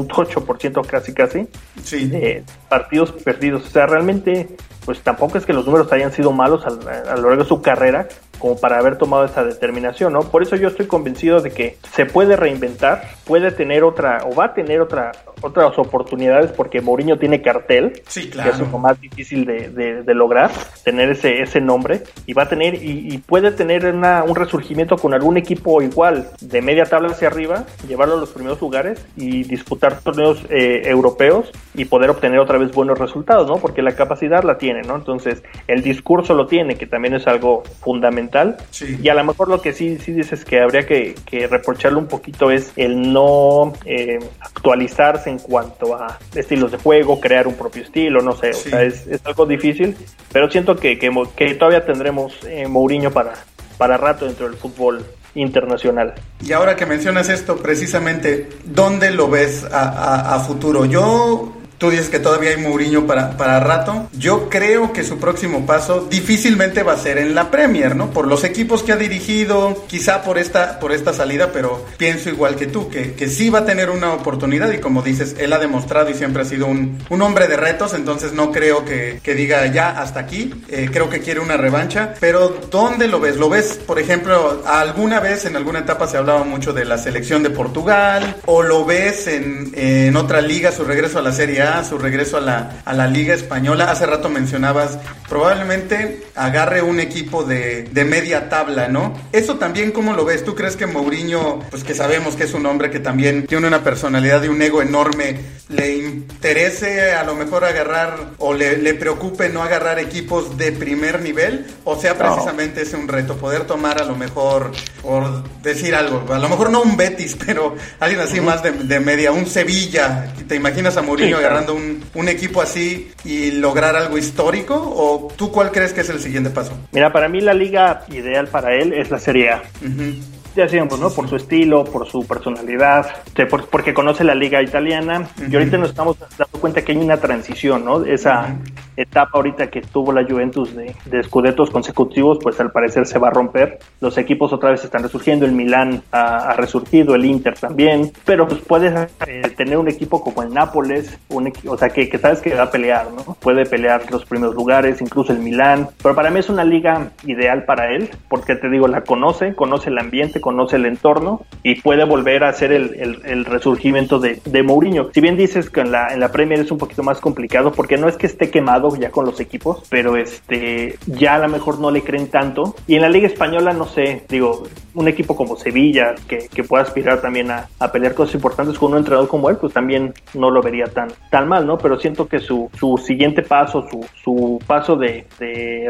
15.8% 0.08 0.86
casi 0.86 1.14
casi 1.14 1.48
sí. 1.84 2.08
de 2.08 2.44
partidos 2.70 3.12
perdidos. 3.12 3.66
O 3.66 3.70
sea, 3.70 3.88
realmente, 3.88 4.48
pues 4.88 5.02
tampoco 5.02 5.38
es 5.38 5.46
que 5.46 5.52
los 5.52 5.66
números 5.66 5.92
hayan 5.92 6.14
sido 6.14 6.32
malos 6.32 6.64
a, 6.66 6.70
a 6.70 7.18
lo 7.18 7.24
largo 7.24 7.44
de 7.44 7.50
su 7.50 7.62
carrera, 7.62 8.08
como 8.40 8.58
para 8.58 8.78
haber 8.78 8.98
tomado 8.98 9.26
esa 9.26 9.44
determinación, 9.44 10.14
¿no? 10.14 10.22
Por 10.22 10.44
eso 10.44 10.56
yo 10.56 10.68
estoy 10.68 10.88
convencido 10.88 11.42
de 11.42 11.52
que 11.52 11.78
se 11.92 12.06
puede 12.06 12.36
reinventar, 12.36 13.02
puede 13.26 13.52
tener 13.52 13.84
otra, 13.84 14.20
o 14.26 14.36
va 14.36 14.46
a 14.46 14.54
tener 14.54 14.82
otra, 14.82 15.12
otras 15.42 15.78
oportunidades, 15.78 16.52
porque 16.52 16.82
Mourinho 16.82 17.18
tiene 17.18 17.42
cartel, 17.42 18.02
sí, 18.08 18.30
claro. 18.30 18.50
que 18.50 18.56
es 18.64 18.72
lo 18.72 18.78
más 18.78 19.00
difícil 19.00 19.46
de, 19.46 20.04
de, 20.04 20.14
lograr, 20.14 20.52
tener 20.84 21.10
ese, 21.10 21.42
ese 21.42 21.62
nombre, 21.62 22.04
y 22.26 22.34
va 22.34 22.44
a 22.44 22.50
tener, 22.50 22.76
y, 22.76 23.18
puede 23.20 23.52
tener 23.52 23.86
una, 23.88 24.24
un 24.24 24.36
resurgimiento 24.36 24.96
con 24.98 25.14
algún 25.14 25.38
equipo 25.38 25.82
igual, 25.82 26.30
de 26.40 26.62
media 26.62 26.86
tabla 26.86 27.10
hacia 27.10 27.28
arriba, 27.28 27.66
llevarlo 27.88 28.16
a 28.16 28.20
los 28.20 28.30
primeros 28.30 28.62
lugares 28.62 29.06
y 29.16 29.44
disputar 29.44 30.00
torneos 30.02 30.44
eh, 30.50 30.84
europeos 30.86 31.52
y 31.74 31.86
poder 31.86 32.10
obtener 32.10 32.40
otra 32.40 32.58
vez 32.58 32.72
buenos 32.72 32.98
resultados, 32.98 33.48
¿no? 33.48 33.58
Porque 33.58 33.82
la 33.82 33.94
capacidad 33.94 34.44
la 34.44 34.58
tiene, 34.58 34.77
¿no? 34.84 34.96
Entonces, 34.96 35.44
el 35.68 35.82
discurso 35.82 36.34
lo 36.34 36.48
tiene, 36.48 36.76
que 36.76 36.88
también 36.88 37.16
es 37.16 37.28
algo 37.28 37.64
fundamental 37.82 38.58
y 39.02 39.10
a 39.10 39.14
lo 39.14 39.24
mejor 39.24 39.48
lo 39.50 39.62
que 39.62 39.74
sí, 39.74 39.98
sí 39.98 40.12
dices 40.12 40.46
que 40.46 40.62
habría 40.62 40.86
que, 40.86 41.16
reprocharle 41.50 41.98
un 41.98 42.08
poquito 42.08 42.52
es 42.52 42.72
el 42.76 43.14
no 43.14 43.74
eh, 43.86 44.20
actualizarse 44.40 45.30
en 45.30 45.40
cuanto 45.40 45.96
a 45.96 46.18
estilos 46.36 46.72
de 46.72 46.78
juego, 46.78 47.20
crear 47.20 47.48
un 47.48 47.56
propio 47.56 47.84
estilo, 47.84 48.22
no 48.22 48.36
sé, 48.36 48.52
o 48.52 48.54
sea, 48.54 48.84
es, 48.84 49.08
algo 49.24 49.46
difícil, 49.46 49.96
pero 50.32 50.50
siento 50.50 50.76
que, 50.76 50.98
que, 50.98 51.54
todavía 51.56 51.86
tendremos 51.86 52.38
eh, 52.46 52.68
Mourinho 52.68 53.12
para, 53.12 53.34
para 53.78 53.98
rato 53.98 54.26
dentro 54.26 54.48
del 54.48 54.58
fútbol 54.58 55.06
internacional. 55.36 56.16
Y 56.44 56.52
ahora 56.54 56.76
que 56.76 56.86
mencionas 56.86 57.30
esto, 57.30 57.58
precisamente, 57.58 58.50
¿dónde 58.66 59.12
lo 59.12 59.30
ves 59.30 59.66
a, 59.72 60.36
a 60.36 60.40
futuro? 60.40 60.86
Yo 60.86 61.57
Tú 61.78 61.92
dices 61.92 62.10
que 62.10 62.20
todavía 62.20 62.52
hay 62.52 62.58
Mourinho 62.58 63.06
para, 63.06 63.38
para 63.38 63.60
rato. 63.60 64.10
Yo 64.14 64.50
creo 64.50 64.94
que 64.94 65.04
su 65.04 65.20
próximo 65.20 65.66
paso 65.66 66.08
difícilmente 66.10 66.82
va 66.82 66.94
a 66.94 66.98
ser 66.98 67.20
en 67.20 67.36
la 67.36 67.52
Premier, 67.52 67.96
¿no? 67.96 68.10
Por 68.10 68.28
los 68.28 68.44
equipos 68.44 68.82
que 68.82 68.94
ha 68.94 68.98
dirigido, 68.98 69.86
quizá 69.88 70.24
por 70.24 70.40
esta, 70.40 70.80
por 70.80 70.92
esta 70.92 71.14
salida, 71.14 71.52
pero 71.54 71.86
pienso 71.98 72.30
igual 72.30 72.56
que 72.56 72.66
tú, 72.66 72.90
que, 72.90 73.14
que 73.14 73.28
sí 73.28 73.50
va 73.50 73.60
a 73.60 73.66
tener 73.66 73.92
una 73.92 74.14
oportunidad 74.14 74.72
y 74.72 74.80
como 74.80 75.04
dices, 75.04 75.36
él 75.38 75.54
ha 75.54 75.60
demostrado 75.60 76.10
y 76.10 76.16
siempre 76.16 76.42
ha 76.42 76.46
sido 76.46 76.66
un, 76.66 76.98
un 77.10 77.22
hombre 77.22 77.48
de 77.48 77.58
retos, 77.58 77.94
entonces 77.94 78.34
no 78.34 78.52
creo 78.52 78.84
que, 78.84 79.20
que 79.22 79.36
diga 79.36 79.66
ya 79.68 79.90
hasta 79.90 80.20
aquí. 80.20 80.54
Eh, 80.70 80.90
creo 80.92 81.10
que 81.10 81.20
quiere 81.20 81.40
una 81.42 81.58
revancha, 81.58 82.16
pero 82.20 82.58
¿dónde 82.72 83.08
lo 83.08 83.20
ves? 83.20 83.38
¿Lo 83.38 83.50
ves, 83.50 83.80
por 83.86 84.00
ejemplo, 84.00 84.64
alguna 84.66 85.20
vez 85.20 85.46
en 85.46 85.56
alguna 85.56 85.80
etapa 85.80 86.08
se 86.08 86.18
hablaba 86.18 86.44
mucho 86.44 86.74
de 86.74 86.86
la 86.86 86.98
selección 86.98 87.44
de 87.44 87.52
Portugal? 87.52 88.38
¿O 88.46 88.64
lo 88.64 88.84
ves 88.84 89.28
en, 89.28 89.72
en 89.76 90.16
otra 90.16 90.42
liga, 90.42 90.72
su 90.72 90.84
regreso 90.84 91.20
a 91.20 91.22
la 91.22 91.32
Serie 91.32 91.62
A, 91.62 91.67
su 91.84 91.98
regreso 91.98 92.38
a 92.38 92.42
la, 92.42 92.82
a 92.86 92.94
la 92.94 93.08
Liga 93.08 93.34
Española? 93.34 93.92
Hace 93.92 94.06
rato 94.06 94.30
mencionabas, 94.30 94.98
probablemente 95.30 96.24
agarre 96.36 96.82
un 96.82 97.00
equipo 97.00 97.44
de, 97.44 97.84
de 97.84 98.06
media 98.06 98.50
tabla, 98.50 98.88
¿no? 98.88 99.14
Eso 99.32 99.56
también, 99.58 99.92
¿cómo 99.92 100.14
lo 100.14 100.26
ves? 100.26 100.44
¿Tú 100.44 100.56
crees 100.56 100.76
que 100.76 100.86
Mourinho, 100.88 101.60
pues 101.70 101.84
que 101.84 101.94
sabemos 101.94 102.36
que 102.36 102.44
es 102.44 102.54
un 102.54 102.66
hombre 102.66 102.90
que 102.90 103.00
también 103.00 103.46
tiene 103.46 103.68
una 103.68 103.84
personalidad 103.84 104.44
y 104.44 104.48
un 104.48 104.62
ego 104.62 104.82
enorme, 104.82 105.58
le 105.70 105.98
interese 105.98 107.12
a 107.14 107.24
lo 107.24 107.36
mejor 107.36 107.66
agarrar 107.66 108.32
o 108.38 108.54
le, 108.54 108.78
le 108.78 108.94
preocupe 108.94 109.50
no 109.50 109.64
agarrar 109.64 110.00
equipos 110.00 110.58
de 110.58 110.72
primer 110.72 111.22
nivel? 111.22 111.66
O 111.84 112.00
sea, 112.00 112.18
precisamente 112.18 112.82
es 112.82 112.94
un 112.94 113.08
reto, 113.08 113.38
poder 113.38 113.66
tomar 113.66 114.02
a 114.02 114.06
lo 114.06 114.16
mejor, 114.16 114.72
por 115.02 115.44
decir 115.62 115.96
algo, 115.96 116.24
a 116.34 116.40
lo 116.40 116.50
mejor 116.50 116.70
no 116.70 116.82
un 116.82 116.98
Betis, 116.98 117.38
pero 117.46 117.76
alguien 118.00 118.22
así 118.22 118.42
más 118.42 118.64
de, 118.64 118.72
de, 118.72 119.00
media, 119.00 119.32
un 119.32 119.46
Sevilla. 119.46 120.34
¿Te 120.48 120.56
imaginas 120.56 120.98
a 120.98 121.02
Mourinho 121.02 121.38
sí, 121.38 121.44
un, 121.70 122.04
un, 122.14 122.30
equipo 122.30 122.62
así 122.62 123.12
y 123.24 123.52
lograr 123.52 123.96
algo 123.96 124.18
histórico? 124.18 124.76
¿O 124.76 125.32
tú 125.36 125.52
cuál 125.52 125.72
crees 125.72 125.94
que 125.94 126.02
es 126.02 126.10
el 126.10 126.20
siguiente 126.20 126.50
paso? 126.50 126.74
Mira, 126.92 127.12
para 127.12 127.30
mí 127.30 127.42
la 127.42 127.54
liga 127.54 128.06
ideal 128.10 128.48
para 128.48 128.76
él 128.76 128.94
es 128.94 129.10
la 129.10 129.20
Serie 129.20 129.52
A. 129.52 129.64
Uh 129.82 129.86
-huh 129.86 130.38
ya 130.58 130.64
decíamos, 130.64 131.00
¿no? 131.00 131.10
Por 131.12 131.30
su 131.30 131.36
estilo, 131.36 131.86
por 131.86 132.08
su 132.08 132.26
personalidad, 132.26 133.06
por, 133.48 133.68
porque 133.70 133.94
conoce 133.94 134.24
la 134.24 134.34
liga 134.34 134.62
italiana. 134.62 135.20
Uh 135.20 135.42
-huh. 135.44 135.52
Y 135.52 135.56
ahorita 135.56 135.78
nos 135.78 135.90
estamos 135.92 136.18
dando 136.20 136.60
cuenta 136.60 136.82
que 136.82 136.92
hay 136.94 136.98
una 136.98 137.18
transición, 137.18 137.86
¿no? 137.86 138.04
Esa 138.04 138.42
uh 138.42 138.46
-huh. 138.46 138.87
Etapa 138.98 139.32
ahorita 139.36 139.68
que 139.68 139.82
tuvo 139.82 140.12
la 140.12 140.26
Juventus 140.26 140.76
de, 140.76 140.96
de 141.06 141.20
escudetos 141.20 141.70
consecutivos, 141.70 142.40
pues 142.42 142.60
al 142.60 142.72
parecer 142.72 143.06
se 143.06 143.20
va 143.20 143.30
a 143.30 143.32
romper. 143.32 143.80
Los 144.02 144.18
equipos 144.18 144.52
otra 144.52 144.72
vez 144.72 144.84
están 144.84 145.04
resurgiendo, 145.04 145.46
el 145.46 145.52
Milán 145.52 146.02
ha, 146.12 146.54
resurgido, 146.58 147.16
el 147.16 147.26
Inter 147.26 147.54
también, 147.54 148.12
pero 148.26 148.48
pues 148.48 148.62
puedes 148.62 149.10
eh, 149.28 149.42
tener 149.56 149.78
un 149.78 149.88
equipo 149.88 150.22
como 150.22 150.44
el 150.44 150.54
Nápoles, 150.54 151.18
o 151.30 151.78
sea, 151.78 151.90
que, 151.90 152.10
que 152.10 152.18
sabes 152.18 152.40
que 152.40 152.56
va 152.56 152.64
a 152.64 152.72
pelear, 152.72 153.08
¿no? 153.12 153.36
Puede 153.36 153.66
pelear 153.66 154.12
los 154.12 154.26
primeros 154.26 154.56
lugares, 154.56 155.02
incluso 155.02 155.32
el 155.32 155.40
Milán, 155.40 155.90
pero 156.02 156.16
para 156.16 156.32
mí 156.32 156.40
es 156.40 156.50
una 156.50 156.64
liga 156.64 157.12
ideal 157.26 157.66
para 157.66 157.92
él, 157.92 158.10
porque 158.28 158.56
te 158.56 158.70
digo, 158.70 158.88
la 158.88 159.02
conoce, 159.02 159.54
conoce 159.54 159.90
el 159.90 160.00
ambiente, 160.00 160.42
conoce 160.42 160.78
el 160.78 160.86
entorno 160.86 161.42
y 161.64 161.82
puede 161.82 162.06
volver 162.06 162.44
a 162.44 162.50
hacer 162.50 162.72
el, 162.72 163.46
resurgimiento 163.46 164.20
de, 164.20 164.64
Mourinho. 164.64 165.10
Si 165.14 165.22
bien 165.22 165.38
dices 165.38 165.70
que 165.70 165.84
la, 165.84 166.14
en 166.14 166.20
la 166.20 166.32
Premier 166.32 166.60
es 166.60 166.72
un 166.72 166.78
poquito 166.78 167.04
más 167.04 167.20
complicado, 167.20 167.72
porque 167.72 167.98
no 167.98 168.08
es 168.08 168.18
que 168.18 168.26
esté 168.26 168.50
quemado 168.50 168.87
ya 168.96 169.12
con 169.12 169.26
los 169.26 169.40
equipos, 169.40 169.84
pero 169.90 170.16
este 170.16 170.98
ya 171.08 171.36
a 171.36 171.40
lo 171.40 171.50
mejor 171.50 171.80
no 171.80 171.92
le 171.92 172.04
creen 172.04 172.30
tanto. 172.30 172.76
Y 172.88 172.96
en 172.96 173.02
la 173.02 173.10
Liga 173.10 173.28
Española, 173.28 173.74
no 173.74 173.86
sé, 173.86 174.24
digo, 174.30 174.64
un 174.94 175.08
equipo 175.08 175.36
como 175.36 175.56
Sevilla, 175.56 176.16
que, 176.28 176.48
que 176.48 176.64
pueda 176.64 176.84
aspirar 176.84 177.22
también 177.22 177.52
a, 177.52 177.68
a, 177.80 177.92
pelear 177.92 178.16
cosas 178.16 178.36
importantes 178.36 178.78
con 178.80 178.92
un 178.92 178.98
entrenador 178.98 179.28
como 179.28 179.50
él, 179.50 179.58
pues 179.58 179.74
también 179.74 180.14
no 180.34 180.50
lo 180.50 180.62
vería 180.62 180.86
tan, 180.86 181.10
tan 181.30 181.48
mal, 181.48 181.68
¿no? 181.68 181.78
Pero 181.78 182.00
siento 182.00 182.28
que 182.28 182.40
su, 182.40 182.70
su 182.78 182.98
siguiente 182.98 183.44
paso, 183.44 183.86
su, 183.90 184.06
su 184.24 184.60
paso 184.66 184.96
de, 184.96 185.28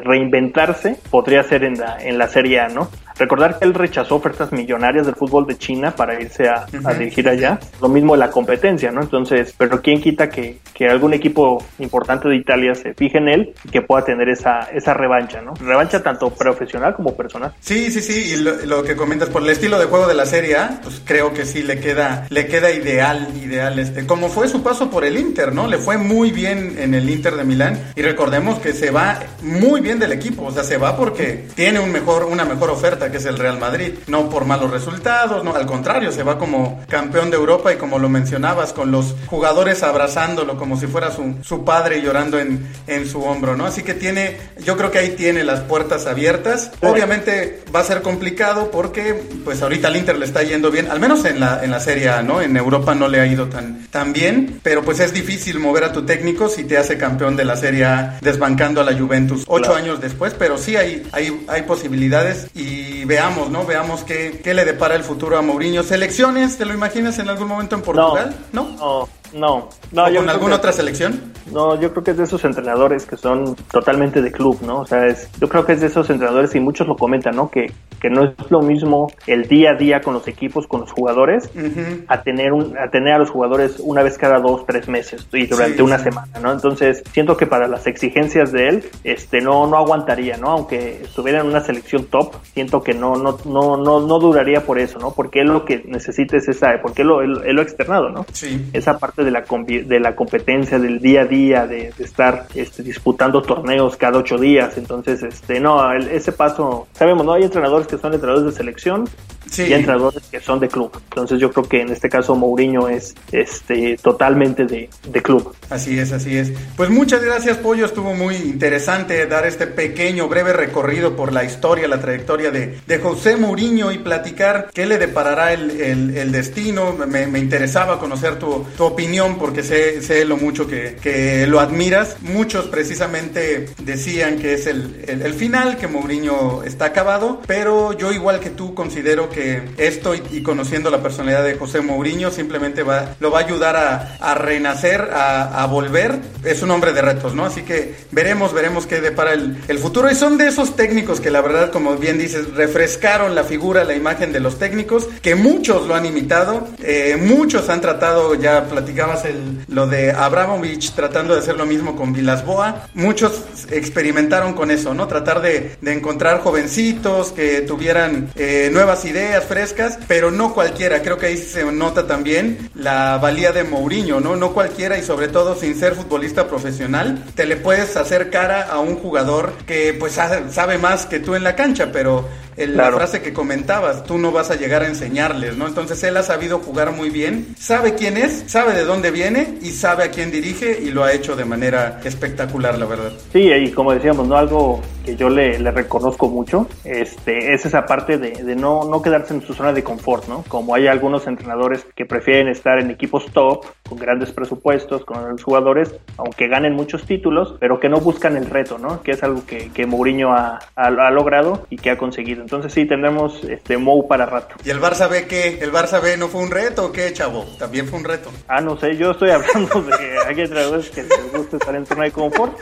reinventarse, 0.04 0.98
podría 1.10 1.44
ser 1.44 1.64
en 1.64 1.80
la, 1.80 1.98
en 2.02 2.18
la 2.18 2.28
Serie 2.28 2.60
A, 2.60 2.68
¿no? 2.68 2.90
Recordar 3.18 3.60
que 3.60 3.66
él 3.66 3.74
rechazó 3.74 4.16
ofertas 4.16 4.52
millonarias 4.52 5.06
del 5.06 5.16
fútbol 5.16 5.48
de 5.48 5.58
China 5.58 5.96
para 5.96 6.20
irse 6.22 6.48
a, 6.48 6.66
uh 6.72 6.76
-huh. 6.78 6.90
a 6.90 6.94
dirigir 6.94 7.28
allá. 7.28 7.60
Lo 7.82 7.90
mismo 7.90 8.16
la 8.16 8.30
competencia, 8.30 8.92
¿no? 8.92 9.02
Entonces, 9.02 9.54
pero 9.58 9.82
quién 9.82 10.02
quita 10.02 10.30
que, 10.30 10.60
que, 10.74 10.88
algún 10.88 11.14
equipo 11.14 11.64
importante 11.80 12.30
de 12.30 12.36
Italia 12.36 12.74
se 12.76 12.94
fije 12.94 13.18
en 13.18 13.28
él 13.28 13.54
y 13.64 13.70
que 13.70 13.82
pueda 13.82 14.06
tener 14.06 14.30
esa, 14.30 14.62
esa 14.74 14.94
revancha, 14.94 15.42
¿no? 15.42 15.54
Revancha 15.56 16.02
tanto 16.02 16.30
profesional 16.30 16.96
como 16.96 17.16
personal. 17.16 17.54
Sí, 17.60 17.92
sí, 17.92 18.02
sí. 18.02 18.34
Y 18.34 18.38
lo, 18.38 18.66
lo, 18.66 18.84
que 18.84 18.96
comentas 18.96 19.30
por 19.30 19.42
el 19.42 19.50
estilo 19.50 19.80
de 19.80 19.86
juego 19.86 20.08
de 20.08 20.14
la 20.14 20.26
Serie 20.26 20.58
A, 20.58 20.80
pues 20.82 21.02
creo 21.04 21.34
que 21.34 21.46
sí 21.46 21.64
le 21.64 21.80
queda, 21.80 22.26
le 22.30 22.48
queda 22.48 22.72
ideal, 22.72 23.28
ideal 23.44 23.80
este. 23.80 24.06
Como 24.06 24.30
fue 24.30 24.48
su 24.48 24.64
paso 24.64 24.90
por 24.90 25.04
el 25.04 25.18
Inter, 25.18 25.54
¿no? 25.54 25.68
Le 25.68 25.78
fue 25.78 25.98
muy 25.98 26.32
bien 26.32 26.76
en 26.78 26.94
el 26.94 27.10
Inter 27.10 27.36
de 27.36 27.44
Milán. 27.44 27.80
Y 27.96 28.02
recordemos 28.02 28.60
que 28.60 28.74
se 28.74 28.92
va 28.92 29.20
muy 29.42 29.82
bien 29.82 30.00
del 30.00 30.12
equipo. 30.12 30.44
O 30.44 30.52
sea, 30.52 30.64
se 30.64 30.78
va 30.78 30.96
porque 30.96 31.48
tiene 31.56 31.80
un 31.80 31.92
mejor, 31.92 32.26
una 32.26 32.46
mejor 32.46 32.70
oferta 32.70 33.07
que 33.12 33.18
es 33.18 33.26
el 33.26 33.38
Real 33.38 33.60
Madrid. 33.60 33.94
No 34.08 34.30
por 34.30 34.46
malos 34.46 34.72
resultados, 34.72 35.44
no, 35.44 35.56
al 35.56 35.66
contrario, 35.66 36.12
se 36.12 36.24
va 36.24 36.38
como 36.38 36.84
campeón 36.88 37.30
de 37.30 37.38
Europa 37.38 37.74
y 37.74 37.78
como 37.78 38.00
lo 38.00 38.10
mencionabas, 38.10 38.74
con 38.74 38.92
los 38.92 39.16
jugadores 39.28 39.84
abrazándolo 39.84 40.58
como 40.58 40.78
si 40.78 40.88
fuera 40.88 41.12
su, 41.12 41.36
su 41.42 41.64
padre 41.64 42.02
llorando 42.02 42.40
en, 42.40 42.68
en 42.88 43.08
su 43.08 43.24
hombro, 43.24 43.56
¿no? 43.56 43.66
Así 43.66 43.84
que 43.84 43.94
tiene, 43.94 44.38
yo 44.64 44.78
creo 44.78 44.92
que 44.92 45.00
ahí 45.00 45.10
tiene 45.12 45.44
las 45.44 45.62
puertas 45.62 46.06
abiertas. 46.06 46.72
Obviamente 46.82 47.64
va 47.76 47.82
a 47.82 47.84
ser 47.84 48.02
complicado 48.02 48.72
porque 48.72 49.22
pues 49.44 49.62
ahorita 49.62 49.88
al 49.88 49.96
Inter 49.96 50.18
le 50.18 50.26
está 50.26 50.44
yendo 50.44 50.72
bien, 50.72 50.90
al 50.90 51.00
menos 51.00 51.26
en 51.26 51.40
la, 51.40 51.64
en 51.64 51.72
la 51.72 51.80
Serie 51.80 52.10
A, 52.10 52.22
¿no? 52.22 52.42
En 52.42 52.56
Europa 52.58 52.96
no 52.96 53.08
le 53.08 53.20
ha 53.20 53.28
ido 53.28 53.48
tan, 53.48 53.88
tan 53.88 54.14
bien, 54.14 54.60
pero 54.64 54.84
pues 54.84 55.00
es 55.00 55.14
difícil 55.14 55.60
mover 55.60 55.84
a 55.84 55.92
tu 55.92 56.06
técnico 56.06 56.50
si 56.50 56.64
te 56.64 56.78
hace 56.78 56.98
campeón 56.98 57.36
de 57.36 57.46
la 57.46 57.56
Serie 57.56 57.86
A 57.86 58.18
desbancando 58.22 58.82
a 58.82 58.84
la 58.84 58.98
Juventus 58.98 59.44
ocho 59.48 59.64
claro. 59.64 59.76
años 59.76 60.02
después, 60.02 60.34
pero 60.38 60.58
sí 60.58 60.76
hay, 60.76 61.08
hay, 61.12 61.46
hay 61.48 61.64
posibilidades 61.64 62.48
y 62.56 62.97
veamos, 63.06 63.50
¿no? 63.50 63.66
Veamos 63.66 64.04
qué, 64.04 64.42
qué 64.44 64.54
le 64.54 64.66
depara 64.66 64.96
el 64.96 65.04
futuro 65.04 65.38
a 65.38 65.42
Mourinho. 65.42 65.84
¿Selecciones? 65.84 66.58
¿Te 66.58 66.66
lo 66.66 66.74
imaginas 66.74 67.20
en 67.20 67.30
algún 67.30 67.48
momento 67.48 67.76
en 67.76 67.82
Portugal? 67.82 68.36
No, 68.52 68.64
no, 68.64 68.78
no. 68.78 69.10
No 69.34 69.70
¿O 69.96 70.16
¿Con 70.16 70.30
alguna 70.30 70.56
otra 70.56 70.74
selección? 70.74 71.34
No, 71.52 71.80
yo 71.80 71.92
creo 71.92 72.04
que 72.04 72.12
es 72.12 72.18
de 72.18 72.26
esos 72.26 72.44
entrenadores 72.44 73.06
que 73.06 73.16
son 73.16 73.56
totalmente 73.72 74.22
de 74.22 74.32
club, 74.32 74.60
¿no? 74.64 74.82
O 74.82 74.86
sea, 74.86 75.08
es, 75.08 75.30
yo 75.40 75.48
creo 75.48 75.66
que 75.66 75.74
es 75.74 75.82
de 75.82 75.88
esos 75.88 76.10
entrenadores 76.10 76.54
y 76.56 76.60
muchos 76.60 76.88
lo 76.88 76.98
comentan, 76.98 77.38
¿no? 77.38 77.50
Que, 77.50 77.72
que 78.02 78.10
no 78.10 78.26
es 78.26 78.52
lo 78.52 78.62
mismo 78.62 79.08
el 79.28 79.48
día 79.48 79.72
a 79.72 79.76
día 79.76 80.02
con 80.02 80.14
los 80.14 80.28
equipos, 80.28 80.68
con 80.68 80.82
los 80.82 80.92
jugadores, 80.92 81.50
uh 81.56 81.60
-huh. 81.60 82.06
a 82.10 82.22
tener 82.22 82.52
un, 82.52 82.78
a 82.78 82.90
tener 82.90 83.14
a 83.14 83.18
los 83.18 83.30
jugadores 83.30 83.78
una 83.80 84.04
vez 84.04 84.18
cada 84.18 84.40
dos, 84.40 84.66
tres 84.66 84.90
meses 84.90 85.26
y 85.32 85.46
durante 85.46 85.78
sí, 85.78 85.82
una 85.82 85.98
sí. 86.00 86.06
semana, 86.06 86.40
¿no? 86.42 86.52
Entonces, 86.52 87.02
siento 87.14 87.38
que 87.38 87.48
para 87.48 87.70
las 87.70 87.88
exigencias 87.88 88.52
de 88.52 88.68
él, 88.68 88.84
este, 89.06 89.40
no, 89.40 89.68
no 89.68 89.78
aguantaría, 89.78 90.36
¿no? 90.36 90.50
Aunque 90.50 91.02
estuviera 91.04 91.40
en 91.40 91.48
una 91.48 91.62
selección 91.62 92.06
top, 92.06 92.36
siento 92.54 92.84
que 92.84 92.94
no, 92.94 93.16
no, 93.16 93.38
no, 93.46 93.78
no, 93.78 94.06
no 94.06 94.20
duraría 94.20 94.66
por 94.66 94.80
eso, 94.80 95.00
¿no? 95.00 95.14
Porque 95.14 95.40
él 95.40 95.48
lo 95.48 95.64
que 95.64 95.82
necesita 95.86 96.36
es 96.36 96.50
esa, 96.50 96.82
porque 96.82 97.04
él 97.04 97.08
lo, 97.08 97.22
él, 97.22 97.40
él 97.46 97.56
lo 97.56 97.62
ha 97.62 97.64
externado, 97.64 98.10
¿no? 98.10 98.26
Sí. 98.34 98.70
Esa 98.74 99.00
parte 99.00 99.24
de 99.28 99.32
la, 99.32 99.42
de 99.42 100.00
la 100.00 100.16
competencia, 100.16 100.80
del 100.80 101.00
día 101.00 101.22
a 101.22 101.26
día, 101.26 101.68
de, 101.68 101.92
de 101.98 102.04
estar 102.04 102.48
este, 102.56 102.82
disputando 102.82 103.42
torneos 103.42 103.98
cada 103.98 104.20
ocho 104.20 104.38
días. 104.38 104.78
Entonces, 104.78 105.22
este, 105.22 105.60
no, 105.60 105.92
el, 105.92 106.08
ese 106.10 106.32
paso, 106.32 106.88
sabemos, 106.94 107.26
¿no? 107.26 107.34
Hay 107.34 107.44
entrenadores 107.44 107.88
que 107.88 107.98
son 107.98 108.14
entrenadores 108.14 108.46
de 108.52 108.58
selección 108.58 109.08
sí. 109.50 109.64
y 109.64 109.74
entrenadores 109.74 110.24
que 110.30 110.40
son 110.40 110.60
de 110.60 110.68
club. 110.68 110.92
Entonces, 111.10 111.40
yo 111.40 111.52
creo 111.52 111.68
que 111.68 111.82
en 111.82 111.90
este 111.90 112.10
caso 112.10 112.36
Mourinho 112.36 112.88
es 112.88 113.16
este, 113.32 113.98
totalmente 113.98 114.66
de, 114.66 114.90
de 115.08 115.22
club. 115.22 115.56
Así 115.70 116.00
es, 116.00 116.12
así 116.12 116.38
es. 116.38 116.52
Pues 116.76 116.90
muchas 116.90 117.24
gracias, 117.24 117.58
Pollo. 117.58 117.86
Estuvo 117.86 118.14
muy 118.14 118.36
interesante 118.36 119.26
dar 119.26 119.46
este 119.46 119.68
pequeño, 119.68 120.28
breve 120.28 120.54
recorrido 120.54 121.16
por 121.16 121.34
la 121.34 121.44
historia, 121.44 121.88
la 121.88 122.00
trayectoria 122.00 122.52
de, 122.52 122.80
de 122.86 123.00
José 123.00 123.36
Mourinho 123.36 123.92
y 123.92 123.98
platicar 123.98 124.70
qué 124.74 124.86
le 124.86 124.98
deparará 124.98 125.54
el, 125.54 125.72
el, 125.82 126.18
el 126.18 126.32
destino. 126.32 126.94
Me, 126.94 127.28
me, 127.28 127.40
interesaba 127.40 128.00
conocer 128.00 128.40
tu, 128.40 128.66
tu 128.76 128.84
opinión 128.84 129.38
porque 129.38 129.64
sé, 129.64 130.02
sé, 130.02 130.26
lo 130.26 130.38
mucho 130.38 130.68
que, 130.68 130.98
que, 131.02 131.48
lo 131.48 131.60
admiras. 131.60 132.18
Muchos 132.22 132.68
precisamente 132.68 133.70
decían 133.84 134.40
que 134.40 134.54
es 134.54 134.68
el, 134.68 135.06
el, 135.08 135.22
el, 135.22 135.34
final, 135.34 135.78
que 135.78 135.88
Mourinho 135.88 136.64
está 136.64 136.86
acabado, 136.86 137.42
pero 137.46 137.94
yo 137.94 138.12
igual 138.12 138.40
que 138.40 138.50
tú 138.50 138.74
considero 138.74 139.30
que 139.30 139.37
esto 139.78 140.14
y, 140.16 140.42
conociendo 140.42 140.90
la 140.90 141.02
personalidad 141.02 141.44
de 141.44 141.56
José 141.56 141.82
Mourinho 141.82 142.32
simplemente 142.32 142.84
va, 142.84 143.16
lo 143.20 143.32
va 143.32 143.40
a 143.40 143.44
ayudar 143.44 143.76
a, 144.20 144.36
renacer, 144.36 145.10
a, 145.14 145.66
volver. 145.68 146.20
Es 146.44 146.62
un 146.62 146.72
hombre 146.72 146.94
de 146.94 147.02
retos, 147.02 147.36
¿no? 147.36 147.46
Así 147.46 147.64
que 147.64 147.96
veremos, 148.12 148.54
veremos 148.54 148.86
qué 148.86 149.02
depara 149.02 149.34
el, 149.34 149.58
el 149.68 149.80
futuro. 149.80 150.10
Y 150.10 150.16
son 150.16 150.38
de 150.38 150.48
esos 150.48 150.76
técnicos 150.76 151.20
que 151.20 151.30
la 151.30 151.42
verdad, 151.42 151.72
como 151.72 151.96
bien 151.98 152.18
dices, 152.18 152.54
refrescaron 152.54 153.36
la 153.36 153.44
figura, 153.44 153.84
la 153.84 153.96
imagen 153.96 154.32
de 154.32 154.40
los 154.40 154.58
técnicos, 154.58 155.08
que 155.22 155.36
muchos 155.36 155.88
lo 155.88 155.96
han 155.96 156.06
imitado, 156.06 156.68
eh, 156.82 157.18
muchos 157.20 157.70
han 157.70 157.82
tratado, 157.82 158.36
ya 158.36 158.66
platicabas 158.66 159.26
el, 159.26 159.66
lo 159.68 159.88
de 159.88 160.12
Abramovich 160.12 160.94
tratando 160.94 161.34
de 161.34 161.42
hacer 161.42 161.58
lo 161.58 161.66
mismo 161.66 161.96
con 161.96 162.14
Vilasboa, 162.14 162.88
muchos 162.94 163.44
experimentaron 163.70 164.54
con 164.54 164.72
eso, 164.72 164.94
¿no? 164.94 165.08
Tratar 165.08 165.42
de, 165.42 165.76
de 165.82 165.94
encontrar 165.94 166.42
jovencitos 166.42 167.32
que 167.32 167.62
tuvieran 167.62 168.30
eh, 168.36 168.70
nuevas 168.72 169.06
ideas 169.06 169.27
ideas 169.28 169.46
frescas, 169.46 170.00
pero 170.08 170.32
no 170.32 170.54
cualquiera. 170.54 171.02
Creo 171.02 171.18
que 171.18 171.28
ahí 171.28 171.38
se 171.38 171.64
nota 171.72 172.08
también 172.08 172.70
la 172.76 173.18
valía 173.18 173.52
de 173.52 173.64
Mourinho, 173.64 174.20
¿no? 174.20 174.36
No 174.36 174.54
cualquiera 174.54 174.98
y 174.98 175.04
sobre 175.04 175.28
todo 175.28 175.56
sin 175.56 175.78
ser 175.78 175.96
futbolista 175.96 176.48
profesional, 176.48 177.24
te 177.36 177.46
le 177.46 177.58
puedes 177.58 177.96
hacer 177.98 178.30
cara 178.30 178.64
a 178.64 178.80
un 178.80 178.96
jugador 178.96 179.54
que 179.66 179.94
pues 179.94 180.14
sabe 180.14 180.78
más 180.78 181.06
que 181.06 181.20
tú 181.20 181.36
en 181.36 181.44
la 181.44 181.56
cancha, 181.56 181.92
pero 181.92 182.28
la 182.66 182.92
frase 182.92 183.22
que 183.22 183.34
comentabas, 183.34 184.04
tú 184.04 184.18
no 184.18 184.32
vas 184.32 184.50
a 184.50 184.56
llegar 184.56 184.82
a 184.82 184.88
enseñarles, 184.88 185.58
¿no? 185.58 185.68
Entonces 185.68 186.04
él 186.04 186.18
ha 186.18 186.24
sabido 186.24 186.60
jugar 186.60 186.92
muy 186.92 187.10
bien, 187.10 187.56
sabe 187.58 187.94
quién 187.94 188.18
es, 188.18 188.46
sabe 188.48 188.74
de 188.74 188.84
dónde 188.84 189.12
viene 189.12 189.60
y 189.62 189.72
sabe 189.72 190.06
a 190.06 190.12
quién 190.12 190.32
dirige 190.32 190.80
y 190.82 190.90
lo 190.90 191.04
ha 191.04 191.14
hecho 191.14 191.36
de 191.36 191.46
manera 191.46 192.00
espectacular, 192.04 192.78
la 192.80 192.86
verdad. 192.86 193.12
Sí, 193.32 193.52
y 193.52 193.72
como 193.72 193.94
decíamos, 193.94 194.28
¿no? 194.28 194.38
Algo 194.38 194.82
que 195.06 195.16
yo 195.16 195.30
le, 195.30 195.58
reconozco 195.72 196.30
mucho 196.30 196.68
este, 196.84 197.54
es 197.54 197.66
esa 197.66 197.86
parte 197.86 198.18
de, 198.18 198.32
de, 198.44 198.56
no, 198.56 198.84
no 198.86 199.02
quedarse 199.02 199.34
en 199.34 199.42
su 199.42 199.54
zona 199.54 199.72
de 199.72 199.84
confort, 199.84 200.28
¿no? 200.28 200.44
Como 200.48 200.74
hay 200.74 200.88
algunos 200.88 201.28
entrenadores 201.28 201.86
que 201.96 202.06
prefieren 202.06 202.48
estar 202.48 202.80
en 202.80 202.90
equipos 202.90 203.26
top, 203.32 203.66
con 203.88 203.98
grandes 203.98 204.32
presupuestos, 204.32 205.06
con 205.06 205.22
grandes 205.22 205.44
jugadores, 205.44 205.96
aunque 206.18 206.48
ganen 206.48 206.74
muchos 206.74 207.06
títulos, 207.06 207.56
pero 207.60 207.80
que 207.80 207.90
no 207.90 208.00
buscan 208.00 208.36
el 208.36 208.50
reto, 208.50 208.78
¿no? 208.78 209.02
Que 209.02 209.12
es 209.12 209.24
algo 209.24 209.46
que, 209.46 209.70
que 209.72 209.86
Mourinho 209.86 210.34
ha, 210.34 210.60
ha, 210.76 210.88
ha 210.88 211.12
logrado 211.12 211.66
y 211.70 211.78
que 211.78 211.92
ha 211.92 211.98
conseguido. 211.98 212.47
Entonces 212.48 212.72
sí, 212.72 212.86
tendremos 212.86 213.44
este 213.44 213.78
Mou 213.78 214.08
para 214.08 214.26
rato. 214.26 214.56
¿Y 214.64 214.70
el 214.70 214.80
Barça 214.80 215.10
B 215.10 215.28
qué? 215.28 215.60
¿El 215.60 215.70
Barça 215.70 216.02
B 216.02 216.16
no 216.16 216.30
fue 216.30 216.42
un 216.42 216.50
reto 216.50 216.86
o 216.86 216.92
qué, 216.94 217.12
chavo? 217.12 217.44
También 217.60 217.90
fue 217.90 218.00
un 218.00 218.06
reto. 218.06 218.32
Ah, 218.48 218.62
no 218.62 218.80
sé, 218.80 218.96
yo 218.96 219.12
estoy 219.12 219.32
hablando 219.32 219.82
de 219.82 219.98
que 219.98 220.18
hay 220.26 220.40
entrenadores 220.40 220.90
que 220.90 221.04
les 221.04 221.34
gusta 221.34 221.58
estar 221.58 221.76
en 221.76 221.86
zona 221.86 222.06
de 222.06 222.12
confort. 222.12 222.58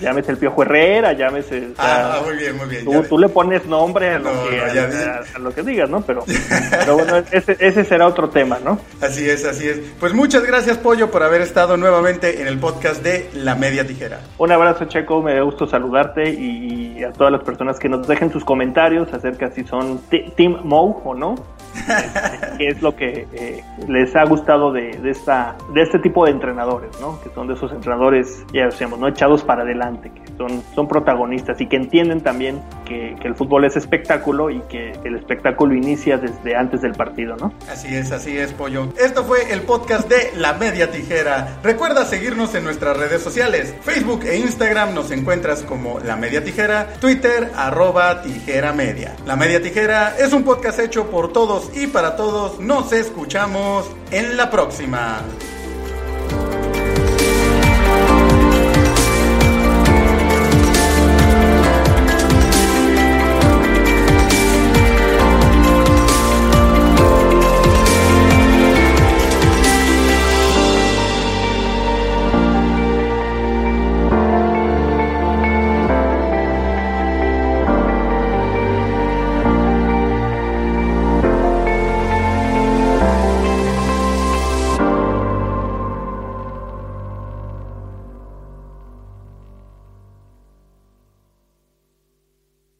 Llámese 0.00 0.32
el 0.32 0.36
Piojo 0.36 0.64
Herrera, 0.64 1.14
llámese... 1.14 1.68
ah, 1.78 2.20
muy 2.26 2.36
bien, 2.36 2.58
muy 2.58 2.66
bien. 2.66 3.08
Tú, 3.08 3.18
le 3.18 3.30
pones 3.30 3.64
nombre 3.64 4.10
a 4.10 4.18
lo, 4.18 4.50
que, 4.50 4.60
a, 4.60 5.38
lo 5.38 5.54
que 5.54 5.62
digas, 5.62 5.88
¿no? 5.88 6.02
Pero, 6.02 6.26
pero 6.70 6.94
bueno, 6.96 7.22
ese, 7.30 7.56
ese 7.58 7.84
será 7.84 8.06
otro 8.06 8.28
tema, 8.28 8.58
¿no? 8.62 8.78
Así 9.00 9.30
es, 9.30 9.46
así 9.46 9.66
es. 9.66 9.80
Pues 9.98 10.12
muchas 10.12 10.44
gracias, 10.44 10.76
Pollo, 10.76 11.10
por 11.10 11.22
haber 11.22 11.40
estado 11.40 11.78
nuevamente 11.78 12.42
en 12.42 12.48
el 12.48 12.58
podcast 12.58 13.02
de 13.02 13.30
La 13.32 13.54
Media 13.54 13.86
Tijera. 13.86 14.20
Un 14.36 14.52
abrazo, 14.52 14.84
Checo, 14.84 15.22
me 15.22 15.32
da 15.34 15.40
gusto 15.40 15.66
saludarte 15.66 16.28
y 16.28 17.02
a 17.02 17.12
todas 17.12 17.32
las 17.32 17.42
personas 17.42 17.78
que 17.78 17.88
nos 17.88 18.06
dejen 18.06 18.30
sus 18.30 18.44
comentarios 18.44 19.08
acerca 19.22 19.52
si 19.52 19.62
son 19.62 20.00
Team 20.36 20.58
Mo 20.64 21.00
o 21.04 21.14
no. 21.14 21.36
qué 22.58 22.68
es 22.68 22.82
lo 22.82 22.94
que 22.96 23.26
eh, 23.32 23.64
les 23.88 24.14
ha 24.16 24.24
gustado 24.24 24.72
de, 24.72 24.98
esta, 25.04 25.56
de 25.74 25.82
este 25.82 25.98
tipo 25.98 26.24
de 26.24 26.32
entrenadores, 26.32 26.90
¿no? 27.00 27.20
Que 27.22 27.30
son 27.30 27.48
de 27.48 27.54
esos 27.54 27.72
entrenadores, 27.72 28.44
ya 28.52 28.66
decíamos, 28.66 28.98
¿no? 28.98 29.08
Echados 29.08 29.42
para 29.42 29.62
adelante, 29.62 30.10
que 30.10 30.22
son, 30.36 30.62
son 30.74 30.88
protagonistas 30.88 31.60
y 31.60 31.66
que 31.66 31.76
entienden 31.76 32.20
también 32.20 32.60
que, 32.84 33.16
que, 33.20 33.28
el 33.28 33.34
fútbol 33.34 33.64
es 33.64 33.76
espectáculo 33.76 34.50
y 34.50 34.60
que 34.62 34.92
el 35.04 35.16
espectáculo 35.16 35.74
inicia 35.74 36.18
desde 36.18 36.56
antes 36.56 36.82
del 36.82 36.92
partido, 36.92 37.36
¿no? 37.36 37.52
Así 37.70 37.94
es, 37.94 38.12
así 38.12 38.36
es, 38.36 38.52
Pollo. 38.52 38.88
Esto 38.98 39.24
fue 39.24 39.52
el 39.52 39.62
podcast 39.62 40.08
de 40.08 40.32
La 40.36 40.54
Media 40.54 40.90
Tijera. 40.90 41.58
Recuerda 41.62 42.04
seguirnos 42.04 42.54
en 42.54 42.64
nuestras 42.64 42.96
redes 42.96 43.22
sociales. 43.22 43.74
Facebook 43.82 44.24
e 44.24 44.38
Instagram 44.38 44.94
nos 44.94 45.10
encuentras 45.10 45.62
como 45.62 46.00
La 46.00 46.16
Media 46.16 46.44
Tijera, 46.44 46.88
Twitter, 47.00 47.50
arroba 47.56 48.22
Tijera 48.22 48.72
Media. 48.72 49.16
La 49.26 49.36
Media 49.36 49.62
Tijera 49.62 50.14
es 50.18 50.32
un 50.32 50.44
podcast 50.44 50.78
hecho 50.78 51.10
por 51.10 51.32
todos 51.32 51.70
y 51.74 51.86
para 51.86 52.16
todos. 52.16 52.60
Nos 52.60 52.92
escuchamos 52.92 53.86
en 54.10 54.36
la 54.36 54.50
próxima. 54.50 55.22